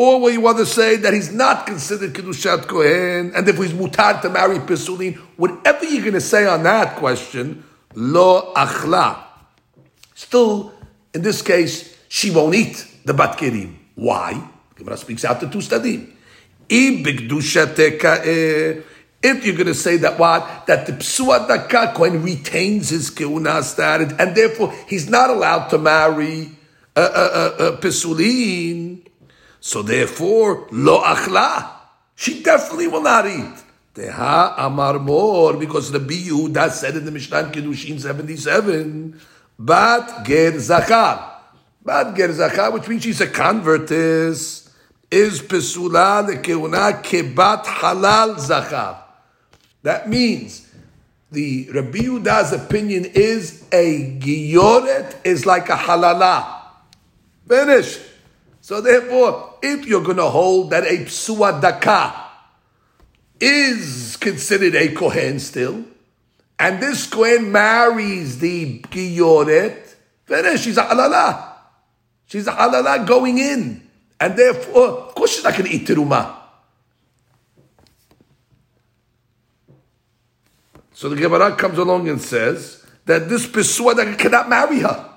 Or 0.00 0.18
will 0.18 0.30
you 0.30 0.40
want 0.40 0.56
to 0.56 0.64
say 0.64 0.96
that 0.96 1.12
he's 1.12 1.30
not 1.30 1.66
considered 1.66 2.14
Kedushat 2.14 2.66
Kohen, 2.66 3.34
and 3.34 3.46
if 3.46 3.58
he's 3.58 3.74
mutar 3.74 4.22
to 4.22 4.30
marry 4.30 4.58
Pesulin, 4.58 5.16
whatever 5.36 5.84
you're 5.84 6.00
going 6.00 6.14
to 6.14 6.22
say 6.22 6.46
on 6.46 6.62
that 6.62 6.96
question, 6.96 7.62
lo 7.94 8.54
achla. 8.54 9.22
Still, 10.14 10.72
in 11.12 11.20
this 11.20 11.42
case, 11.42 11.98
she 12.08 12.30
won't 12.30 12.54
eat 12.54 12.86
the 13.04 13.12
bat 13.12 13.36
kerim. 13.36 13.78
Why? 13.94 14.42
Gemara 14.74 14.96
speaks 14.96 15.26
out 15.26 15.38
the 15.38 15.50
two 15.50 15.58
stadim. 15.58 16.14
Eh, 16.70 17.02
if 19.22 19.44
you're 19.44 19.56
going 19.56 19.66
to 19.66 19.74
say 19.74 19.96
that 19.98 20.18
what 20.18 20.66
that 20.66 20.86
the 20.86 20.92
psua 20.92 21.46
daka 21.46 21.92
Kohen 21.94 22.22
retains 22.22 22.90
his 22.90 23.10
keuna 23.10 23.62
status, 23.62 24.14
and 24.18 24.34
therefore 24.36 24.72
he's 24.86 25.10
not 25.10 25.30
allowed 25.30 25.68
to 25.68 25.78
marry 25.78 26.50
a, 26.96 27.02
a 27.02 27.76
pesulin, 27.78 29.06
so 29.58 29.82
therefore 29.82 30.68
lo 30.70 31.02
achla, 31.02 31.70
she 32.14 32.42
definitely 32.42 32.86
will 32.86 33.02
not 33.02 33.26
eat. 33.26 33.64
Teha 33.94 34.54
amar 34.56 35.00
mor 35.00 35.56
because 35.56 35.90
the 35.90 35.98
Yehuda 35.98 36.70
said 36.70 36.96
in 36.96 37.04
the 37.04 37.10
Mishnah 37.10 37.50
Kiddushin 37.52 38.00
seventy 38.00 38.36
seven, 38.36 39.20
bat 39.58 40.24
ger 40.24 40.52
zakar, 40.52 41.30
bat 41.84 42.16
ger 42.16 42.28
zakar, 42.28 42.72
which 42.72 42.88
means 42.88 43.02
she's 43.02 43.20
a 43.20 43.26
convert 43.26 43.90
is 45.10 45.42
pesula 45.42 46.26
the 46.26 46.34
keuna 46.34 47.02
kebat 47.02 47.64
halal 47.64 48.36
zakar. 48.36 48.98
That 49.82 50.08
means 50.08 50.68
the 51.30 51.68
Rabbi 51.72 51.98
Yuda's 51.98 52.52
opinion 52.52 53.04
is 53.06 53.64
a 53.72 54.18
giyoret 54.18 55.16
is 55.24 55.46
like 55.46 55.68
a 55.68 55.76
halala. 55.76 56.62
Finish. 57.48 57.98
So 58.60 58.80
therefore, 58.80 59.54
if 59.62 59.86
you're 59.86 60.02
going 60.02 60.18
to 60.18 60.28
hold 60.28 60.70
that 60.70 60.84
a 60.84 61.04
psua 61.04 61.60
daka 61.60 62.28
is 63.40 64.16
considered 64.16 64.74
a 64.74 64.92
kohen 64.92 65.40
still, 65.40 65.84
and 66.58 66.80
this 66.80 67.06
kohen 67.06 67.50
marries 67.50 68.38
the 68.38 68.80
giyoret, 68.82 69.94
finish. 70.26 70.62
She's 70.62 70.76
a 70.76 70.82
halala. 70.82 71.52
She's 72.26 72.46
a 72.46 72.52
halala 72.52 73.06
going 73.06 73.38
in, 73.38 73.88
and 74.20 74.36
therefore, 74.36 74.88
of 74.88 75.14
course, 75.14 75.34
she's 75.34 75.44
not 75.44 75.56
going 75.56 75.64
to 75.64 75.74
eat 75.74 75.86
teruma. 75.86 76.36
So 80.92 81.08
the 81.08 81.16
Gemara 81.16 81.56
comes 81.56 81.78
along 81.78 82.10
and 82.10 82.20
says 82.20 82.84
that 83.06 83.26
this 83.30 83.46
Pesua 83.46 84.18
cannot 84.18 84.50
marry 84.50 84.80
her. 84.80 85.08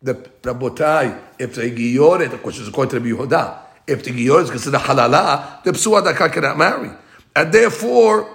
The 0.00 0.14
Rabotai, 0.14 1.20
if 1.38 1.54
the 1.56 1.70
Giyoret, 1.70 2.32
of 2.32 2.42
course, 2.42 2.58
it's 2.58 2.68
according 2.68 3.02
to 3.02 3.14
Rabbi 3.14 3.22
Yehuda, 3.22 3.58
if 3.86 4.02
the 4.02 4.12
Giyoret 4.12 4.44
is 4.44 4.50
considered 4.50 4.80
halala, 4.80 5.62
the 5.62 5.72
Pesua 5.72 6.32
cannot 6.32 6.56
marry. 6.56 6.90
And 7.36 7.52
therefore, 7.52 8.34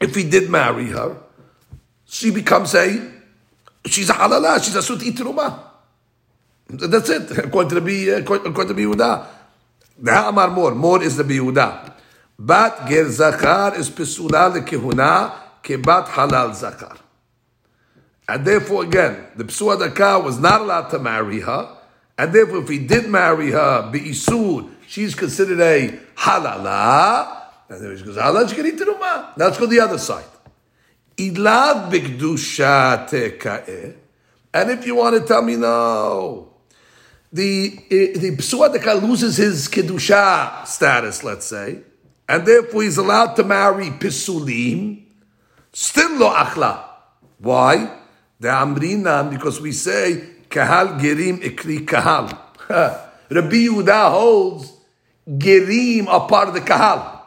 if 0.00 0.14
he 0.14 0.22
did 0.22 0.48
marry 0.48 0.86
her, 0.90 1.16
she 2.04 2.30
becomes 2.30 2.76
a, 2.76 3.10
she's 3.86 4.08
a 4.08 4.12
halala, 4.12 4.62
she's 4.62 4.76
a 4.76 4.82
sut 4.84 5.00
itruma. 5.00 5.73
That's 6.68 7.10
it, 7.10 7.30
according 7.38 7.70
to 7.70 7.74
Rabbi, 7.76 8.10
eh, 8.10 8.18
according 8.18 8.52
to 8.52 8.74
Rabbi 8.74 8.80
Yehuda. 8.80 9.26
The 9.98 10.12
Ha'amar 10.12 10.50
more. 10.50 10.74
Mor 10.74 11.02
is 11.02 11.16
the 11.16 11.24
Yehuda. 11.24 11.92
Bat 12.38 12.88
Ger 12.88 13.10
Zachar 13.10 13.76
is 13.76 13.90
Pesula 13.90 14.50
lekehuna, 14.52 15.32
kebat 15.62 16.06
halal 16.06 16.50
zakar. 16.50 16.98
And 18.28 18.44
therefore, 18.44 18.84
again, 18.84 19.26
the 19.36 19.44
Psua 19.44 19.78
Daka 19.78 20.18
was 20.18 20.38
not 20.38 20.62
allowed 20.62 20.88
to 20.88 20.98
marry 20.98 21.40
her. 21.40 21.76
And 22.16 22.32
therefore, 22.32 22.62
if 22.62 22.68
he 22.68 22.78
did 22.78 23.08
marry 23.08 23.50
her, 23.50 23.90
Be'isud, 23.92 24.70
she's 24.86 25.14
considered 25.14 25.60
a 25.60 25.98
halala. 26.16 27.42
And 27.68 27.84
then 27.84 27.98
she 27.98 28.04
goes, 28.04 28.16
halal, 28.16 28.48
she 28.48 28.56
can 28.56 28.66
eat 28.66 28.80
Now 28.80 29.32
let's 29.36 29.58
go 29.58 29.66
to 29.66 29.70
the 29.70 29.80
other 29.80 29.98
side. 29.98 30.24
Ilav 31.18 31.92
bigdusha 31.92 33.08
teka'eh. 33.08 33.94
And 34.54 34.70
if 34.70 34.86
you 34.86 34.94
want 34.96 35.20
to 35.20 35.26
tell 35.26 35.42
me, 35.42 35.56
no, 35.56 36.53
the, 37.34 37.76
eh, 37.90 38.16
the 38.16 38.70
Daka 38.72 38.94
loses 38.94 39.36
his 39.36 39.66
kedusha 39.66 40.64
status, 40.66 41.24
let's 41.24 41.44
say, 41.46 41.80
and 42.28 42.46
therefore 42.46 42.84
he's 42.84 42.96
allowed 42.96 43.34
to 43.34 43.42
marry 43.42 43.90
Pisulim, 43.90 45.04
Still 45.72 46.18
lo 46.18 46.30
achla. 46.32 46.84
Why? 47.38 47.90
The 48.38 48.48
amrinan, 48.48 49.30
because 49.30 49.60
we 49.60 49.72
say, 49.72 50.22
kahal 50.48 51.00
gerim 51.00 51.42
ikri 51.42 51.84
kahal. 51.84 52.30
Rabbi 53.28 53.66
Yehuda 53.66 54.12
holds 54.12 54.72
gerim 55.28 56.06
are 56.06 56.28
part 56.28 56.48
of 56.48 56.54
the 56.54 56.60
kahal. 56.60 57.26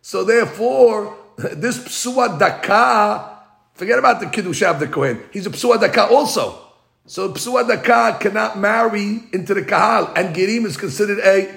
So 0.00 0.24
therefore, 0.24 1.14
this 1.36 1.78
psua 1.78 2.38
daka, 2.38 3.40
forget 3.74 3.98
about 3.98 4.20
the 4.20 4.28
kiddush 4.28 4.62
of 4.62 4.80
the 4.80 4.86
kohen. 4.86 5.22
He's 5.30 5.46
a 5.46 5.50
psua 5.50 5.78
daka 5.78 6.06
also. 6.06 6.67
So 7.08 7.32
psua 7.32 7.66
daka 7.66 8.18
cannot 8.20 8.58
marry 8.58 9.22
into 9.32 9.54
the 9.54 9.62
kahal, 9.62 10.12
and 10.14 10.36
gerim 10.36 10.66
is 10.66 10.76
considered 10.76 11.20
a 11.20 11.48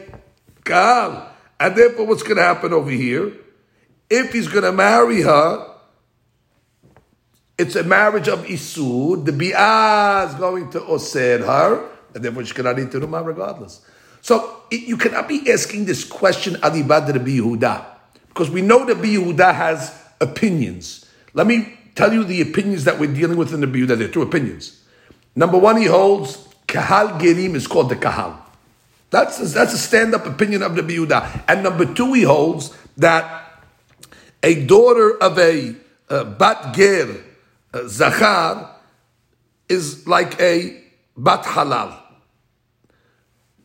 kahal. 0.64 1.28
And 1.60 1.76
therefore, 1.76 2.08
what's 2.08 2.24
going 2.24 2.38
to 2.38 2.43
happen 2.43 2.72
over 2.72 2.89
here? 2.89 3.34
If 4.10 4.32
he's 4.32 4.47
going 4.47 4.64
to 4.64 4.72
marry 4.72 5.22
her, 5.22 5.76
it's 7.58 7.76
a 7.76 7.84
marriage 7.84 8.30
of 8.30 8.45
Isud. 8.45 9.26
The 9.26 9.34
Bi'ah 9.34 10.30
is 10.30 10.36
going 10.36 10.72
to 10.72 10.86
Oser 10.86 11.45
her, 11.45 11.89
and 12.16 12.24
therefore 12.24 12.45
she 12.45 12.54
cannot 12.54 12.80
eat 12.80 12.91
the 12.91 12.99
Rumah 12.99 13.26
regardless. 13.26 13.86
So 14.22 14.64
it, 14.72 14.88
you 14.88 14.95
cannot 14.95 15.28
be 15.28 15.52
asking 15.52 15.84
this 15.84 16.06
question 16.06 16.54
Adibad 16.56 17.08
Rabbi 17.08 17.38
Yehuda, 17.38 17.86
because 18.30 18.49
we 18.49 18.62
know 18.62 18.86
Rabbi 18.86 19.16
Yehuda 19.16 19.54
has 19.54 19.93
opinions. 20.22 21.06
Let 21.34 21.45
me 21.45 21.78
tell 21.93 22.14
you 22.14 22.24
the 22.24 22.39
opinions 22.41 22.86
that 22.86 22.97
we're 22.97 23.14
dealing 23.14 23.38
with 23.38 23.54
in 23.54 23.60
the 23.60 23.68
Yehuda. 23.68 23.97
There 23.97 24.08
are 24.08 24.12
two 24.12 24.22
opinions. 24.22 24.80
Number 25.36 25.57
one, 25.57 25.77
he 25.77 25.86
holds 25.86 26.47
Kahal 26.67 27.19
Gerim 27.19 27.55
is 27.55 27.67
called 27.67 27.89
the 27.89 27.95
Kahal. 27.95 28.38
That's 29.09 29.39
a, 29.39 29.45
that's 29.45 29.73
a 29.73 29.77
stand-up 29.77 30.25
opinion 30.25 30.63
of 30.63 30.75
the 30.75 30.82
Yehuda. 30.82 31.43
And 31.47 31.63
number 31.63 31.93
two, 31.93 32.13
he 32.13 32.23
holds 32.23 32.75
that 32.97 33.63
a 34.43 34.65
daughter 34.65 35.21
of 35.21 35.38
a 35.38 35.75
uh, 36.09 36.23
Bat 36.23 36.75
Ger 36.75 37.23
uh, 37.73 37.88
Zachar 37.88 38.75
is 39.69 40.07
like 40.07 40.39
a 40.41 40.82
bat 41.15 41.43
halal. 41.43 41.97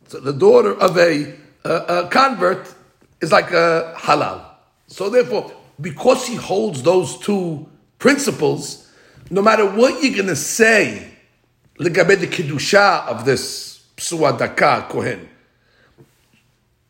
So 0.08 0.20
the 0.20 0.32
daughter 0.32 0.74
of 0.74 0.96
a, 0.96 1.34
a, 1.64 1.70
a 1.70 2.08
convert 2.08 2.72
is 3.20 3.32
like 3.32 3.50
a 3.50 3.94
halal. 3.96 4.44
So 4.86 5.10
therefore, 5.10 5.52
because 5.80 6.26
he 6.26 6.36
holds 6.36 6.82
those 6.82 7.18
two 7.18 7.68
principles, 7.98 8.88
no 9.30 9.42
matter 9.42 9.68
what 9.68 10.02
you're 10.02 10.14
going 10.14 10.28
to 10.28 10.36
say, 10.36 11.15
legabe 11.78 12.18
the 12.18 12.26
kedusha 12.26 13.06
of 13.06 13.24
this 13.24 13.84
psua 13.96 14.38
daka 14.38 14.86
kohen, 14.88 15.28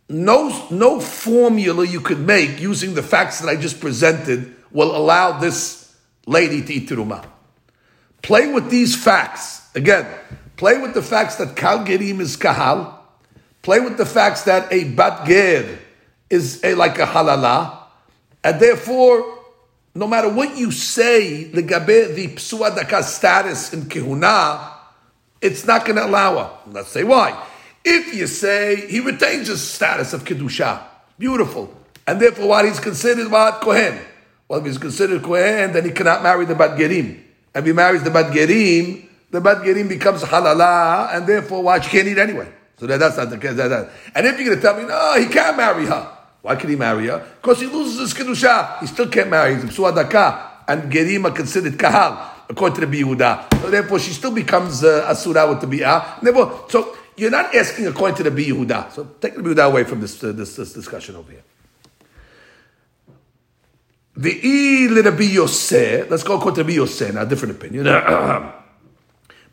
no, 0.09 0.69
no 0.71 1.01
formula 1.01 1.85
you 1.85 2.01
could 2.01 2.21
make 2.21 2.61
using 2.61 2.95
the 2.95 3.03
facts 3.03 3.41
that 3.41 3.49
I 3.49 3.57
just 3.57 3.81
presented 3.81 4.55
will 4.71 4.95
allow 4.95 5.39
this 5.39 5.97
lady 6.27 6.63
to 6.63 6.73
eat 6.73 6.89
teruma. 6.89 7.27
Play 8.23 8.53
with 8.53 8.71
these 8.71 8.95
facts. 8.95 9.69
Again, 9.75 10.07
play 10.57 10.79
with 10.79 10.95
the 10.95 11.03
facts 11.03 11.37
that 11.37 11.57
kal 11.57 11.85
is 11.87 12.37
kahal. 12.37 12.99
Play 13.63 13.81
with 13.81 13.97
the 13.97 14.07
facts 14.07 14.43
that 14.45 14.73
a 14.73 14.85
bat 14.85 15.27
ger 15.27 15.79
is 16.31 16.63
a, 16.63 16.75
like 16.75 16.99
a 16.99 17.07
halala. 17.07 17.79
And 18.45 18.61
therefore, 18.61 19.39
no 19.95 20.07
matter 20.07 20.29
what 20.29 20.57
you 20.57 20.71
say, 20.71 21.45
the 21.45 21.63
gabe, 21.63 22.15
the 22.15 22.29
psua 22.29 22.77
daka 22.77 23.03
status 23.03 23.73
in 23.73 23.83
kihuna, 23.83 24.76
it's 25.41 25.67
not 25.67 25.85
going 25.85 25.97
to 25.97 26.07
allow 26.07 26.39
her. 26.39 26.71
Let's 26.73 26.89
say 26.89 27.05
why. 27.05 27.47
If 27.85 28.15
you 28.15 28.27
say 28.27 28.87
he 28.89 29.01
retains 29.01 29.49
his 29.49 29.63
status 29.63 30.13
of 30.13 30.25
kedusha, 30.25 30.83
beautiful, 31.19 31.73
and 32.07 32.21
therefore 32.21 32.49
what 32.49 32.65
he's 32.65 32.81
considered 32.81 33.31
what 33.31 33.61
kohen. 33.61 33.99
Well, 34.49 34.61
if 34.61 34.67
he's 34.67 34.79
considered 34.79 35.23
Kohen, 35.23 35.73
then 35.73 35.85
he 35.85 35.91
cannot 35.91 36.23
marry 36.23 36.45
the 36.45 36.55
Bat 36.55 36.79
Gerim. 36.79 37.21
If 37.55 37.67
he 37.67 37.73
marries 37.73 38.05
the 38.05 38.11
Bat 38.11 38.33
Gerim, 38.33 39.09
the 39.31 39.41
Bat 39.41 39.59
Gerim 39.65 39.89
becomes 39.89 40.23
halala, 40.23 41.15
and 41.15 41.27
therefore, 41.27 41.63
why 41.63 41.81
she 41.81 41.91
can't 41.91 42.07
eat 42.07 42.19
anyway. 42.19 42.49
So 42.79 42.87
that, 42.87 42.99
that's 42.99 43.17
not 43.17 43.31
the 43.31 43.39
case. 43.39 43.55
That, 43.55 43.69
that. 43.69 43.91
And 44.15 44.27
if 44.27 44.39
you're 44.39 44.47
going 44.47 44.59
to 44.59 44.63
tell 44.63 44.77
me, 44.77 44.85
no, 44.85 45.19
he 45.19 45.27
can't 45.27 45.57
marry 45.57 45.87
her. 45.87 46.13
Why 46.43 46.55
can 46.55 46.71
he 46.71 46.77
marry 46.77 47.07
her? 47.09 47.27
Because 47.41 47.61
he 47.61 47.67
loses 47.67 47.99
his 47.99 48.15
kedusha. 48.15 48.79
He 48.81 48.87
still 48.87 49.09
can't 49.09 49.31
marry. 49.31 49.57
He's 49.57 49.79
a. 49.79 50.53
And 50.69 50.93
Gerim 50.93 51.25
are 51.25 51.33
considered 51.33 51.77
kahal, 51.79 52.33
according 52.49 52.81
to 52.81 52.87
the 52.87 53.03
Yehuda. 53.03 53.61
So 53.61 53.71
therefore, 53.71 53.99
she 53.99 54.13
still 54.13 54.33
becomes 54.33 54.85
uh, 54.85 55.07
asura 55.09 55.49
with 55.49 55.61
the 55.61 55.67
bi'ah. 55.67 56.21
Therefore, 56.21 56.67
so 56.69 56.97
you're 57.17 57.31
not 57.31 57.55
asking 57.55 57.87
according 57.87 58.17
to 58.17 58.31
the 58.31 58.31
Yehuda. 58.31 58.93
So 58.93 59.05
take 59.21 59.35
the 59.35 59.43
Yehuda 59.43 59.67
away 59.67 59.85
from 59.85 60.01
this, 60.01 60.23
uh, 60.23 60.33
this, 60.33 60.57
this 60.57 60.73
discussion 60.73 61.17
over 61.17 61.33
here. 61.33 61.43
The 64.17 65.03
Rabbi 65.03 65.25
Yosef, 65.25 66.11
let's 66.11 66.23
go 66.23 66.37
according 66.37 66.55
to 66.57 66.63
Rabbi 66.63 66.75
Yosef, 66.77 67.15
now 67.15 67.25
different 67.25 67.57
opinion. 67.57 67.85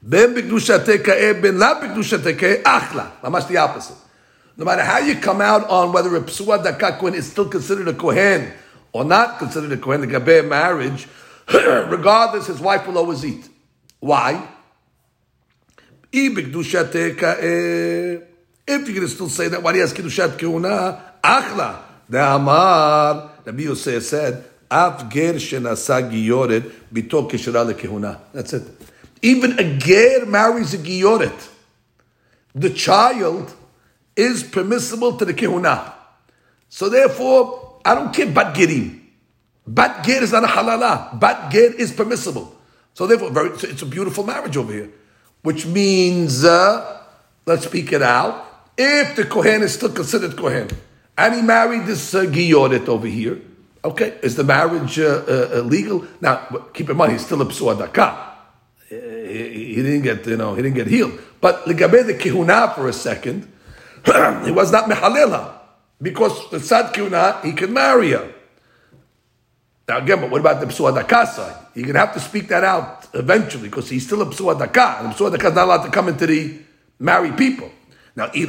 Ben 0.06 0.36
b'kedusha 0.36 0.84
teka'eh, 0.84 1.42
ben 1.42 1.58
la 1.58 1.80
b'kedusha 1.80 2.22
teka'eh, 2.22 2.62
achla. 2.64 3.22
Mamash 3.22 3.48
the 3.48 3.56
opposite. 3.56 3.96
No 4.58 4.66
matter 4.66 4.84
how 4.84 5.00
you 5.00 5.16
come 5.16 5.40
out 5.40 5.70
on 5.70 5.94
whether 5.94 6.14
a 6.18 6.22
psua 6.22 6.62
daka 6.62 7.06
is 7.08 7.32
still 7.32 7.48
considered 7.48 7.88
a 7.88 7.94
kohen 7.94 8.52
or 8.92 9.06
not 9.06 9.40
considered 9.40 9.72
a 9.72 9.78
kohen, 9.78 10.02
the 10.02 10.08
gabe 10.08 10.46
marriage, 10.46 11.08
regardless, 11.54 12.48
his 12.48 12.60
wife 12.60 12.88
will 12.88 12.98
always 12.98 13.26
eat. 13.26 13.50
Why? 14.00 14.48
If 16.12 16.38
you're 16.38 16.42
going 18.82 19.08
to 19.08 19.08
still 19.08 19.30
say 19.30 19.48
that, 19.48 19.64
why 19.64 19.72
do 19.72 19.78
you 19.78 19.84
has 19.84 19.94
kiddushat 19.94 20.38
kehuna? 20.38 21.02
Achla. 21.24 21.82
The 22.08 22.36
Amar, 22.36 23.32
Rabbi 23.46 23.64
Yosef 23.64 24.04
said, 24.04 24.44
Av 24.70 25.10
ger 25.12 25.34
shenasa 25.36 26.02
giyoret 26.10 26.72
bito 26.92 27.28
lekehuna. 27.30 28.20
That's 28.34 28.54
it. 28.54 28.64
Even 29.22 29.58
a 29.60 29.78
ger 29.78 30.26
marries 30.26 30.74
a 30.74 30.78
giyoret. 30.78 31.50
The 32.56 32.70
child 32.72 33.54
is 34.16 34.44
permissible 34.44 35.18
to 35.18 35.26
the 35.26 35.34
kehuna. 35.34 35.94
So 36.70 36.90
therefore, 36.90 37.80
I 37.86 37.96
don't 37.96 38.14
care 38.14 38.28
bat 38.28 38.56
gerim. 38.56 39.03
Bat 39.66 40.06
ger 40.06 40.24
is 40.24 40.32
not 40.32 40.44
a 40.44 40.48
halala. 40.48 41.20
Bat 41.20 41.52
ger 41.52 41.74
is 41.74 41.92
permissible. 41.92 42.56
So 42.94 43.08
therefore, 43.08 43.32
very, 43.32 43.58
so 43.58 43.68
it's 43.68 43.82
a 43.82 43.86
beautiful 43.86 44.24
marriage 44.24 44.58
over 44.58 44.72
here. 44.72 44.92
Which 45.42 45.66
means, 45.66 46.44
uh, 46.44 47.04
let's 47.46 47.66
speak 47.66 47.92
it 47.92 48.02
out. 48.02 48.72
If 48.78 49.16
the 49.16 49.26
Kohen 49.26 49.62
is 49.62 49.74
still 49.74 49.90
considered 49.90 50.36
Kohen, 50.38 50.70
and 51.18 51.36
he 51.36 51.42
married 51.42 51.86
this 51.86 52.14
uh, 52.16 52.24
Giyoret 52.24 52.88
over 52.88 53.08
here, 53.08 53.42
okay, 53.84 54.18
is 54.22 54.36
the 54.36 54.44
marriage 54.44 55.00
uh, 55.00 55.24
uh, 55.28 55.62
legal? 55.62 56.06
Now, 56.22 56.46
keep 56.74 56.90
in 56.90 56.98
mind, 56.98 57.14
he's 57.14 57.26
still 57.26 57.42
a 57.42 57.46
Psuadaka. 57.46 58.32
He, 58.90 58.96
he 58.96 59.76
didn't 59.76 60.02
get, 60.02 60.26
you 60.26 60.38
know, 60.38 60.56
he 60.56 60.62
didn't 60.62 60.76
get 60.76 60.88
healed. 60.88 61.20
But 61.40 61.66
Ligabe 61.66 62.06
the 62.06 62.14
Kihuna 62.14 62.76
for 62.76 62.88
a 62.88 62.94
second, 62.94 63.52
he 64.06 64.52
was 64.52 64.72
not 64.72 64.90
Mehalela. 64.90 65.60
Because 66.02 66.50
the 66.52 66.60
Sad 66.60 66.94
Kihuna, 66.94 67.44
he 67.44 67.54
could 67.54 67.72
marry 67.72 68.12
her. 68.12 68.34
Now 69.88 69.98
again, 69.98 70.22
but 70.22 70.30
what 70.30 70.40
about 70.40 70.62
the 70.62 70.68
Psuadaka 70.68 71.28
side? 71.28 71.56
You're 71.76 71.86
going 71.86 71.96
to 71.96 72.00
have 72.00 72.14
to 72.14 72.20
speak 72.20 72.48
that 72.50 72.64
out 72.64 73.08
eventually 73.14 73.68
because 73.70 73.90
he's 73.90 74.06
still 74.06 74.22
a 74.22 74.26
Psuadaka. 74.26 75.04
And 75.04 75.14
Psuadaka 75.14 75.50
is 75.50 75.56
not 75.56 75.66
allowed 75.66 75.84
to 75.84 75.92
come 75.92 76.08
into 76.08 76.26
the 76.26 76.60
married 77.00 77.38
people. 77.38 77.70
Now, 78.16 78.26
and 78.26 78.36
if 78.36 78.46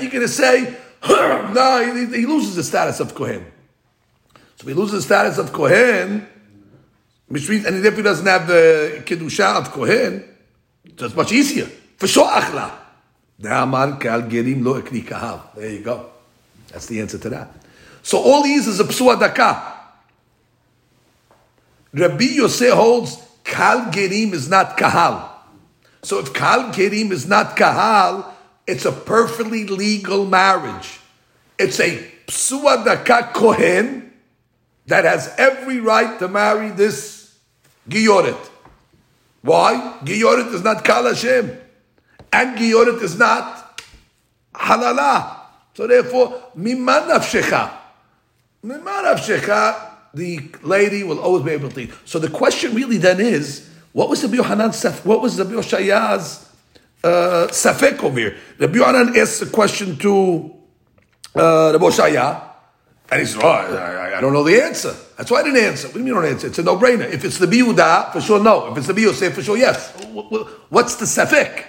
you're 0.00 0.10
going 0.10 0.22
to 0.22 0.28
say, 0.28 0.76
no, 1.08 1.94
he, 1.94 2.20
he, 2.20 2.26
loses 2.26 2.54
the 2.54 2.62
status 2.62 3.00
of 3.00 3.14
Kohen. 3.14 3.44
So 4.56 4.66
he 4.66 4.74
loses 4.74 4.92
the 4.92 5.02
status 5.02 5.38
of 5.38 5.52
Kohen, 5.52 6.26
which 7.28 7.48
means, 7.48 7.66
and 7.66 7.84
if 7.84 7.96
he 7.96 8.02
doesn't 8.02 8.26
have 8.26 8.46
the 8.46 9.02
Kedusha 9.04 9.56
of 9.56 9.70
Kohen, 9.72 10.24
so 10.96 11.06
it's 11.06 11.16
much 11.16 11.32
easier. 11.32 11.66
For 11.96 12.06
sure, 12.06 12.28
Achla. 12.28 12.72
There 15.54 15.70
you 15.70 15.80
go. 15.80 16.10
That's 16.68 16.86
the 16.86 17.00
answer 17.00 17.18
to 17.18 17.28
that. 17.30 17.65
So 18.06 18.22
all 18.22 18.44
these 18.44 18.68
is 18.68 18.78
a 18.78 18.84
psua 18.84 19.18
daka. 19.18 19.74
Rabbi 21.92 22.38
Yosef 22.38 22.72
holds 22.72 23.20
kal 23.42 23.90
gerim 23.90 24.32
is 24.32 24.48
not 24.48 24.76
kahal. 24.76 25.28
So 26.04 26.20
if 26.20 26.32
kal 26.32 26.70
gerim 26.70 27.10
is 27.10 27.26
not 27.26 27.56
kahal, 27.56 28.32
it's 28.64 28.84
a 28.84 28.92
perfectly 28.92 29.66
legal 29.66 30.24
marriage. 30.24 31.00
It's 31.58 31.80
a 31.80 31.98
psua 32.28 32.84
daka 32.84 33.32
kohen 33.34 34.12
that 34.86 35.04
has 35.04 35.34
every 35.36 35.80
right 35.80 36.16
to 36.20 36.28
marry 36.28 36.70
this 36.70 37.36
giyoret. 37.88 38.38
Why? 39.42 39.98
Giyoret 40.04 40.54
is 40.54 40.62
not 40.62 40.84
kal 40.84 41.06
Hashem, 41.06 41.58
and 42.32 42.56
giyoret 42.56 43.02
is 43.02 43.18
not 43.18 43.82
halala. 44.54 45.40
So 45.74 45.88
therefore, 45.88 46.40
miman 46.56 47.10
nafshecha 47.10 47.82
the 50.14 50.50
lady 50.62 51.04
will 51.04 51.20
always 51.20 51.44
be 51.44 51.50
able 51.50 51.70
to 51.70 51.80
eat. 51.80 51.92
So 52.04 52.18
the 52.18 52.30
question 52.30 52.74
really 52.74 52.98
then 52.98 53.20
is, 53.20 53.68
what 53.92 54.08
was 54.08 54.22
the 54.22 54.28
Yohanan 54.28 54.72
what 55.04 55.22
was 55.22 55.36
the 55.36 55.44
Yoshaya's 55.44 56.48
uh, 57.04 58.06
over 58.06 58.18
here? 58.18 58.36
The 58.58 58.68
Yohanan 58.68 59.16
asks 59.16 59.42
a 59.42 59.46
question 59.46 59.96
to 59.98 60.54
uh, 61.34 61.72
the 61.72 61.78
Boshaya, 61.78 62.42
and 63.10 63.20
he 63.20 63.26
says, 63.26 63.40
oh, 63.42 63.48
I, 63.48 64.18
I, 64.18 64.20
don't 64.20 64.32
know 64.32 64.42
the 64.42 64.60
answer. 64.60 64.94
That's 65.16 65.30
why 65.30 65.40
I 65.40 65.42
didn't 65.44 65.62
answer. 65.62 65.86
What 65.88 65.94
do 65.94 66.00
you 66.00 66.04
mean 66.06 66.14
you 66.14 66.20
don't 66.20 66.32
answer? 66.32 66.48
It's 66.48 66.58
a 66.58 66.62
no-brainer. 66.62 67.08
If 67.12 67.24
it's 67.24 67.38
the 67.38 67.46
Biuda, 67.46 68.12
for 68.12 68.20
sure 68.20 68.42
no. 68.42 68.72
If 68.72 68.78
it's 68.78 68.86
the 68.88 68.94
Biyosef, 68.94 69.32
for 69.32 69.42
sure 69.42 69.56
yes. 69.56 69.92
What's 70.70 70.96
the 70.96 71.04
safek? 71.04 71.64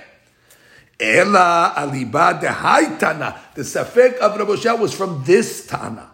Ela 0.99 1.73
aliba 1.75 2.41
de 2.41 2.47
haitana. 2.47 3.53
The 3.53 3.61
safek 3.61 4.17
of 4.17 4.35
Rabbi 4.35 4.81
was 4.81 4.93
from 4.93 5.23
this 5.25 5.67
Tana. 5.67 6.09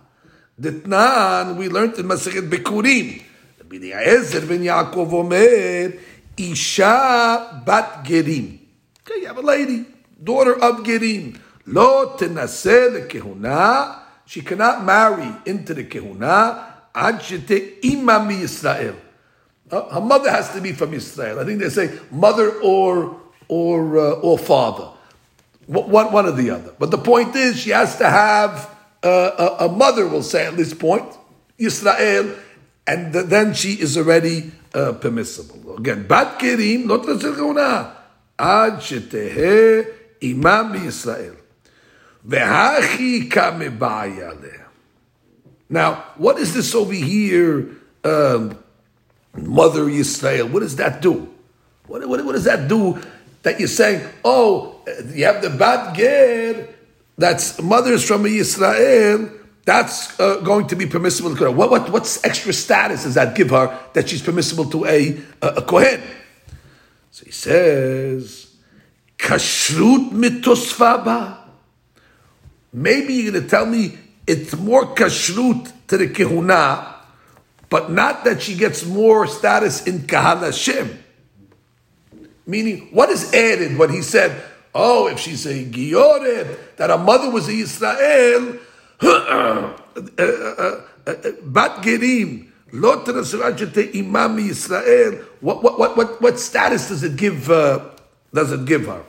Ditnan, 0.60 1.58
we 1.58 1.68
learned 1.70 1.98
in 1.98 2.06
Masechet 2.06 2.50
Bikurim. 2.50 3.24
Rabbi 3.60 3.76
Eliezer 3.76 4.46
ben 4.46 4.62
Yaakov 4.62 5.12
Omer, 5.12 6.00
Isha 6.38 7.64
bat 7.66 8.04
Gerim. 8.06 8.60
Okay, 9.02 9.22
you 9.22 9.28
have 9.28 9.38
a 9.38 9.42
lady, 9.42 9.86
daughter 10.24 10.54
of 10.54 10.84
Gerim. 10.84 11.40
Lo 11.66 12.16
tenaseh 12.18 13.08
lekehuna. 13.08 14.00
She 14.26 14.42
cannot 14.42 14.84
marry 14.84 15.30
into 15.46 15.74
the 15.74 15.84
kehuna. 15.86 16.66
Ad 16.96 17.16
shete 17.16 17.84
imam 17.84 18.30
Yisrael. 18.30 18.96
Uh, 19.72 19.90
her 19.90 20.02
mother 20.02 20.30
has 20.30 20.54
to 20.54 20.62
be 20.62 20.72
from 20.72 20.94
Israel. 20.94 21.40
I 21.40 21.46
think 21.46 21.60
they 21.60 21.70
say 21.70 21.98
mother 22.12 22.60
or 22.62 23.20
or 23.48 23.98
uh, 23.98 24.12
or 24.22 24.38
father, 24.38 24.92
one 25.66 26.12
one 26.12 26.26
or 26.28 26.32
the 26.32 26.52
other. 26.52 26.74
But 26.78 26.92
the 26.92 26.98
point 26.98 27.36
is, 27.36 27.60
she 27.60 27.72
has 27.72 27.98
to 27.98 28.10
have 28.10 28.70
uh, 29.04 29.58
a, 29.60 29.70
mother 29.70 30.08
will 30.08 30.24
say 30.24 30.46
at 30.46 30.56
this 30.58 30.74
point, 30.74 31.06
Yisrael, 31.60 32.38
and 32.88 33.14
th- 33.14 33.26
then 33.26 33.54
she 33.54 33.74
is 33.74 33.98
already 33.98 34.52
uh, 34.74 34.94
permissible. 34.94 35.78
Again, 35.78 36.08
bat 36.08 36.40
kirim 36.40 36.86
not 36.86 37.06
l'tzirgona 37.06 37.94
ad 38.40 38.74
shetehe 38.80 39.88
imam 40.22 40.74
Yisrael 40.74 41.38
vehachi 42.28 43.30
Now, 45.70 46.06
what 46.18 46.40
is 46.40 46.54
this 46.54 46.74
over 46.76 46.94
here, 46.94 47.70
um, 48.04 48.58
Mother 49.36 49.86
Yisrael? 49.86 50.50
What 50.50 50.62
does 50.62 50.76
that 50.78 51.02
do? 51.02 51.30
What, 51.88 52.08
what, 52.08 52.24
what 52.24 52.34
does 52.34 52.46
that 52.46 52.68
do? 52.68 53.02
That 53.42 53.60
you're 53.60 53.68
saying, 53.68 54.08
oh, 54.24 54.82
you 55.12 55.26
have 55.26 55.42
the 55.42 55.50
bad 55.50 55.96
ger, 55.96 56.73
that's 57.18 57.62
mothers 57.62 58.06
from 58.08 58.26
Israel, 58.26 59.30
that's 59.66 60.20
uh, 60.20 60.38
going 60.38 60.68
to 60.68 60.76
be 60.76 60.86
permissible 60.86 61.36
to 61.36 61.52
what, 61.52 61.70
what, 61.72 61.90
What's 61.90 62.24
extra 62.24 62.52
status 62.54 63.04
does 63.04 63.16
that 63.16 63.36
give 63.36 63.52
her 63.52 63.80
that 63.94 64.10
she's 64.10 64.22
permissible 64.22 64.70
to 64.72 64.86
a, 64.86 65.18
a, 65.42 65.48
a 65.48 65.62
Kohen? 65.62 66.02
So 67.12 67.26
he 67.26 67.32
says, 67.32 68.54
Kashrut 69.18 70.12
mitosfaba. 70.12 71.38
Maybe 72.74 73.14
you're 73.14 73.32
going 73.32 73.44
to 73.44 73.50
tell 73.50 73.66
me 73.66 73.98
it's 74.26 74.56
more 74.58 74.96
kashrut 74.96 75.72
to 75.88 75.98
the 75.98 76.08
kehuna, 76.08 76.96
but 77.70 77.92
not 77.92 78.24
that 78.26 78.42
she 78.42 78.56
gets 78.56 78.86
more 78.86 79.28
status 79.28 79.86
in 79.86 80.08
kahal 80.08 80.38
Hashem. 80.40 81.04
Meaning, 82.46 82.90
what 82.92 83.10
is 83.10 83.34
added 83.34 83.78
when 83.78 83.90
he 83.92 84.02
said, 84.02 84.44
Oh, 84.76 85.08
if 85.08 85.20
she's 85.20 85.46
a 85.46 85.66
giyoret, 85.66 86.76
that 86.78 86.90
her 86.90 86.98
mother 86.98 87.30
was 87.30 87.48
a 87.48 87.52
Yisrael, 87.52 88.60
uh, 89.02 89.78
uh, 90.18 90.82
uh, 91.06 91.32
Bat 91.44 91.84
Gerim, 91.84 92.48
Lot 92.72 93.08
Imam 93.08 94.38
Yisrael. 94.38 95.24
What, 95.42 95.62
what, 95.62 95.78
what, 95.78 95.96
what, 95.96 96.22
what 96.22 96.40
status 96.40 96.88
does 96.88 97.04
it 97.04 97.16
give, 97.16 97.52
uh, 97.52 97.90
does 98.34 98.52
it 98.52 98.66
give 98.66 98.88
her? 98.88 99.04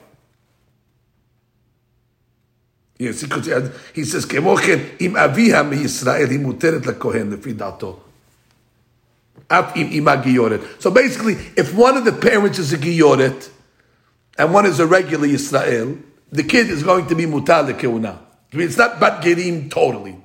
Yes, 2.99 3.21
he, 3.21 3.27
he 3.93 4.05
says, 4.05 4.25
Kemochen, 4.25 5.01
im 5.01 5.13
aviha 5.13 5.67
mi 5.67 5.77
Yisrael, 5.77 6.29
he 6.29 6.37
muteret 6.37 6.85
la 6.85 6.93
kohen, 6.93 7.35
lefi. 7.35 7.99
So 10.79 10.91
basically, 10.91 11.33
if 11.57 11.73
one 11.75 11.97
of 11.97 12.05
the 12.05 12.11
parents 12.11 12.59
is 12.59 12.71
a 12.73 12.77
giyoret 12.77 13.49
and 14.37 14.53
one 14.53 14.65
is 14.65 14.79
a 14.79 14.87
regular 14.87 15.27
Israel, 15.27 15.97
the 16.31 16.43
kid 16.43 16.69
is 16.69 16.83
going 16.83 17.07
to 17.07 17.15
be 17.15 17.25
mutal 17.25 17.71
keuna. 17.73 18.17
I 18.53 18.57
mean, 18.57 18.67
it's 18.67 18.77
not 18.77 18.99
bat 18.99 19.23
gerim 19.23 19.69
totally. 19.69 20.17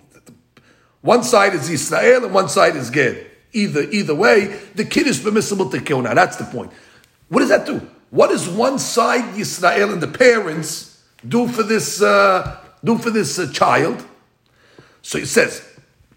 One 1.01 1.23
side 1.23 1.55
is 1.55 1.71
Israel 1.71 2.25
and 2.25 2.35
one 2.35 2.49
side 2.49 2.77
is 2.77 2.91
ger. 2.91 3.27
Either 3.53 3.83
either 3.83 4.15
way, 4.15 4.61
the 4.75 4.85
kid 4.85 5.07
is 5.07 5.19
permissible 5.21 5.71
to 5.71 5.79
keuna. 5.79 6.15
That's 6.15 6.37
the 6.37 6.45
point. 6.45 6.73
What 7.29 7.41
does 7.41 7.49
that 7.49 7.67
do? 7.67 7.87
What 8.11 8.31
does 8.31 8.49
one 8.49 8.79
side 8.79 9.39
Israel 9.39 9.93
and 9.93 10.03
the 10.03 10.09
parents 10.09 11.03
do 11.27 11.47
for 11.49 11.63
this 11.63 12.03
uh, 12.03 12.59
do 12.85 12.99
for 12.99 13.11
this 13.11 13.39
uh, 13.39 13.51
child? 13.53 14.05
So 15.03 15.19
he 15.19 15.25
says, 15.25 15.63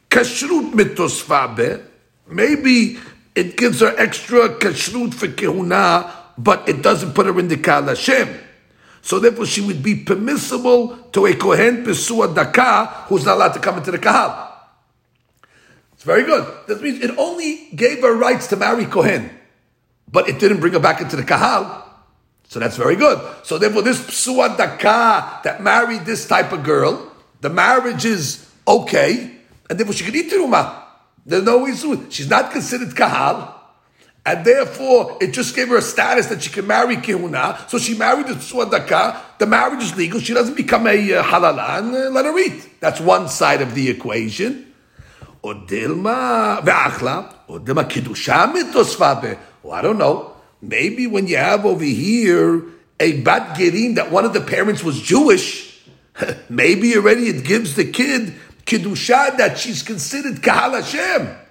kashrut 0.10 0.74
mitosfabe. 0.74 1.86
Maybe 2.28 2.98
it 3.36 3.58
gives 3.58 3.82
her 3.82 3.94
extra 3.98 4.50
kashrut 4.50 5.14
for 5.14 5.28
kehuna 5.28 6.23
but 6.38 6.68
it 6.68 6.82
doesn't 6.82 7.14
put 7.14 7.26
her 7.26 7.40
in 7.40 7.48
the 7.48 7.58
Kal 7.58 7.84
Hashem. 7.84 8.40
So 9.04 9.20
therefore, 9.20 9.46
she 9.46 9.60
would 9.60 9.84
be 9.84 9.96
permissible 9.96 10.96
to 11.12 11.26
a 11.26 11.36
kohen 11.36 11.84
pesua 11.84 12.34
daka 12.34 13.06
who's 13.08 13.26
not 13.26 13.36
allowed 13.36 13.54
to 13.54 13.60
come 13.60 13.78
into 13.78 13.92
the 13.92 14.00
kahal. 14.00 14.50
It's 15.92 16.04
very 16.04 16.24
good. 16.24 16.48
That 16.68 16.82
means 16.82 17.04
it 17.04 17.12
only 17.18 17.68
gave 17.76 18.02
her 18.02 18.16
rights 18.16 18.48
to 18.48 18.56
marry 18.56 18.86
kohen, 18.86 19.30
but 20.10 20.30
it 20.30 20.40
didn't 20.40 20.62
bring 20.62 20.72
her 20.72 20.80
back 20.80 21.02
into 21.02 21.18
the 21.18 21.24
kahal. 21.24 21.84
So 22.48 22.60
that's 22.60 22.78
very 22.78 22.96
good. 22.96 23.20
So 23.44 23.58
therefore, 23.58 23.82
this 23.82 24.00
pesua 24.00 24.56
daka 24.56 25.42
that 25.44 25.62
married 25.62 26.06
this 26.06 26.26
type 26.26 26.54
of 26.54 26.64
girl, 26.64 27.12
the 27.42 27.50
marriage 27.50 28.06
is 28.06 28.50
okay, 28.66 29.36
and 29.70 29.78
therefore 29.78 29.96
she 29.96 30.06
can 30.06 30.16
eat 30.16 30.32
teruma. 30.32 30.82
There's 31.26 31.44
no 31.44 31.68
issue. 31.68 32.10
She's 32.10 32.30
not 32.30 32.52
considered 32.52 32.96
kahal. 32.96 33.63
And 34.26 34.46
therefore, 34.46 35.18
it 35.20 35.34
just 35.34 35.54
gave 35.54 35.68
her 35.68 35.78
a 35.78 35.82
status 35.82 36.28
that 36.28 36.42
she 36.44 36.50
can 36.50 36.66
marry 36.66 36.96
Kehuna. 36.96 37.70
So 37.70 37.78
she 37.78 37.98
married 37.98 38.28
the 38.28 38.36
Suadaka. 38.36 39.20
The 39.38 39.46
marriage 39.46 39.84
is 39.84 39.98
legal. 39.98 40.22
She 40.22 40.34
doesn't 40.34 40.56
become 40.56 40.88
a 40.88 41.14
uh, 41.14 41.24
halala 41.24 41.80
and 41.80 41.94
uh, 41.94 42.10
let 42.10 42.24
her 42.26 42.38
eat. 42.38 42.80
That's 42.80 43.02
one 43.02 43.28
side 43.28 43.62
of 43.62 43.76
the 43.76 43.90
equation. 43.90 44.74
Or 45.42 45.56
Dilma 45.56 46.62
ve'achla. 46.62 47.34
Or 47.50 47.60
Dilma 47.60 47.84
Kiddusha 47.84 48.54
mitosfabe. 48.54 49.38
Well, 49.62 49.74
I 49.74 49.82
don't 49.82 49.98
know. 49.98 50.34
Maybe 50.62 51.06
when 51.06 51.28
you 51.28 51.36
have 51.36 51.66
over 51.66 51.84
here 51.84 52.64
a 53.02 53.22
bat 53.22 53.58
gerin 53.58 53.96
that 53.96 54.10
one 54.10 54.24
of 54.24 54.32
the 54.32 54.40
parents 54.40 54.82
was 54.82 55.02
Jewish, 55.02 55.86
maybe 56.50 56.96
already 56.96 57.24
it 57.24 57.44
gives 57.44 57.76
the 57.76 57.84
kid 57.84 58.34
Kiddusha 58.66 59.36
that 59.36 59.58
she's 59.58 59.84
considered 59.84 60.42
Kahal 60.42 60.82
Hashem. 60.82 61.43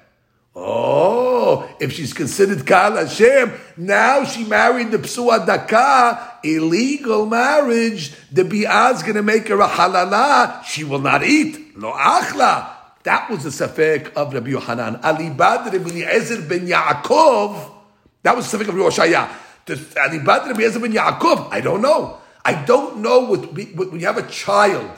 Oh, 0.54 1.66
if 1.80 1.92
she's 1.92 2.12
considered 2.12 2.66
Kal 2.66 2.96
Hashem, 2.96 3.52
now 3.78 4.24
she 4.24 4.44
married 4.44 4.90
the 4.90 4.98
Psua 4.98 5.46
Daka, 5.46 6.40
illegal 6.44 7.24
marriage, 7.24 8.12
the 8.30 8.42
Bi'ah 8.42 9.00
going 9.02 9.14
to 9.14 9.22
make 9.22 9.48
her 9.48 9.60
a 9.60 9.68
halala, 9.68 10.62
she 10.64 10.84
will 10.84 10.98
not 10.98 11.24
eat. 11.24 11.76
Lo 11.76 11.92
achla. 11.92 12.68
That 13.04 13.30
was 13.30 13.44
the 13.44 13.50
safek 13.50 14.12
of 14.12 14.32
Rabbi 14.34 14.50
Yohanan. 14.50 14.96
Alibad 14.96 15.72
Eliezer 15.72 16.42
ben 16.42 16.68
Yaakov, 16.68 17.72
that 18.22 18.36
was 18.36 18.50
the 18.50 18.58
safek 18.58 18.68
of 18.68 18.74
Rabbi 18.74 18.88
Oshaya. 18.88 19.28
Alibad 19.66 20.54
Eliezer 20.54 20.80
ben 20.80 20.92
Yaakov, 20.92 21.48
I 21.50 21.62
don't 21.62 21.80
know. 21.80 22.18
I 22.44 22.62
don't 22.64 22.98
know 22.98 23.20
what, 23.20 23.52
when 23.54 23.98
you 23.98 24.06
have 24.06 24.18
a 24.18 24.28
child 24.28 24.90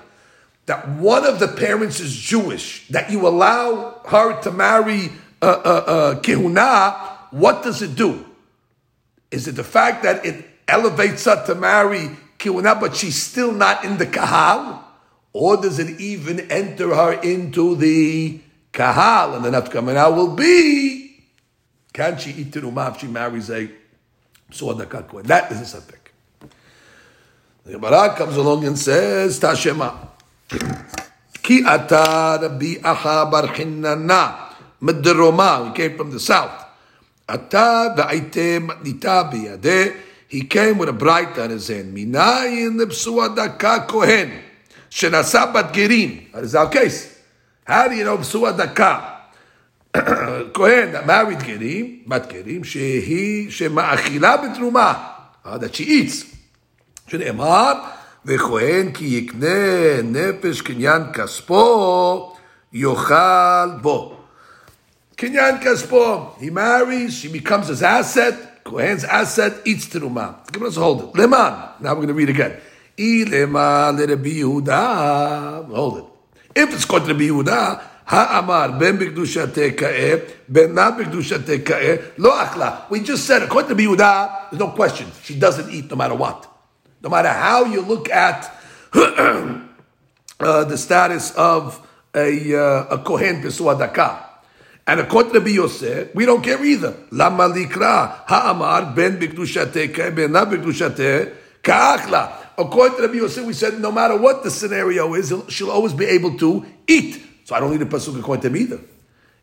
that 0.67 0.89
one 0.89 1.27
of 1.27 1.41
the 1.41 1.49
parents 1.49 2.01
is 2.01 2.15
Jewish, 2.15 2.89
that 2.89 3.11
you 3.11 3.27
allow 3.27 4.01
her 4.07 4.41
to 4.43 4.51
marry 4.51 5.13
uh, 5.45 6.15
uh, 6.17 6.55
uh, 6.57 7.17
what 7.31 7.63
does 7.63 7.83
it 7.83 7.95
do? 7.95 8.25
Is 9.31 9.49
it 9.49 9.57
the 9.57 9.65
fact 9.65 10.03
that 10.05 10.25
it 10.25 10.45
elevates 10.69 11.25
her 11.25 11.45
to 11.47 11.55
marry 11.55 12.11
kehuna, 12.39 12.81
but 12.81 12.95
she's 12.97 13.21
still 13.21 13.53
not 13.53 13.85
in 13.85 13.99
the 13.99 14.07
kahal? 14.07 14.83
Or 15.33 15.57
does 15.57 15.79
it 15.81 16.01
even 16.01 16.41
enter 16.51 16.95
her 16.95 17.15
into 17.21 17.75
the 17.75 18.41
kahal? 18.73 19.35
And 19.35 19.45
the 19.45 19.51
nafkamana 19.51 19.97
out 19.97 20.17
will 20.17 20.37
be, 20.37 21.25
can 21.93 22.17
she 22.19 22.31
eat 22.31 22.53
teruma 22.53 22.95
if 22.95 23.01
she 23.01 23.09
marries 23.09 23.51
a 23.51 23.69
suadaka 24.51 25.09
kohen? 25.09 25.27
That 25.27 25.51
is 25.51 25.61
a 25.61 25.67
subject. 25.67 26.13
The 27.65 27.73
Gemara 27.73 28.15
comes 28.15 28.37
along 28.37 28.65
and 28.67 28.79
says, 28.79 29.41
Tashema. 29.41 30.09
Ki 31.43 31.65
ata 31.67 32.39
rabbi 32.43 32.77
aha 32.85 33.29
bar 33.31 33.49
מדרומה, 34.83 35.71
he 35.75 35.77
came 35.77 36.01
from 36.01 36.15
the 36.17 36.31
south. 36.31 36.65
אתה 37.35 37.83
והייתם 37.97 38.67
ניטה 38.83 39.23
בידי, 39.23 39.89
he 40.31 40.43
came 40.51 40.79
with 40.79 40.89
a 40.89 41.03
bright 41.03 41.39
on 41.39 41.51
his 41.51 41.69
hand. 41.69 41.93
מניין 41.95 42.81
נפסו 42.81 43.25
הדקה 43.25 43.77
כהן, 43.89 44.29
שנשא 44.91 45.45
בת 45.55 45.73
גרים. 45.73 46.21
הרי 46.33 46.47
זה 46.47 46.61
הקייס. 46.61 47.15
How 47.69 47.71
do 47.71 47.93
you 47.93 48.07
know 48.07 48.21
נפסו 48.21 48.47
הדקה? 48.49 48.99
כהן, 50.55 50.89
married 51.07 51.45
גרים, 51.47 51.99
בת 52.07 52.33
גרים, 52.33 52.65
שהיא, 52.65 53.51
שמאכילה 53.51 54.37
בתרומה. 54.37 54.95
that 55.45 55.75
she 55.75 55.85
eats. 55.85 56.25
שנאמר, 57.07 57.73
וכהן 58.27 58.93
כי 58.93 59.05
יקנה 59.05 60.03
נפש 60.05 60.61
קניין 60.61 61.03
כספו, 61.13 62.37
יאכל 62.73 63.71
בו. 63.81 64.14
Kinyan 65.17 65.63
Kaspo. 65.63 66.39
He 66.39 66.51
marries, 66.51 67.15
she 67.15 67.29
becomes 67.29 67.69
his 67.69 67.83
asset. 67.83 68.65
Kohen's 68.65 69.05
asset 69.05 69.61
eats 69.67 69.87
teruma. 69.87 70.51
Give 70.51 70.63
us 70.63 70.77
a 70.77 70.81
hold 70.81 71.03
it. 71.03 71.19
Leman. 71.19 71.53
Now 71.81 71.91
we're 71.91 72.07
going 72.07 72.09
to 72.09 72.15
read 72.15 72.31
again. 72.31 72.57
I 72.99 73.25
leman 73.29 73.97
Rabbi 73.97 74.41
Yehuda. 74.41 75.67
Hold 75.69 75.99
it. 75.99 76.05
If 76.55 76.73
it's 76.73 76.85
called 76.85 77.07
Rabbi 77.07 77.25
Yehuda, 77.25 77.83
Ha'amar 78.07 78.79
ben 78.79 78.99
b'kedushatei 78.99 79.77
ka'eh, 79.79 80.21
ben 80.47 80.75
not 80.75 80.99
b'kedushatei 80.99 82.19
lo 82.19 82.31
achla. 82.31 82.91
We 82.91 83.01
just 83.01 83.25
said, 83.27 83.43
according 83.43 83.75
to 83.77 83.83
Yehuda, 83.83 84.51
there's 84.51 84.61
no 84.61 84.69
question. 84.69 85.11
She 85.23 85.39
doesn't 85.39 85.71
eat 85.71 85.91
no 85.91 85.97
matter 85.97 86.15
what. 86.15 86.47
No 87.03 87.09
matter 87.09 87.31
how 87.31 87.65
you 87.65 87.81
look 87.81 88.11
at 88.11 88.55
uh, 88.95 89.65
the 90.39 90.77
status 90.77 91.35
of 91.35 91.87
a, 92.15 92.55
uh, 92.55 92.87
a 92.91 92.99
Kohen 92.99 93.43
Pesuadaka. 93.43 94.34
And 94.88 95.02
according 95.02 95.34
to 95.34 95.40
Rabbi 95.40 95.52
Yosef, 95.52 96.16
we 96.16 96.26
don't 96.26 96.44
care 96.44 96.64
either. 96.66 96.96
Lama 97.12 97.48
likra 97.48 98.26
ha'amar 98.26 98.96
ben 98.96 99.20
b'kedushateh 99.20 100.16
ben 100.16 100.32
not 100.32 100.50
b'kedushateh 100.50 101.32
ka'achla. 101.62 102.32
According 102.58 102.98
to 102.98 103.02
Rabbi 103.04 103.18
Yosef, 103.18 103.46
we 103.46 103.54
said 103.54 103.80
no 103.80 103.92
matter 103.92 104.18
what 104.18 104.44
the 104.44 104.50
scenario 104.50 105.14
is, 105.14 105.32
she'll 105.50 105.70
always 105.70 105.94
be 105.94 106.06
able 106.06 106.38
to 106.40 106.66
eat. 106.88 107.22
So 107.46 107.56
I 107.56 107.60
don't 107.60 107.72
need 107.72 107.82
a 107.82 107.86
pasuk 107.86 108.20
according 108.20 108.42
to 108.42 108.48
him 108.50 108.58
either. 108.58 108.80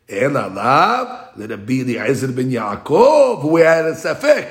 אלא 0.09 0.47
לאו 0.55 1.07
לרבי 1.35 1.83
אליעזר 1.83 2.27
בן 2.27 2.51
יעקב, 2.51 3.39
הוא 3.41 3.59
היה 3.59 3.81
לספק. 3.81 4.45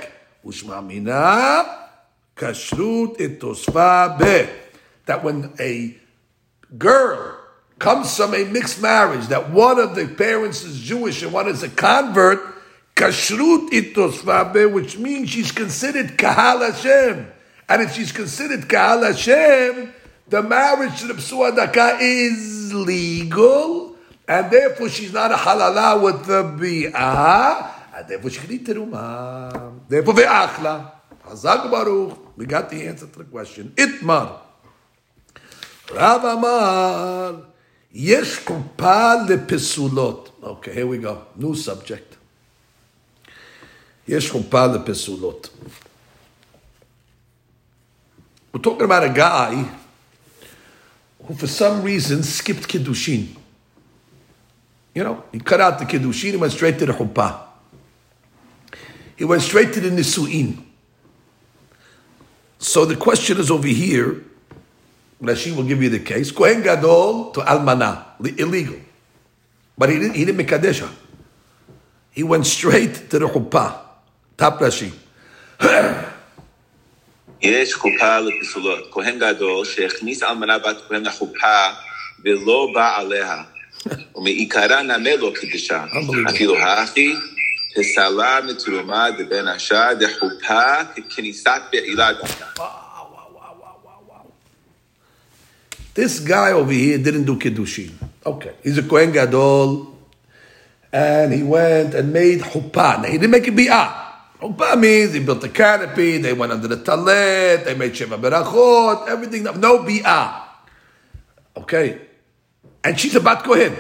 ושמע 0.46 0.80
מינה, 0.80 1.62
כשרות 2.36 3.20
את 3.20 3.30
תוספה 3.38 4.06
ב. 4.18 4.44
That 5.06 5.22
when 5.22 5.60
a 5.60 5.94
girl 6.78 7.39
comes 7.81 8.15
from 8.15 8.33
a 8.35 8.45
mixed 8.45 8.81
marriage, 8.81 9.27
that 9.27 9.49
one 9.49 9.79
of 9.79 9.95
the 9.95 10.07
parents 10.07 10.63
is 10.63 10.79
Jewish 10.79 11.23
and 11.23 11.33
one 11.33 11.49
is 11.49 11.63
a 11.63 11.69
convert, 11.69 12.39
kashrut 12.95 13.69
itosvabe, 13.71 14.71
which 14.71 14.97
means 14.97 15.31
she's 15.31 15.51
considered 15.51 16.17
kahal 16.17 16.59
Hashem. 16.59 17.27
And 17.67 17.81
if 17.81 17.93
she's 17.93 18.11
considered 18.11 18.69
kahal 18.69 19.03
Hashem, 19.03 19.93
the 20.29 20.43
marriage 20.43 21.01
to 21.01 21.07
the 21.07 21.15
psuadaka 21.15 21.97
is 21.99 22.71
legal, 22.73 23.97
and 24.27 24.51
therefore 24.51 24.87
she's 24.87 25.11
not 25.11 25.31
a 25.31 25.35
halala 25.35 26.01
with 26.03 26.25
the 26.25 26.43
bi'ah, 26.43 27.71
and 27.97 28.07
therefore 28.07 28.29
she 28.29 28.39
can 28.39 28.51
eat 28.51 28.65
teruma. 28.65 29.79
Therefore, 29.89 30.13
ve'achla. 30.13 30.91
Hazak 31.25 31.69
Baruch. 31.71 32.37
We 32.37 32.45
got 32.45 32.69
the 32.69 32.87
answer 32.87 33.07
to 33.07 33.19
the 33.19 33.25
question. 33.25 33.73
Itmar. 33.75 34.39
Rav 35.93 36.23
Amar. 36.23 37.50
Yesh 37.93 38.39
kupa 38.45 39.27
lepesulot. 39.27 40.31
Okay, 40.41 40.73
here 40.73 40.87
we 40.87 40.97
go. 40.97 41.25
New 41.35 41.55
subject. 41.55 42.17
Yesh 44.05 44.31
kupa 44.31 44.77
lepesulot. 44.77 45.49
We're 48.53 48.61
talking 48.61 48.83
about 48.83 49.03
a 49.03 49.09
guy 49.09 49.65
who, 51.25 51.33
for 51.33 51.47
some 51.47 51.83
reason, 51.83 52.23
skipped 52.23 52.67
kiddushin. 52.67 53.35
You 54.93 55.03
know, 55.03 55.23
he 55.31 55.39
cut 55.39 55.61
out 55.61 55.79
the 55.79 55.85
kiddushin. 55.85 56.31
He 56.31 56.37
went 56.37 56.53
straight 56.53 56.79
to 56.79 56.85
the 56.85 56.93
chuppah. 56.93 57.47
He 59.15 59.25
went 59.25 59.41
straight 59.41 59.73
to 59.73 59.79
the 59.79 59.89
nisuin. 59.89 60.63
So 62.57 62.85
the 62.85 62.95
question 62.95 63.37
is 63.39 63.51
over 63.51 63.67
here 63.67 64.23
Rashi 65.22 65.54
will 65.56 65.64
give 65.64 65.82
you 65.82 65.88
the 65.88 66.00
case. 66.00 66.30
Kohen 66.30 66.62
Gadol 66.62 67.30
to 67.32 67.40
Almana, 67.40 68.04
illegal. 68.38 68.76
But 69.78 69.90
he 69.90 69.98
didn't, 69.98 70.14
he 70.14 70.24
didn't 70.24 70.46
Mekadesha. 70.46 70.88
He 72.10 72.22
went 72.22 72.46
straight 72.46 73.10
to 73.10 73.18
the 73.18 73.26
Chuppah. 73.26 73.78
Top 74.36 74.58
Rashi. 74.60 74.92
יש 77.42 77.74
חופה 77.74 78.18
לפסולות. 78.18 78.88
כהן 78.92 79.18
גדול 79.18 79.64
שהכניס 79.64 80.22
אלמנה 80.22 80.58
בת 80.58 80.76
כהן 80.88 81.04
לחופה 81.04 81.68
ולא 82.24 82.68
בא 82.74 82.96
עליה, 82.96 83.42
ומעיקרה 84.16 84.82
נמה 84.82 85.16
לו 85.16 85.32
קידשה. 85.34 85.84
אפילו 86.28 86.58
הכי 86.58 87.14
פסלה 87.76 88.40
מתרומה 88.46 89.10
דבן 89.10 89.48
השעה 89.48 89.94
דחופה 89.94 90.84
ככניסת 90.84 91.62
בעילה 91.72 92.12
דווקא. 92.12 92.79
This 96.01 96.19
guy 96.19 96.51
over 96.53 96.71
here 96.71 96.97
didn't 96.97 97.25
do 97.25 97.37
Kiddushin. 97.37 97.91
Okay. 98.25 98.55
He's 98.63 98.75
a 98.79 98.81
Kohen 98.81 99.11
Gadol. 99.11 99.95
And 100.91 101.31
he 101.31 101.43
went 101.43 101.93
and 101.93 102.11
made 102.11 102.39
Chuppah. 102.39 103.03
Now, 103.03 103.03
he 103.03 103.19
didn't 103.19 103.29
make 103.29 103.47
it 103.47 103.55
Bi'ah. 103.55 104.01
Chuppah 104.41 104.79
means 104.79 105.11
they 105.11 105.19
built 105.19 105.43
a 105.43 105.49
canopy, 105.49 106.17
they 106.17 106.33
went 106.33 106.53
under 106.53 106.67
the 106.67 106.77
talet, 106.77 107.65
they 107.65 107.75
made 107.75 107.91
sheva 107.91 108.19
berachot, 108.19 109.07
everything. 109.09 109.43
No 109.43 109.85
bi'ah. 109.85 110.41
Okay, 111.57 112.01
and 112.83 112.99
she's 112.99 113.15
about 113.15 113.43
Kohen. 113.43 113.77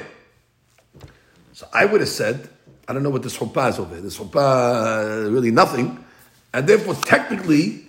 So 1.53 1.67
I 1.73 1.85
would 1.85 2.01
have 2.01 2.09
said, 2.09 2.47
I 2.87 2.93
don't 2.93 3.01
know 3.01 3.09
what 3.09 3.23
this 3.23 3.35
chuppah 3.35 3.69
is 3.71 3.79
over 3.79 3.95
here. 3.95 4.03
This 4.03 4.19
chuppah, 4.19 5.25
uh, 5.25 5.31
really 5.31 5.49
nothing. 5.49 6.05
And 6.53 6.67
therefore, 6.69 6.93
technically, 6.93 7.87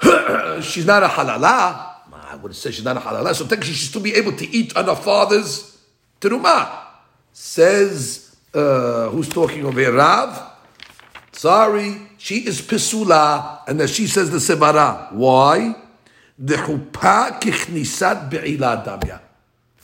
she's 0.62 0.86
not 0.86 1.02
a 1.02 1.08
halala. 1.08 1.93
I 2.34 2.36
would 2.36 2.56
said 2.56 2.74
she's 2.74 2.84
not 2.84 2.96
a. 2.96 3.34
So 3.34 3.46
technically, 3.46 3.74
she's 3.74 3.90
still 3.90 4.02
be 4.02 4.14
able 4.14 4.32
to 4.32 4.46
eat 4.50 4.76
on 4.76 4.86
her 4.86 4.96
father's 4.96 5.78
terumah. 6.20 6.68
Says, 7.32 8.34
uh, 8.52 9.08
who's 9.10 9.28
talking 9.28 9.64
over 9.64 9.78
here? 9.78 9.94
Rav? 9.94 10.50
Sorry, 11.30 11.96
she 12.18 12.44
is 12.44 12.60
pisula. 12.60 13.60
And 13.68 13.78
then 13.78 13.86
she 13.86 14.08
says 14.08 14.30
the 14.30 14.38
sebara. 14.38 15.12
Why? 15.12 15.76
The 16.36 16.56
chuppah 16.56 17.40
kichnisat 17.40 18.28
be'ilah 18.30 18.84
damya. 18.84 19.20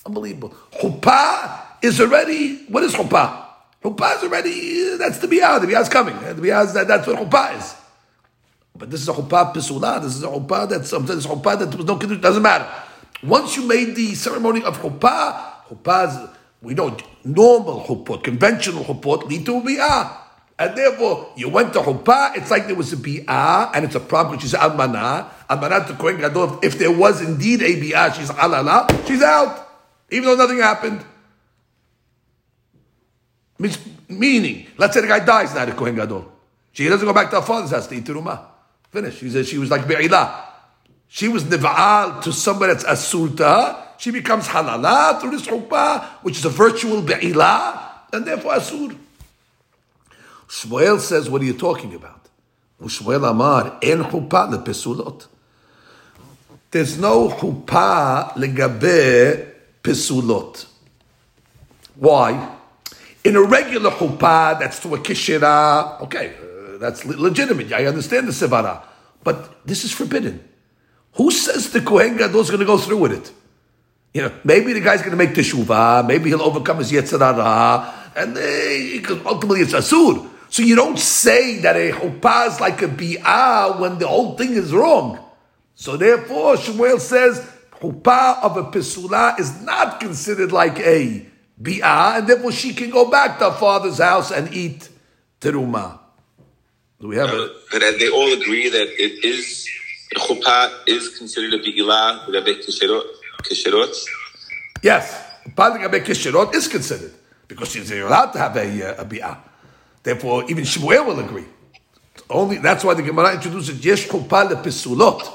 Unbelievable. 0.05 0.53
Chuppah 0.72 1.84
is 1.84 2.01
already, 2.01 2.64
what 2.66 2.82
is 2.82 2.94
chuppah? 2.94 3.46
Chuppah 3.80 4.16
is 4.16 4.22
already, 4.24 4.96
that's 4.96 5.18
the 5.18 5.28
biyah. 5.28 5.61
The 5.61 5.68
biyah 5.68 5.82
is 5.82 5.88
coming. 5.88 6.18
The 6.18 6.34
biyah 6.34 6.64
is, 6.64 6.72
that, 6.74 6.88
that's 6.88 7.07
what 7.07 7.16
chuppah 7.16 7.59
is. 7.59 7.76
But 8.81 8.91
this 8.91 9.03
is 9.03 9.09
a 9.09 9.12
chuppah 9.12 9.53
pisula. 9.53 10.03
This 10.03 10.16
is 10.16 10.24
a 10.24 10.28
chuppah 10.28 10.68
that 10.70 10.87
sometimes 10.87 11.26
chuppah 11.26 11.59
that 11.59 11.76
was 11.76 11.85
no 11.85 11.97
kiddush. 11.97 12.18
Doesn't 12.18 12.43
matter. 12.43 12.66
Once 13.22 13.55
you 13.57 13.68
made 13.68 13.95
the 13.95 14.14
ceremony 14.14 14.64
of 14.64 14.81
chuppah, 14.81 15.68
chuppahs, 15.68 16.31
we 16.62 16.72
know 16.72 16.97
normal 17.22 17.85
chuppah, 17.85 18.24
conventional 18.24 18.83
chuppah 18.83 19.28
lead 19.28 19.45
to 19.45 19.59
a 19.59 19.61
biyah. 19.61 20.16
And 20.59 20.76
therefore, 20.76 21.28
you 21.37 21.51
went 21.51 21.74
to 21.74 21.81
chuppah, 21.81 22.37
it's 22.37 22.51
like 22.51 22.66
there 22.66 22.74
was 22.74 22.93
a 22.93 22.97
bi'ah, 22.97 23.70
and 23.74 23.85
it's 23.85 23.95
a 23.95 24.01
problem, 24.01 24.39
is 24.41 24.55
almanah. 24.55 25.28
Almanah 25.49 25.87
to 25.87 25.95
Kohen 25.95 26.16
Gadol, 26.18 26.61
if 26.62 26.78
there 26.78 26.93
was 26.93 27.22
indeed 27.22 27.62
a 27.62 27.81
bi'ah, 27.81 28.12
she's 28.14 28.31
halala, 28.31 29.07
she's 29.07 29.22
out 29.22 29.68
even 30.11 30.28
though 30.28 30.37
nothing 30.37 30.59
happened. 30.59 31.05
Meaning, 34.09 34.66
let's 34.76 34.95
say 34.95 35.03
the 35.03 35.07
guy 35.07 35.24
dies 35.24 35.55
now, 35.55 35.64
the 35.64 35.72
Kohen 35.72 35.95
Gadol. 35.95 36.31
She 36.72 36.89
doesn't 36.89 37.07
go 37.07 37.12
back 37.12 37.31
to 37.31 37.37
her 37.37 37.47
father's 37.47 37.70
house 37.70 37.87
to 37.89 37.95
eat 37.95 38.05
terumah. 38.05 38.45
Finish. 38.91 39.18
She 39.18 39.30
said 39.30 39.47
she 39.47 39.59
was 39.59 39.70
like 39.70 39.86
Be'ilah. 39.86 40.47
She 41.09 41.28
was 41.28 41.45
niva'al 41.45 42.22
to 42.22 42.32
somebody 42.32 42.74
that's 42.74 43.12
her. 43.12 43.86
She 43.99 44.11
becomes 44.11 44.49
halala 44.49 45.20
through 45.20 45.32
this 45.32 45.47
chuppah, 45.47 46.05
which 46.22 46.38
is 46.38 46.45
a 46.45 46.49
virtual 46.49 47.03
Be'ilah, 47.03 47.88
and 48.12 48.24
therefore 48.24 48.53
asur. 48.55 48.97
Shmuel 50.49 50.99
says, 50.99 51.28
what 51.28 51.43
are 51.43 51.45
you 51.45 51.55
talking 51.55 51.95
about? 51.95 52.28
Shmuel 52.82 53.28
Amar, 53.28 53.78
en 53.82 54.03
chuppah 54.05 54.53
lepesulot. 54.53 55.26
There's 56.70 56.99
no 56.99 57.28
chuppah 57.28 58.32
legabe 58.34 59.53
pesulot. 59.82 60.66
Why? 61.97 62.57
In 63.22 63.36
a 63.36 63.43
regular 63.43 63.91
chuppah, 63.91 64.59
that's 64.59 64.80
to 64.80 64.95
a 64.95 64.99
kishira. 64.99 66.01
Okay, 66.03 66.32
that's 66.81 67.05
legitimate. 67.05 67.72
I 67.72 67.87
understand 67.87 68.26
the 68.26 68.33
sevara, 68.33 68.83
but 69.22 69.66
this 69.66 69.85
is 69.85 69.93
forbidden. 69.93 70.43
Who 71.14 71.31
says 71.31 71.70
the 71.70 71.81
kohen 71.81 72.16
gadol 72.16 72.41
is 72.41 72.49
going 72.49 72.61
to 72.61 72.66
go 72.66 72.78
through 72.78 72.99
with 72.99 73.12
it? 73.12 73.33
You 74.14 74.22
know, 74.22 74.33
maybe 74.43 74.72
the 74.72 74.81
guy's 74.81 75.01
going 75.01 75.12
to 75.12 75.16
make 75.16 75.31
teshuvah. 75.31 76.07
Maybe 76.07 76.31
he'll 76.31 76.43
overcome 76.43 76.78
his 76.78 76.91
yetzirah, 76.91 78.16
and 78.16 78.37
uh, 78.37 79.28
ultimately 79.28 79.61
it's 79.61 79.72
asur. 79.72 80.28
So 80.49 80.62
you 80.62 80.74
don't 80.74 80.99
say 80.99 81.61
that 81.61 81.76
a 81.76 81.93
chuppah 81.93 82.49
is 82.49 82.61
like 82.61 82.83
a 82.83 82.89
bi'ah 82.89 83.78
when 83.78 83.99
the 83.99 84.09
whole 84.09 84.37
thing 84.37 84.55
is 84.55 84.72
wrong. 84.72 85.24
So 85.74 85.97
therefore, 85.97 86.57
Shmuel 86.57 86.99
says 86.99 87.47
chuppah 87.81 88.43
of 88.43 88.57
a 88.57 88.64
pisula 88.64 89.39
is 89.39 89.62
not 89.62 90.01
considered 90.01 90.51
like 90.51 90.81
a 90.81 91.26
bi'ah, 91.62 92.18
and 92.18 92.26
therefore 92.26 92.51
she 92.51 92.74
can 92.74 92.91
go 92.91 93.09
back 93.09 93.39
to 93.39 93.51
her 93.51 93.57
father's 93.59 93.99
house 93.99 94.33
and 94.33 94.53
eat 94.53 94.89
teruma. 95.41 96.01
Do 97.01 97.09
we 97.09 97.16
have? 97.16 97.30
Uh, 97.30 97.48
but 97.72 97.80
they 97.98 98.11
all 98.11 98.32
agree 98.32 98.68
that 98.68 98.88
it 98.98 99.24
is 99.24 99.66
chuppah 100.14 100.86
is 100.86 101.16
considered 101.16 101.55
a 101.55 101.59
bi'ilah 101.59 102.26
kisherot. 103.42 104.07
Yes, 104.82 105.24
chuppah 105.57 106.05
kisherot 106.05 106.55
is 106.55 106.68
considered 106.68 107.12
because 107.48 107.70
she's 107.70 107.90
allowed 107.90 108.32
to 108.32 108.38
have 108.38 108.57
a, 108.57 108.98
uh, 108.98 109.03
a 109.03 109.05
bi'ah. 109.07 109.38
Therefore, 110.03 110.44
even 110.51 110.64
Shmuel 110.64 111.07
will 111.07 111.20
agree. 111.20 111.46
Only 112.28 112.59
that's 112.59 112.84
why 112.84 112.94
the 112.94 113.03
Gemara 113.03 113.34
introduces 113.34 113.82
yesh 113.84 114.07
chuppah 114.07 114.51
lepisulot. 114.51 115.26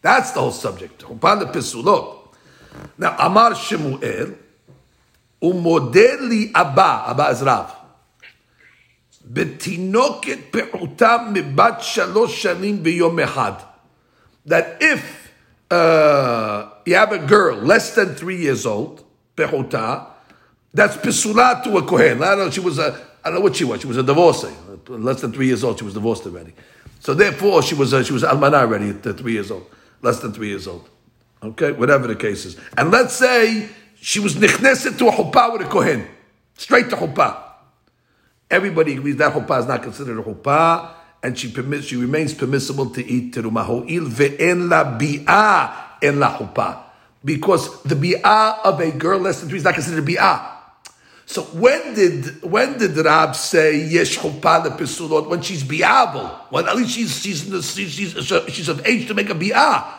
That's 0.00 0.32
the 0.32 0.40
whole 0.40 0.50
subject. 0.50 1.02
Chupan 1.02 1.52
pesulot. 1.52 2.18
Now, 2.98 3.16
Amar 3.18 3.54
Shemuel, 3.54 4.34
umodeli 5.40 6.50
Abba, 6.52 7.10
Abba 7.10 7.28
is 7.30 7.42
Rav. 7.42 7.81
בתינוקת 9.25 10.37
פעוטה 10.51 11.17
מבת 11.33 11.77
שלוש 11.81 12.43
שנים 12.43 12.83
ביום 12.83 13.19
אחד. 13.19 13.51
That 14.47 14.81
if 14.81 15.01
uh, 15.69 16.69
you 16.85 16.95
have 16.95 17.11
a 17.11 17.19
girl 17.19 17.57
less 17.57 17.95
than 17.95 18.15
three 18.15 18.37
years 18.37 18.65
old, 18.65 19.03
פעוטה, 19.35 19.99
that's 20.73 20.95
pesula 20.97 21.63
to 21.63 21.77
a 21.77 21.81
kohen. 21.83 22.21
I 22.21 22.35
don't 22.35 22.37
know, 22.37 22.49
she 22.49 22.61
was 22.61 22.79
a, 22.79 22.95
I 23.23 23.29
don't 23.29 23.35
know 23.35 23.41
what 23.41 23.55
she 23.55 23.65
was. 23.65 23.81
She 23.81 23.87
was 23.87 23.97
a 23.97 24.03
divorcee. 24.03 24.55
Less 24.87 25.21
than 25.21 25.33
three 25.33 25.47
years 25.47 25.63
old, 25.63 25.79
she 25.79 25.85
was 25.85 25.93
divorced 25.93 26.25
already. 26.25 26.53
So 26.99 27.13
therefore, 27.13 27.61
she 27.61 27.75
was 27.75 27.91
a, 27.93 28.03
she 28.03 28.13
was 28.13 28.23
almanah 28.23 28.61
already 28.61 28.89
at 28.89 29.17
three 29.17 29.33
years 29.33 29.51
old 29.51 29.67
less 30.01 30.19
than 30.19 30.33
three 30.33 30.49
years 30.49 30.67
old. 30.67 30.89
Okay, 31.43 31.71
whatever 31.71 32.07
the 32.07 32.15
case 32.15 32.45
is. 32.45 32.57
And 32.77 32.91
let's 32.91 33.13
say 33.13 33.69
she 33.99 34.19
was 34.19 34.35
nichneset 34.35 34.97
to 34.97 35.07
a 35.07 35.11
chuppah 35.11 35.53
with 35.53 35.61
a 35.67 35.69
kohen, 35.69 36.07
straight 36.55 36.89
to 36.89 36.95
chuppah. 36.95 37.40
Everybody 38.52 38.92
agrees 38.92 39.16
that 39.16 39.32
chuppah 39.32 39.60
is 39.60 39.66
not 39.66 39.82
considered 39.82 40.18
a 40.18 40.22
chuppah, 40.22 40.90
and 41.22 41.38
she 41.38 41.50
permits, 41.50 41.86
she 41.86 41.96
remains 41.96 42.34
permissible 42.34 42.90
to 42.90 43.02
eat 43.02 43.34
terumah 43.34 43.64
ho'il 43.64 44.04
ve'en 44.04 44.68
la 44.68 44.98
bi'ah 44.98 46.02
en 46.02 46.20
la 46.20 46.36
chuppah. 46.36 46.82
Because 47.24 47.82
the 47.84 47.94
bi'ah 47.94 48.58
of 48.62 48.78
a 48.78 48.90
girl 48.90 49.20
less 49.20 49.40
than 49.40 49.48
three 49.48 49.56
is 49.56 49.64
not 49.64 49.72
considered 49.72 50.04
bi'ah. 50.04 50.50
So 51.24 51.44
when 51.44 51.94
did 51.94 52.42
when 52.42 52.76
did 52.76 52.94
Rab 52.94 53.34
say 53.34 53.86
yesh 53.86 54.18
chuppah 54.18 54.66
lepisulot 54.66 55.30
when 55.30 55.40
she's 55.40 55.64
bi'able? 55.64 56.28
When 56.50 56.68
at 56.68 56.76
least 56.76 56.90
she's 56.90 57.22
she's 57.22 57.44
she's, 57.64 58.26
she's, 58.52 58.68
of 58.68 58.86
age 58.86 59.08
to 59.08 59.14
make 59.14 59.30
a 59.30 59.34
bi'ah. 59.34 59.94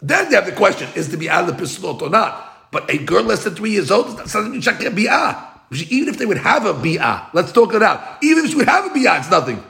Then 0.00 0.30
they 0.30 0.36
have 0.36 0.46
the 0.46 0.52
question: 0.52 0.88
Is 0.94 1.10
the 1.10 1.18
bi'ah 1.18 1.50
lepisulot 1.50 2.00
or 2.00 2.08
not? 2.08 2.70
But 2.70 2.88
a 2.90 2.96
girl 2.96 3.24
less 3.24 3.44
than 3.44 3.56
three 3.56 3.72
years 3.72 3.90
old 3.90 4.16
doesn't 4.16 4.52
mean 4.52 4.62
she 4.62 4.70
can't 4.70 4.96
bi'ah. 4.96 5.49
Even 5.72 6.08
if 6.08 6.18
they 6.18 6.26
would 6.26 6.38
have 6.38 6.66
a 6.66 6.74
bi'ah, 6.74 7.32
let's 7.32 7.52
talk 7.52 7.74
it 7.74 7.82
out. 7.82 8.18
Even 8.22 8.44
if 8.44 8.50
she 8.50 8.56
would 8.56 8.68
have 8.68 8.86
a 8.86 8.88
bi'ah, 8.88 9.20
it's 9.20 9.30
nothing. 9.30 9.62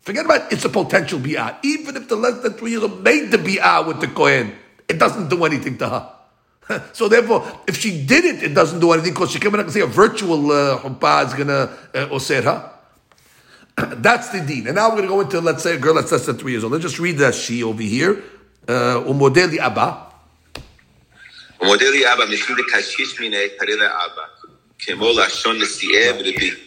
Forget 0.00 0.24
about 0.24 0.50
it's 0.52 0.64
a 0.64 0.68
potential 0.70 1.18
bi'ah. 1.18 1.56
Even 1.62 1.96
if 1.96 2.08
the 2.08 2.16
less 2.16 2.42
than 2.42 2.54
three 2.54 2.70
years 2.70 2.82
old 2.82 3.02
made 3.02 3.30
the 3.30 3.36
bi'ah 3.36 3.86
with 3.86 4.00
the 4.00 4.08
kohen, 4.08 4.54
it 4.88 4.98
doesn't 4.98 5.28
do 5.28 5.44
anything 5.44 5.76
to 5.78 5.88
her. 5.88 6.12
so 6.92 7.08
therefore, 7.08 7.46
if 7.66 7.76
she 7.76 8.04
did 8.04 8.24
it, 8.24 8.42
it 8.42 8.54
doesn't 8.54 8.80
do 8.80 8.92
anything 8.92 9.12
because 9.12 9.30
she 9.30 9.38
came 9.38 9.54
in 9.54 9.60
and 9.60 9.70
say 9.70 9.80
a 9.80 9.86
virtual 9.86 10.52
uh, 10.52 10.76
is 10.76 11.34
going 11.34 11.48
to 11.48 11.70
uh, 11.94 12.18
her. 12.18 12.70
That's 13.96 14.28
the 14.30 14.40
dean. 14.40 14.66
And 14.66 14.76
now 14.76 14.88
we're 14.88 15.02
going 15.02 15.08
to 15.08 15.08
go 15.08 15.20
into, 15.20 15.40
let's 15.40 15.62
say, 15.62 15.74
a 15.74 15.78
girl 15.78 15.94
that's 15.94 16.12
less 16.12 16.26
than 16.26 16.36
three 16.36 16.52
years 16.52 16.64
old. 16.64 16.72
Let's 16.72 16.82
just 16.82 16.98
read 16.98 17.18
that 17.18 17.34
she 17.34 17.62
over 17.62 17.82
here. 17.82 18.22
Uh, 18.68 19.02
umodeli 19.06 19.58
abba. 19.58 20.06
Umodeli 21.60 22.04
abba, 22.04 22.26
karela 22.26 23.90
abba. 23.90 24.39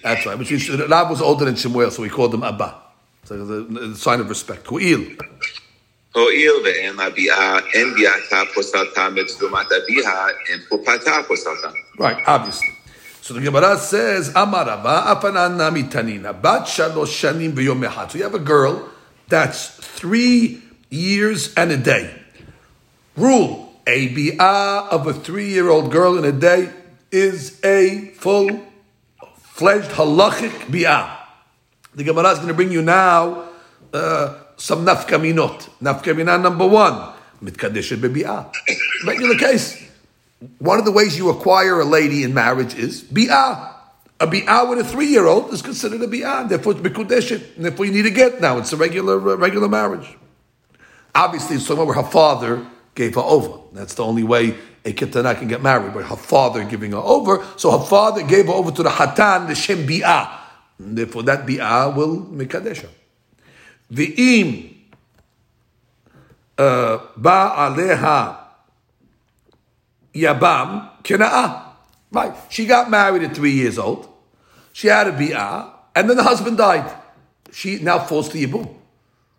That's 0.03 0.25
right. 0.25 0.37
Which 0.37 0.51
means 0.51 0.69
Rab 0.69 1.09
was 1.09 1.21
older 1.21 1.45
than 1.45 1.55
Shemuel, 1.55 1.91
so 1.91 2.01
we 2.03 2.09
called 2.09 2.33
him 2.33 2.43
Abba. 2.43 2.75
So 3.23 3.35
it's 3.35 3.47
the 3.47 3.95
sign 3.95 4.19
of 4.19 4.29
respect. 4.29 4.67
En 4.71 5.17
en 10.51 10.59
popata. 10.69 11.25
Right, 11.97 12.17
obviously. 12.27 12.69
So 13.21 13.33
the 13.33 13.41
Gemara 13.41 13.77
says, 13.77 14.31
Amarava 14.33 15.05
afanana 15.05 15.71
mitanina, 15.71 16.39
bat 16.39 16.63
shalosh 16.63 17.07
shanim 17.07 17.53
v'yom 17.53 17.87
echad. 17.87 18.11
So 18.11 18.17
you 18.17 18.23
have 18.25 18.35
a 18.35 18.39
girl 18.39 18.89
that's 19.27 19.69
three 19.69 20.61
years 20.89 21.53
and 21.55 21.71
a 21.71 21.77
day. 21.77 22.13
Rule, 23.15 23.73
a 23.87 24.37
of 24.37 25.07
a 25.07 25.13
three-year-old 25.13 25.91
girl 25.91 26.17
in 26.17 26.25
a 26.25 26.31
day 26.31 26.69
is 27.13 27.63
a 27.63 28.07
full-fledged 28.15 29.91
halachic 29.91 30.49
bi'ah. 30.65 31.15
The 31.93 32.03
Gemara 32.03 32.31
is 32.31 32.37
going 32.39 32.47
to 32.47 32.55
bring 32.55 32.71
you 32.71 32.81
now 32.81 33.49
uh, 33.93 34.39
some 34.57 34.83
nafkaminot. 34.83 35.69
Nafkamina 35.79 36.41
number 36.41 36.67
one, 36.67 37.13
mitkadeshet 37.43 37.97
bebi'ah. 37.97 38.51
Regular 39.05 39.37
case. 39.37 39.79
One 40.57 40.79
of 40.79 40.85
the 40.85 40.91
ways 40.91 41.15
you 41.15 41.29
acquire 41.29 41.79
a 41.79 41.85
lady 41.85 42.23
in 42.23 42.33
marriage 42.33 42.73
is 42.73 43.03
bi'ah. 43.03 43.75
A 44.19 44.25
bi'ah 44.25 44.67
with 44.69 44.79
a 44.79 44.83
three-year-old 44.83 45.53
is 45.53 45.61
considered 45.61 46.01
a 46.01 46.07
bi'ah, 46.07 46.49
therefore 46.49 46.71
it's 46.73 46.81
mikudeshet, 46.81 47.55
and 47.57 47.65
therefore 47.65 47.85
you 47.85 47.91
need 47.91 48.03
to 48.03 48.11
get 48.11 48.41
now. 48.41 48.57
It's 48.57 48.73
a 48.73 48.77
regular, 48.77 49.17
uh, 49.19 49.35
regular 49.35 49.69
marriage. 49.69 50.17
Obviously, 51.13 51.57
it's 51.57 51.67
talking 51.67 51.85
where 51.85 51.95
her 51.95 52.03
father 52.03 52.65
gave 52.95 53.13
her 53.15 53.21
over. 53.21 53.59
That's 53.71 53.93
the 53.93 54.03
only 54.03 54.23
way 54.23 54.55
a 54.85 54.91
ketana 54.91 55.37
can 55.37 55.47
get 55.47 55.61
married, 55.61 55.93
but 55.93 56.05
her 56.05 56.15
father 56.15 56.63
giving 56.65 56.91
her 56.91 56.97
over. 56.97 57.45
So 57.57 57.77
her 57.77 57.85
father 57.85 58.23
gave 58.23 58.47
her 58.47 58.53
over 58.53 58.71
to 58.71 58.83
the 58.83 58.89
hatan, 58.89 59.47
the 59.47 59.55
shem 59.55 59.87
bi'ah. 59.87 60.39
Therefore, 60.79 61.23
that 61.23 61.45
bi'ah 61.45 61.95
will 61.95 62.21
mikadesha. 62.21 62.89
V'im 63.91 64.73
uh, 66.57 66.99
ba'aleha 67.17 68.37
yabam 70.13 70.89
kena'ah. 71.03 71.63
Right. 72.11 72.35
She 72.49 72.65
got 72.65 72.89
married 72.89 73.23
at 73.23 73.35
three 73.35 73.51
years 73.51 73.79
old. 73.79 74.07
She 74.73 74.87
had 74.87 75.07
a 75.07 75.11
bi'ah, 75.11 75.71
and 75.95 76.09
then 76.09 76.17
the 76.17 76.23
husband 76.23 76.57
died. 76.57 76.91
She 77.51 77.79
now 77.79 77.99
falls 77.99 78.29
to 78.29 78.37
yibum. 78.37 78.75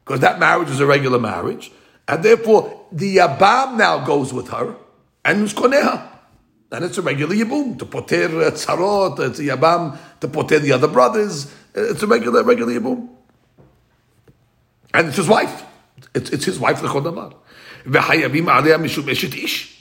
Because 0.05 0.21
that 0.21 0.39
marriage 0.39 0.69
was 0.69 0.81
a 0.81 0.87
regular 0.87 1.19
marriage. 1.19 1.73
And 2.07 2.23
therefore, 2.23 2.87
the 2.93 3.17
yabam 3.17 3.77
now 3.77 4.05
goes 4.05 4.33
with 4.33 4.49
her, 4.49 4.77
and 5.25 5.49
koneha. 5.49 6.09
And 6.73 6.85
it's 6.85 6.99
a 6.99 7.03
regular 7.03 7.35
yibum. 7.35 7.79
To 7.79 7.87
poter 7.87 8.29
tzarot, 8.29 9.21
it's 9.21 9.39
a 9.39 9.43
yabam, 9.43 9.97
to 10.21 10.29
poter 10.29 10.59
the 10.59 10.73
other 10.73 10.89
brothers. 10.89 11.47
Uh, 11.77 11.91
it's 11.91 12.03
a 12.03 12.07
regular, 12.07 12.43
regular 12.43 12.73
yibum. 12.73 13.09
And 14.93 15.09
it's 15.09 15.17
his 15.17 15.29
wife. 15.29 15.65
It's, 16.15 16.31
it's 16.31 16.45
his 16.45 16.59
wife, 16.59 16.81
eshet 17.87 19.45
ish. 19.45 19.75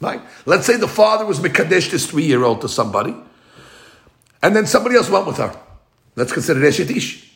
Right? 0.00 0.20
Let's 0.44 0.66
say 0.66 0.76
the 0.76 0.88
father 0.88 1.24
was 1.24 1.40
Mekadesh 1.40 1.90
this 1.90 2.06
three 2.06 2.24
year 2.24 2.42
old 2.42 2.60
to 2.62 2.68
somebody, 2.68 3.14
and 4.42 4.54
then 4.54 4.66
somebody 4.66 4.96
else 4.96 5.08
went 5.08 5.26
with 5.26 5.38
her. 5.38 5.58
Let's 6.16 6.32
consider 6.32 6.60
Eshet 6.60 6.90
Ish. 6.94 7.32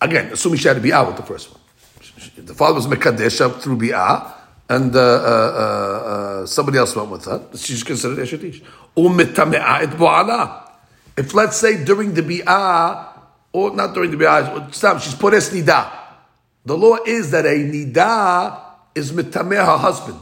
Again, 0.00 0.32
assuming 0.32 0.58
she 0.58 0.68
had 0.68 0.74
to 0.74 0.80
be 0.80 0.92
out 0.92 1.08
with 1.08 1.16
the 1.16 1.22
first 1.22 1.52
one. 1.52 1.59
The 2.36 2.54
father 2.54 2.74
was 2.74 2.86
Mekadesh 2.86 3.60
through 3.62 3.78
Bi'ah, 3.78 4.32
and 4.68 4.94
uh, 4.94 5.00
uh, 5.00 5.02
uh, 5.02 6.46
somebody 6.46 6.78
else 6.78 6.94
went 6.94 7.10
with 7.10 7.24
her. 7.24 7.42
She's 7.56 7.82
considered 7.82 8.18
Eshet 8.18 8.44
Ish. 8.44 8.62
If 11.16 11.34
let's 11.34 11.56
say 11.56 11.84
during 11.84 12.14
the 12.14 12.22
Bi'ah, 12.22 13.08
or 13.52 13.74
not 13.74 13.94
during 13.94 14.10
the 14.10 14.16
Bi'ah, 14.16 15.00
she's 15.02 15.14
put 15.14 15.34
es 15.34 15.50
nida. 15.50 15.90
The 16.64 16.76
law 16.76 16.96
is 17.06 17.30
that 17.30 17.46
a 17.46 17.48
nida 17.48 18.60
is 18.94 19.12
mitameh 19.12 19.64
her 19.64 19.78
husband, 19.78 20.20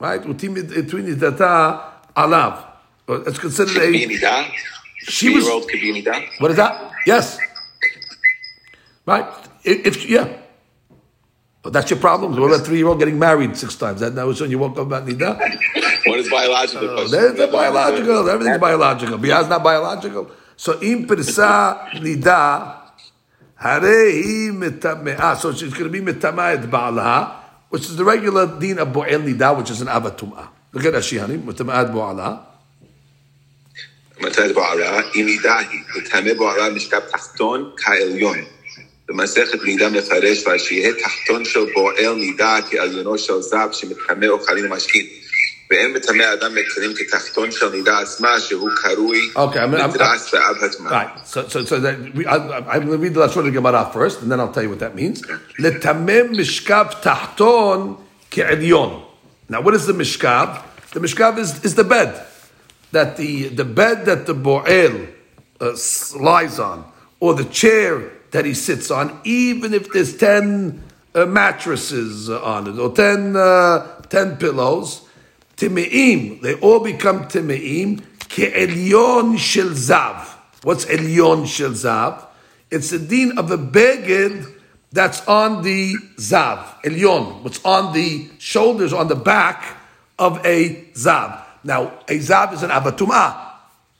right? 0.00 0.22
Between 0.22 0.54
nidata 0.54 1.82
alav. 2.16 2.64
It's 3.08 3.38
considered 3.38 3.76
a 3.76 3.92
nida. 3.92 4.50
She 4.98 5.34
was. 5.34 5.44
Could 5.66 5.80
be 5.80 6.02
nida. 6.02 6.28
What 6.38 6.50
is 6.50 6.56
that? 6.56 6.92
Yes. 7.06 7.38
Right. 9.04 9.26
If, 9.62 9.86
if 9.86 10.08
yeah. 10.08 10.42
But 11.65 11.73
that's 11.73 11.91
your 11.91 11.99
problem. 11.99 12.31
What 12.39 12.47
about 12.47 12.65
three 12.65 12.77
year 12.77 12.87
old 12.87 12.99
getting 12.99 13.19
married 13.19 13.55
six 13.55 13.75
times? 13.75 13.99
That 13.99 14.13
now 14.13 14.27
when 14.27 14.49
you 14.49 14.57
woke 14.57 14.73
up 14.73 14.87
about 14.87 15.05
nida. 15.05 15.37
what 16.05 16.19
is 16.19 16.29
biological? 16.29 16.89
Uh, 16.89 17.07
there's 17.07 17.37
the 17.37 17.47
biological. 17.47 18.29
Everything's 18.29 18.57
biological. 18.57 19.17
Biyah's 19.19 19.47
not 19.47 19.63
biological. 19.63 20.31
So 20.57 20.81
im 20.81 21.05
pirsa 21.07 21.91
nida. 21.93 22.77
Harei 23.61 24.49
mitamea. 24.51 25.37
So 25.37 25.53
she's 25.53 25.73
going 25.73 25.85
to 25.85 25.89
be 25.89 26.01
mitamea 26.01 26.65
ba'alaha, 26.67 27.31
which 27.69 27.83
is 27.83 27.95
the 27.95 28.05
regular 28.05 28.59
din 28.59 28.79
of 28.79 28.87
bo'el 28.87 29.21
nida, 29.21 29.55
which 29.55 29.69
is 29.69 29.81
an 29.81 29.87
avatumah. 29.87 30.47
Look 30.71 30.85
at 30.85 30.93
Ashihani, 30.93 31.43
mitamea 31.43 31.91
ba'alaha. 31.93 32.47
מתי 34.21 34.53
בעלה, 34.53 35.01
אם 35.15 35.25
נידה 35.25 35.57
היא, 35.57 35.79
וטמא 35.97 36.33
בעלה 36.33 36.69
משכב 36.69 36.99
תחתון 36.99 37.71
כעליון. 37.77 38.37
במסכת 39.08 39.62
נידה 39.64 39.88
מפרש, 39.88 40.44
שיהיה 40.58 40.92
תחתון 40.94 41.44
של 41.44 41.60
בועל 41.74 42.14
נידה 42.14 42.58
כעליונו 42.70 43.18
של 43.18 43.40
זב 43.40 43.68
שמטמא 43.72 44.26
אוכלים 44.26 44.72
ומשקין. 44.72 45.06
ואין 45.70 45.92
מטמא 45.92 46.24
אדם 46.34 46.54
מכלים 46.54 46.92
כתחתון 46.96 47.50
של 47.50 47.68
נידה 47.68 47.98
עצמה, 47.98 48.40
שהוא 48.40 48.70
קרוי 48.76 49.30
מדרס 49.68 50.34
ואב 50.34 50.64
הטמא. 50.64 51.04
I'm 52.68 52.86
going 52.86 52.90
to 52.90 52.98
read 52.98 53.14
the 53.14 53.20
Lashon 53.20 53.52
Gemara 53.52 53.90
first, 53.92 54.22
and 54.22 54.30
then 54.30 54.40
I'll 54.40 54.52
tell 54.52 54.62
you 54.62 54.70
what 54.70 54.80
that 54.80 54.94
means. 54.94 55.22
לטמא 55.58 56.22
משכב 56.30 56.86
תחתון 57.02 57.96
כעליון. 58.30 59.02
Now, 59.48 59.60
what 59.60 59.74
is 59.74 59.86
the 59.86 59.92
mishkav? 59.92 60.62
The 60.92 61.00
mishkav 61.00 61.38
is, 61.38 61.64
is 61.64 61.74
the 61.74 61.84
bed. 61.84 62.26
That 62.92 63.16
the, 63.16 63.48
the 63.48 63.64
bed 63.64 64.06
that 64.06 64.26
the 64.26 64.34
bo'el 64.34 65.08
uh, 65.60 65.76
lies 66.20 66.58
on, 66.58 66.84
or 67.20 67.34
the 67.34 67.44
chair 67.44 68.15
that 68.30 68.44
he 68.44 68.54
sits 68.54 68.90
on, 68.90 69.20
even 69.24 69.74
if 69.74 69.90
there's 69.92 70.16
10 70.16 70.82
uh, 71.14 71.26
mattresses 71.26 72.28
on 72.28 72.68
it, 72.68 72.78
or 72.78 72.92
10, 72.92 73.36
uh, 73.36 74.00
10 74.02 74.36
pillows, 74.36 75.02
Time'im, 75.56 76.42
they 76.42 76.54
all 76.54 76.80
become 76.80 77.28
Time'im, 77.28 78.02
ke'elyon 78.18 79.38
shel 79.38 79.70
zav. 79.70 80.26
What's 80.62 80.84
elyon 80.84 81.46
shel 81.46 81.70
zav? 81.70 82.26
It's 82.70 82.90
the 82.90 82.98
din 82.98 83.38
of 83.38 83.50
a 83.50 83.56
beged 83.56 84.52
that's 84.92 85.26
on 85.26 85.62
the 85.62 85.94
zav, 86.16 86.82
elyon, 86.82 87.42
what's 87.42 87.64
on 87.64 87.94
the 87.94 88.28
shoulders, 88.38 88.92
on 88.92 89.08
the 89.08 89.16
back 89.16 89.76
of 90.18 90.44
a 90.44 90.84
zav. 90.92 91.42
Now, 91.64 91.98
a 92.08 92.18
zav 92.18 92.52
is 92.52 92.62
an 92.62 92.70
abatumah. 92.70 93.52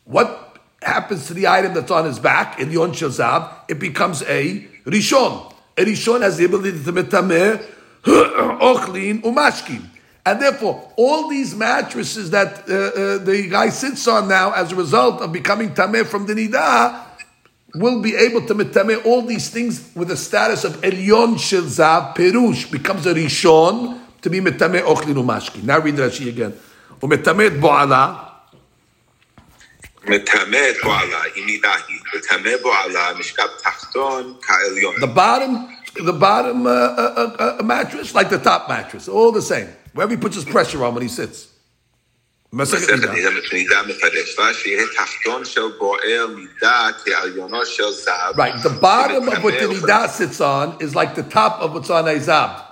What 0.04 0.45
happens 0.86 1.26
to 1.26 1.34
the 1.34 1.48
item 1.48 1.74
that's 1.74 1.90
on 1.90 2.04
his 2.04 2.18
back 2.18 2.60
in 2.60 2.68
the 2.68 2.74
Yon 2.74 2.92
Shazav, 2.92 3.52
it 3.68 3.78
becomes 3.78 4.22
a 4.22 4.60
Rishon. 4.84 5.52
A 5.76 5.84
Rishon 5.84 6.22
has 6.22 6.36
the 6.38 6.44
ability 6.46 6.82
to 6.84 6.92
metameh, 6.92 7.64
ochlin, 8.04 9.20
umashkin. 9.22 9.84
And 10.24 10.40
therefore, 10.40 10.92
all 10.96 11.28
these 11.28 11.54
mattresses 11.54 12.30
that 12.30 12.68
uh, 12.68 12.72
uh, 12.72 13.18
the 13.18 13.48
guy 13.48 13.68
sits 13.68 14.08
on 14.08 14.28
now, 14.28 14.52
as 14.52 14.72
a 14.72 14.76
result 14.76 15.20
of 15.20 15.32
becoming 15.32 15.70
tameh 15.74 16.06
from 16.06 16.26
the 16.26 16.34
nidah, 16.34 17.04
will 17.74 18.00
be 18.00 18.14
able 18.16 18.46
to 18.46 18.54
metameh 18.54 19.04
all 19.04 19.22
these 19.22 19.50
things 19.50 19.90
with 19.94 20.08
the 20.08 20.16
status 20.16 20.64
of 20.64 20.80
elyon 20.80 21.34
shilzav 21.34 22.16
perush 22.16 22.70
becomes 22.70 23.06
a 23.06 23.14
rishon 23.14 24.00
to 24.22 24.30
be 24.30 24.40
metameh 24.40 24.82
ochlin 24.82 25.14
umashkin. 25.14 25.64
Now 25.64 25.80
read 25.80 25.94
Rashi 25.94 26.28
again. 26.28 26.54
Umetameh 27.00 27.60
bo'ala 27.60 28.35
the 35.00 35.12
bottom, 35.14 35.68
the 35.94 36.12
bottom 36.12 36.66
uh, 36.66 36.70
uh, 36.70 37.36
uh, 37.38 37.56
uh, 37.58 37.62
mattress, 37.62 38.14
like 38.14 38.30
the 38.30 38.38
top 38.38 38.68
mattress, 38.68 39.08
all 39.08 39.32
the 39.32 39.42
same. 39.42 39.68
Wherever 39.94 40.12
he 40.12 40.16
puts 40.16 40.36
his 40.36 40.44
pressure 40.44 40.84
on 40.84 40.94
when 40.94 41.02
he 41.02 41.08
sits. 41.08 41.48
Right, 42.52 42.70
the 48.62 48.78
bottom 48.80 49.28
of 49.28 49.42
what 49.42 49.58
the 49.58 49.66
nidah 49.66 50.08
sits 50.08 50.40
on 50.40 50.76
is 50.80 50.94
like 50.94 51.14
the 51.16 51.24
top 51.24 51.60
of 51.60 51.74
what's 51.74 51.90
on 51.90 52.04
Aizab. 52.04 52.62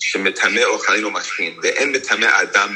שמטמא 0.00 0.64
אוכלים 0.64 1.06
ומשקין, 1.06 1.58
ואין 1.62 1.92
מטמא 1.92 2.42
אדם 2.42 2.74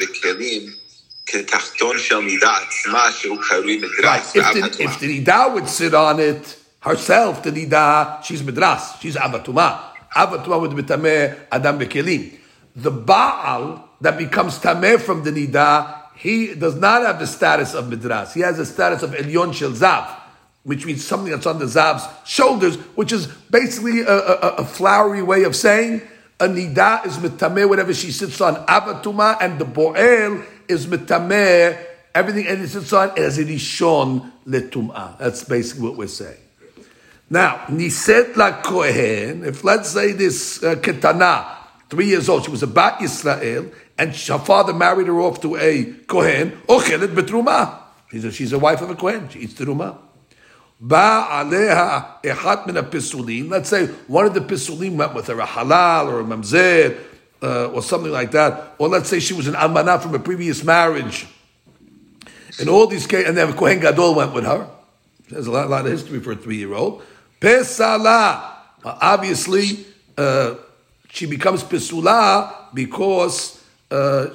כתחתון 1.26 2.00
של 2.00 2.20
נידה 2.20 2.58
עצמה 2.68 3.12
שהוא 3.12 3.38
קרוי 3.50 3.78
מדרס 3.78 4.36
If 4.36 5.00
the 5.00 5.08
nidah 5.08 5.54
would 5.54 5.68
sit 5.68 5.94
on 5.94 6.20
it 6.20 6.56
herself, 6.82 7.44
the 7.44 7.52
nidah, 7.52 8.24
she's 8.24 8.42
מדרס, 8.42 9.02
she's 9.02 9.16
avatuma. 9.16 9.80
Avatuma 10.16 10.60
would 10.62 10.76
be 10.76 10.84
tameh 10.84 11.36
adam 11.52 11.80
bekelim 11.80 12.38
the 12.78 12.92
Baal 12.92 13.90
that 14.02 14.18
becomes 14.18 14.60
Tameh 14.60 15.02
from 15.02 15.24
the 15.24 15.32
Nida, 15.32 16.04
he 16.16 16.54
does 16.54 16.76
not 16.76 17.02
have 17.02 17.20
the 17.20 17.28
status 17.28 17.74
of 17.74 17.86
Midras. 17.86 18.34
He 18.34 18.42
has 18.42 18.58
the 18.58 18.66
status 18.66 19.02
of 19.02 19.12
Elyon 19.12 19.54
Shel 19.54 19.72
Zav, 19.72 20.08
which 20.64 20.86
means 20.86 21.04
something 21.04 21.32
that's 21.32 21.48
on 21.48 21.58
the 21.58 21.66
Zav's 21.66 22.08
shoulders, 22.24 22.76
which 22.96 23.12
is 23.12 23.28
basically 23.50 24.02
a, 24.02 24.16
a, 24.16 24.48
a 24.58 24.66
flowery 24.66 25.24
way 25.24 25.44
of 25.44 25.56
saying 25.56 26.04
a 26.40 26.48
Nida 26.48 27.04
is 27.06 27.18
Mitameh, 27.18 27.68
whatever 27.68 27.94
she 27.96 28.12
sits 28.12 28.40
on, 28.42 28.56
Abatuma, 28.68 29.38
and 29.42 29.58
the 29.58 29.66
Bo'el 29.66 30.46
is 30.69 30.87
Mitameh, 30.87 31.85
everything 32.15 32.47
and 32.47 32.63
it 32.63 32.69
sits 32.69 32.93
on 32.93 33.19
as 33.19 33.39
it 33.39 33.51
is 33.51 33.61
shown 33.61 34.33
Letum'ah. 34.47 35.19
That's 35.19 35.45
basically 35.45 35.89
what 35.89 35.97
we're 35.97 36.07
saying. 36.07 36.39
Now, 37.31 37.65
Niset 37.69 38.37
la 38.37 38.61
Kohen, 38.61 39.45
if 39.45 39.65
let's 39.65 39.89
say 39.89 40.13
this 40.13 40.63
uh, 40.63 40.75
Ketana, 40.75 41.63
three 41.93 42.07
years 42.07 42.29
old. 42.29 42.45
She 42.45 42.51
was 42.51 42.63
a 42.63 42.67
Bat 42.67 43.01
Yisrael, 43.01 43.71
and 43.99 44.17
her 44.17 44.39
father 44.39 44.73
married 44.73 45.07
her 45.09 45.21
off 45.21 45.43
to 45.43 45.57
a 45.57 45.85
Kohen, 46.07 46.53
Ochelet 46.67 47.15
Betruma. 47.15 47.79
She's 48.11 48.25
a, 48.25 48.33
she's 48.33 48.53
a 48.53 48.59
wife 48.59 48.81
of 48.81 48.89
a 48.89 48.95
Kohen. 48.95 49.29
She 49.29 49.41
eats 49.41 49.53
Teruma. 49.53 49.99
Ba 50.81 51.27
aleha 51.31 52.23
echat 52.23 52.67
min. 52.67 53.49
Let's 53.51 53.69
say 53.69 53.87
one 54.09 54.27
of 54.27 54.35
the 54.35 54.41
pisulim 54.41 54.97
went 54.97 55.15
with 55.15 55.27
her, 55.29 55.39
a 55.39 55.47
halal 55.47 56.07
or 56.07 56.21
a 56.21 56.25
mamzer, 56.25 56.99
uh, 57.43 57.67
or 57.67 57.83
something 57.83 58.13
like 58.13 58.31
that, 58.31 58.75
or 58.79 58.89
let's 58.89 59.09
say 59.09 59.21
she 59.21 59.35
was 59.35 59.49
an 59.49 59.55
almanah 59.55 60.01
from 60.01 60.15
a 60.15 60.19
previous 60.19 60.63
marriage. 60.63 61.27
In 62.61 62.69
all 62.69 62.87
these 62.87 63.07
cases, 63.07 63.29
and 63.29 63.37
then 63.37 63.53
Kohen 63.55 63.81
Gadol 63.81 64.15
went 64.15 64.35
with 64.35 64.45
her. 64.45 64.69
There's 65.29 65.47
a 65.47 65.51
lot, 65.51 65.71
lot 65.71 65.87
of 65.87 65.93
history 65.93 66.21
for 66.21 66.33
a 66.33 66.37
three-year-old. 66.37 67.03
Pesala, 67.41 68.53
obviously, 68.85 69.87
uh, 70.17 70.55
she 71.09 71.27
becomes 71.27 71.65
pesula 71.65 72.73
because 72.75 73.63
uh, 73.91 74.27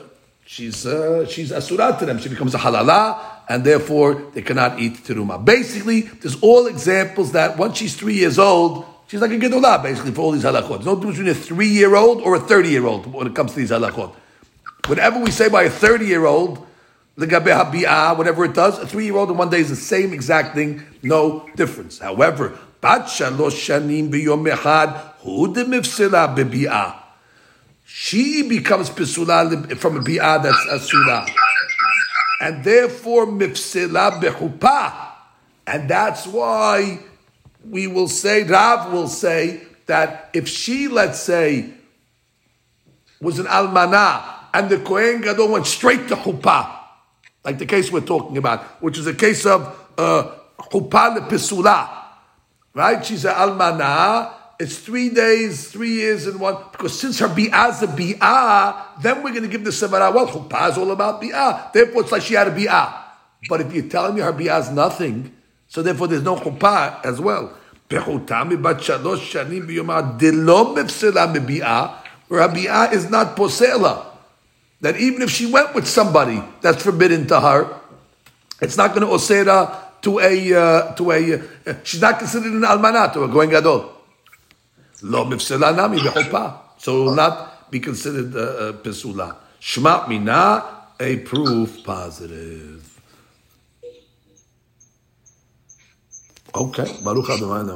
she's 0.45 0.85
uh, 0.85 1.25
she's 1.27 1.51
asurat 1.51 1.99
to 1.99 2.05
them. 2.05 2.17
She 2.19 2.29
becomes 2.29 2.55
a 2.55 2.57
halala, 2.57 3.19
and 3.47 3.63
therefore 3.63 4.15
they 4.33 4.41
cannot 4.41 4.79
eat 4.79 5.03
teruma. 5.03 5.43
Basically, 5.43 6.01
there's 6.01 6.41
all 6.41 6.67
examples 6.67 7.31
that 7.33 7.57
once 7.57 7.77
she's 7.77 7.95
three 7.95 8.15
years 8.15 8.39
old, 8.39 8.85
she's 9.07 9.21
like 9.21 9.31
a 9.31 9.37
gedolah, 9.37 9.81
basically, 9.81 10.11
for 10.11 10.21
all 10.21 10.31
these 10.31 10.43
halachot. 10.43 10.69
There's 10.69 10.85
no 10.85 10.95
difference 10.95 11.17
between 11.17 11.31
a 11.31 11.35
three-year-old 11.35 12.21
or 12.21 12.35
a 12.35 12.39
30-year-old 12.39 13.11
when 13.11 13.27
it 13.27 13.35
comes 13.35 13.53
to 13.53 13.57
these 13.59 13.71
halachot. 13.71 14.13
Whatever 14.85 15.19
we 15.19 15.31
say 15.31 15.49
by 15.49 15.63
a 15.63 15.69
30-year-old, 15.69 16.65
whatever 17.15 18.45
it 18.45 18.53
does, 18.53 18.77
a 18.77 18.85
three-year-old 18.85 19.31
in 19.31 19.37
one 19.37 19.49
day 19.49 19.59
is 19.59 19.69
the 19.69 19.75
same 19.75 20.13
exact 20.13 20.53
thing, 20.55 20.83
no 21.01 21.49
difference. 21.55 21.99
However. 21.99 22.57
She 27.85 28.43
becomes 28.43 28.89
pesula 28.91 29.77
from 29.77 29.97
a 29.97 29.99
bi'ah 29.99 30.43
that's 30.43 30.67
asura. 30.67 31.25
And 32.39 32.63
therefore 32.63 33.25
mifsila 33.25 34.21
bechupa. 34.21 34.93
And 35.65 35.89
that's 35.89 36.27
why 36.27 36.99
we 37.69 37.87
will 37.87 38.07
say, 38.07 38.43
Rav 38.43 38.91
will 38.91 39.07
say, 39.07 39.67
that 39.87 40.29
if 40.33 40.47
she, 40.47 40.87
let's 40.87 41.19
say, 41.19 41.73
was 43.19 43.39
an 43.39 43.47
almana, 43.47 44.35
and 44.53 44.69
the 44.69 44.79
Kohen 44.79 45.21
Gadol 45.21 45.51
went 45.51 45.65
straight 45.65 46.07
to 46.09 46.15
chuppah, 46.15 46.77
like 47.43 47.57
the 47.57 47.65
case 47.65 47.91
we're 47.91 48.01
talking 48.01 48.37
about, 48.37 48.63
which 48.81 48.97
is 48.97 49.07
a 49.07 49.13
case 49.13 49.45
of 49.45 49.61
uh, 49.97 50.35
lepesula, 50.59 51.89
right? 52.73 53.03
She's 53.05 53.25
an 53.25 53.33
almana. 53.33 54.33
It's 54.59 54.79
three 54.79 55.09
days, 55.09 55.69
three 55.69 55.91
years 55.91 56.27
in 56.27 56.39
one. 56.39 56.57
Because 56.71 56.99
since 56.99 57.19
her 57.19 57.27
bi'ah 57.27 57.81
a 57.83 57.87
bi'ah, 57.87 59.01
then 59.01 59.23
we're 59.23 59.29
going 59.29 59.43
to 59.43 59.49
give 59.49 59.63
the 59.63 59.69
sevara. 59.69 60.13
Well, 60.13 60.27
chuppah 60.27 60.71
is 60.71 60.77
all 60.77 60.91
about 60.91 61.21
bi'ah. 61.21 61.71
Therefore, 61.71 62.01
it's 62.01 62.11
like 62.11 62.23
she 62.23 62.33
had 62.33 62.47
a 62.47 62.51
bi'ah. 62.51 62.93
But 63.47 63.61
if 63.61 63.73
you're 63.73 63.87
telling 63.87 64.15
me 64.15 64.21
her 64.21 64.33
bi'ah 64.33 64.59
is 64.59 64.71
nothing, 64.71 65.36
so 65.77 65.83
therefore 65.83 66.07
there's 66.07 66.23
no 66.23 66.35
chuppah 66.37 67.05
as 67.05 67.21
well. 67.21 67.53
Her 67.91 67.99
bi'ah 72.49 72.91
is 72.91 73.11
not 73.11 73.37
posela 73.37 74.05
that 74.81 74.97
even 74.99 75.21
if 75.21 75.29
she 75.29 75.45
went 75.45 75.75
with 75.75 75.87
somebody 75.87 76.43
that's 76.61 76.81
forbidden 76.81 77.27
to 77.27 77.39
her, 77.39 77.79
it's 78.59 78.75
not 78.75 78.95
going 78.95 79.05
to 79.05 79.13
osera 79.13 80.01
to 80.01 80.17
a 80.17 80.53
uh, 80.55 80.95
to 80.95 81.11
a. 81.11 81.35
Uh, 81.35 81.75
she's 81.83 82.01
not 82.01 82.17
considered 82.17 82.53
an 82.53 82.63
almanah 82.63 83.13
to 83.13 83.21
a 83.21 83.29
Kohen 83.29 83.51
gadol. 83.51 83.93
Lo 85.03 85.25
mifsela 85.25 85.75
nami 85.77 85.99
So 86.79 87.01
it 87.01 87.05
will 87.05 87.13
not 87.13 87.69
be 87.69 87.79
considered 87.79 88.35
uh, 88.35 88.39
uh, 88.39 88.71
pesula. 88.81 89.35
Shma 89.61 90.09
mina 90.09 90.63
a 90.99 91.17
proof 91.17 91.83
positive. 91.83 92.86
Okay, 96.57 96.89
Baruch 97.03 97.29
Adonai. 97.29 97.65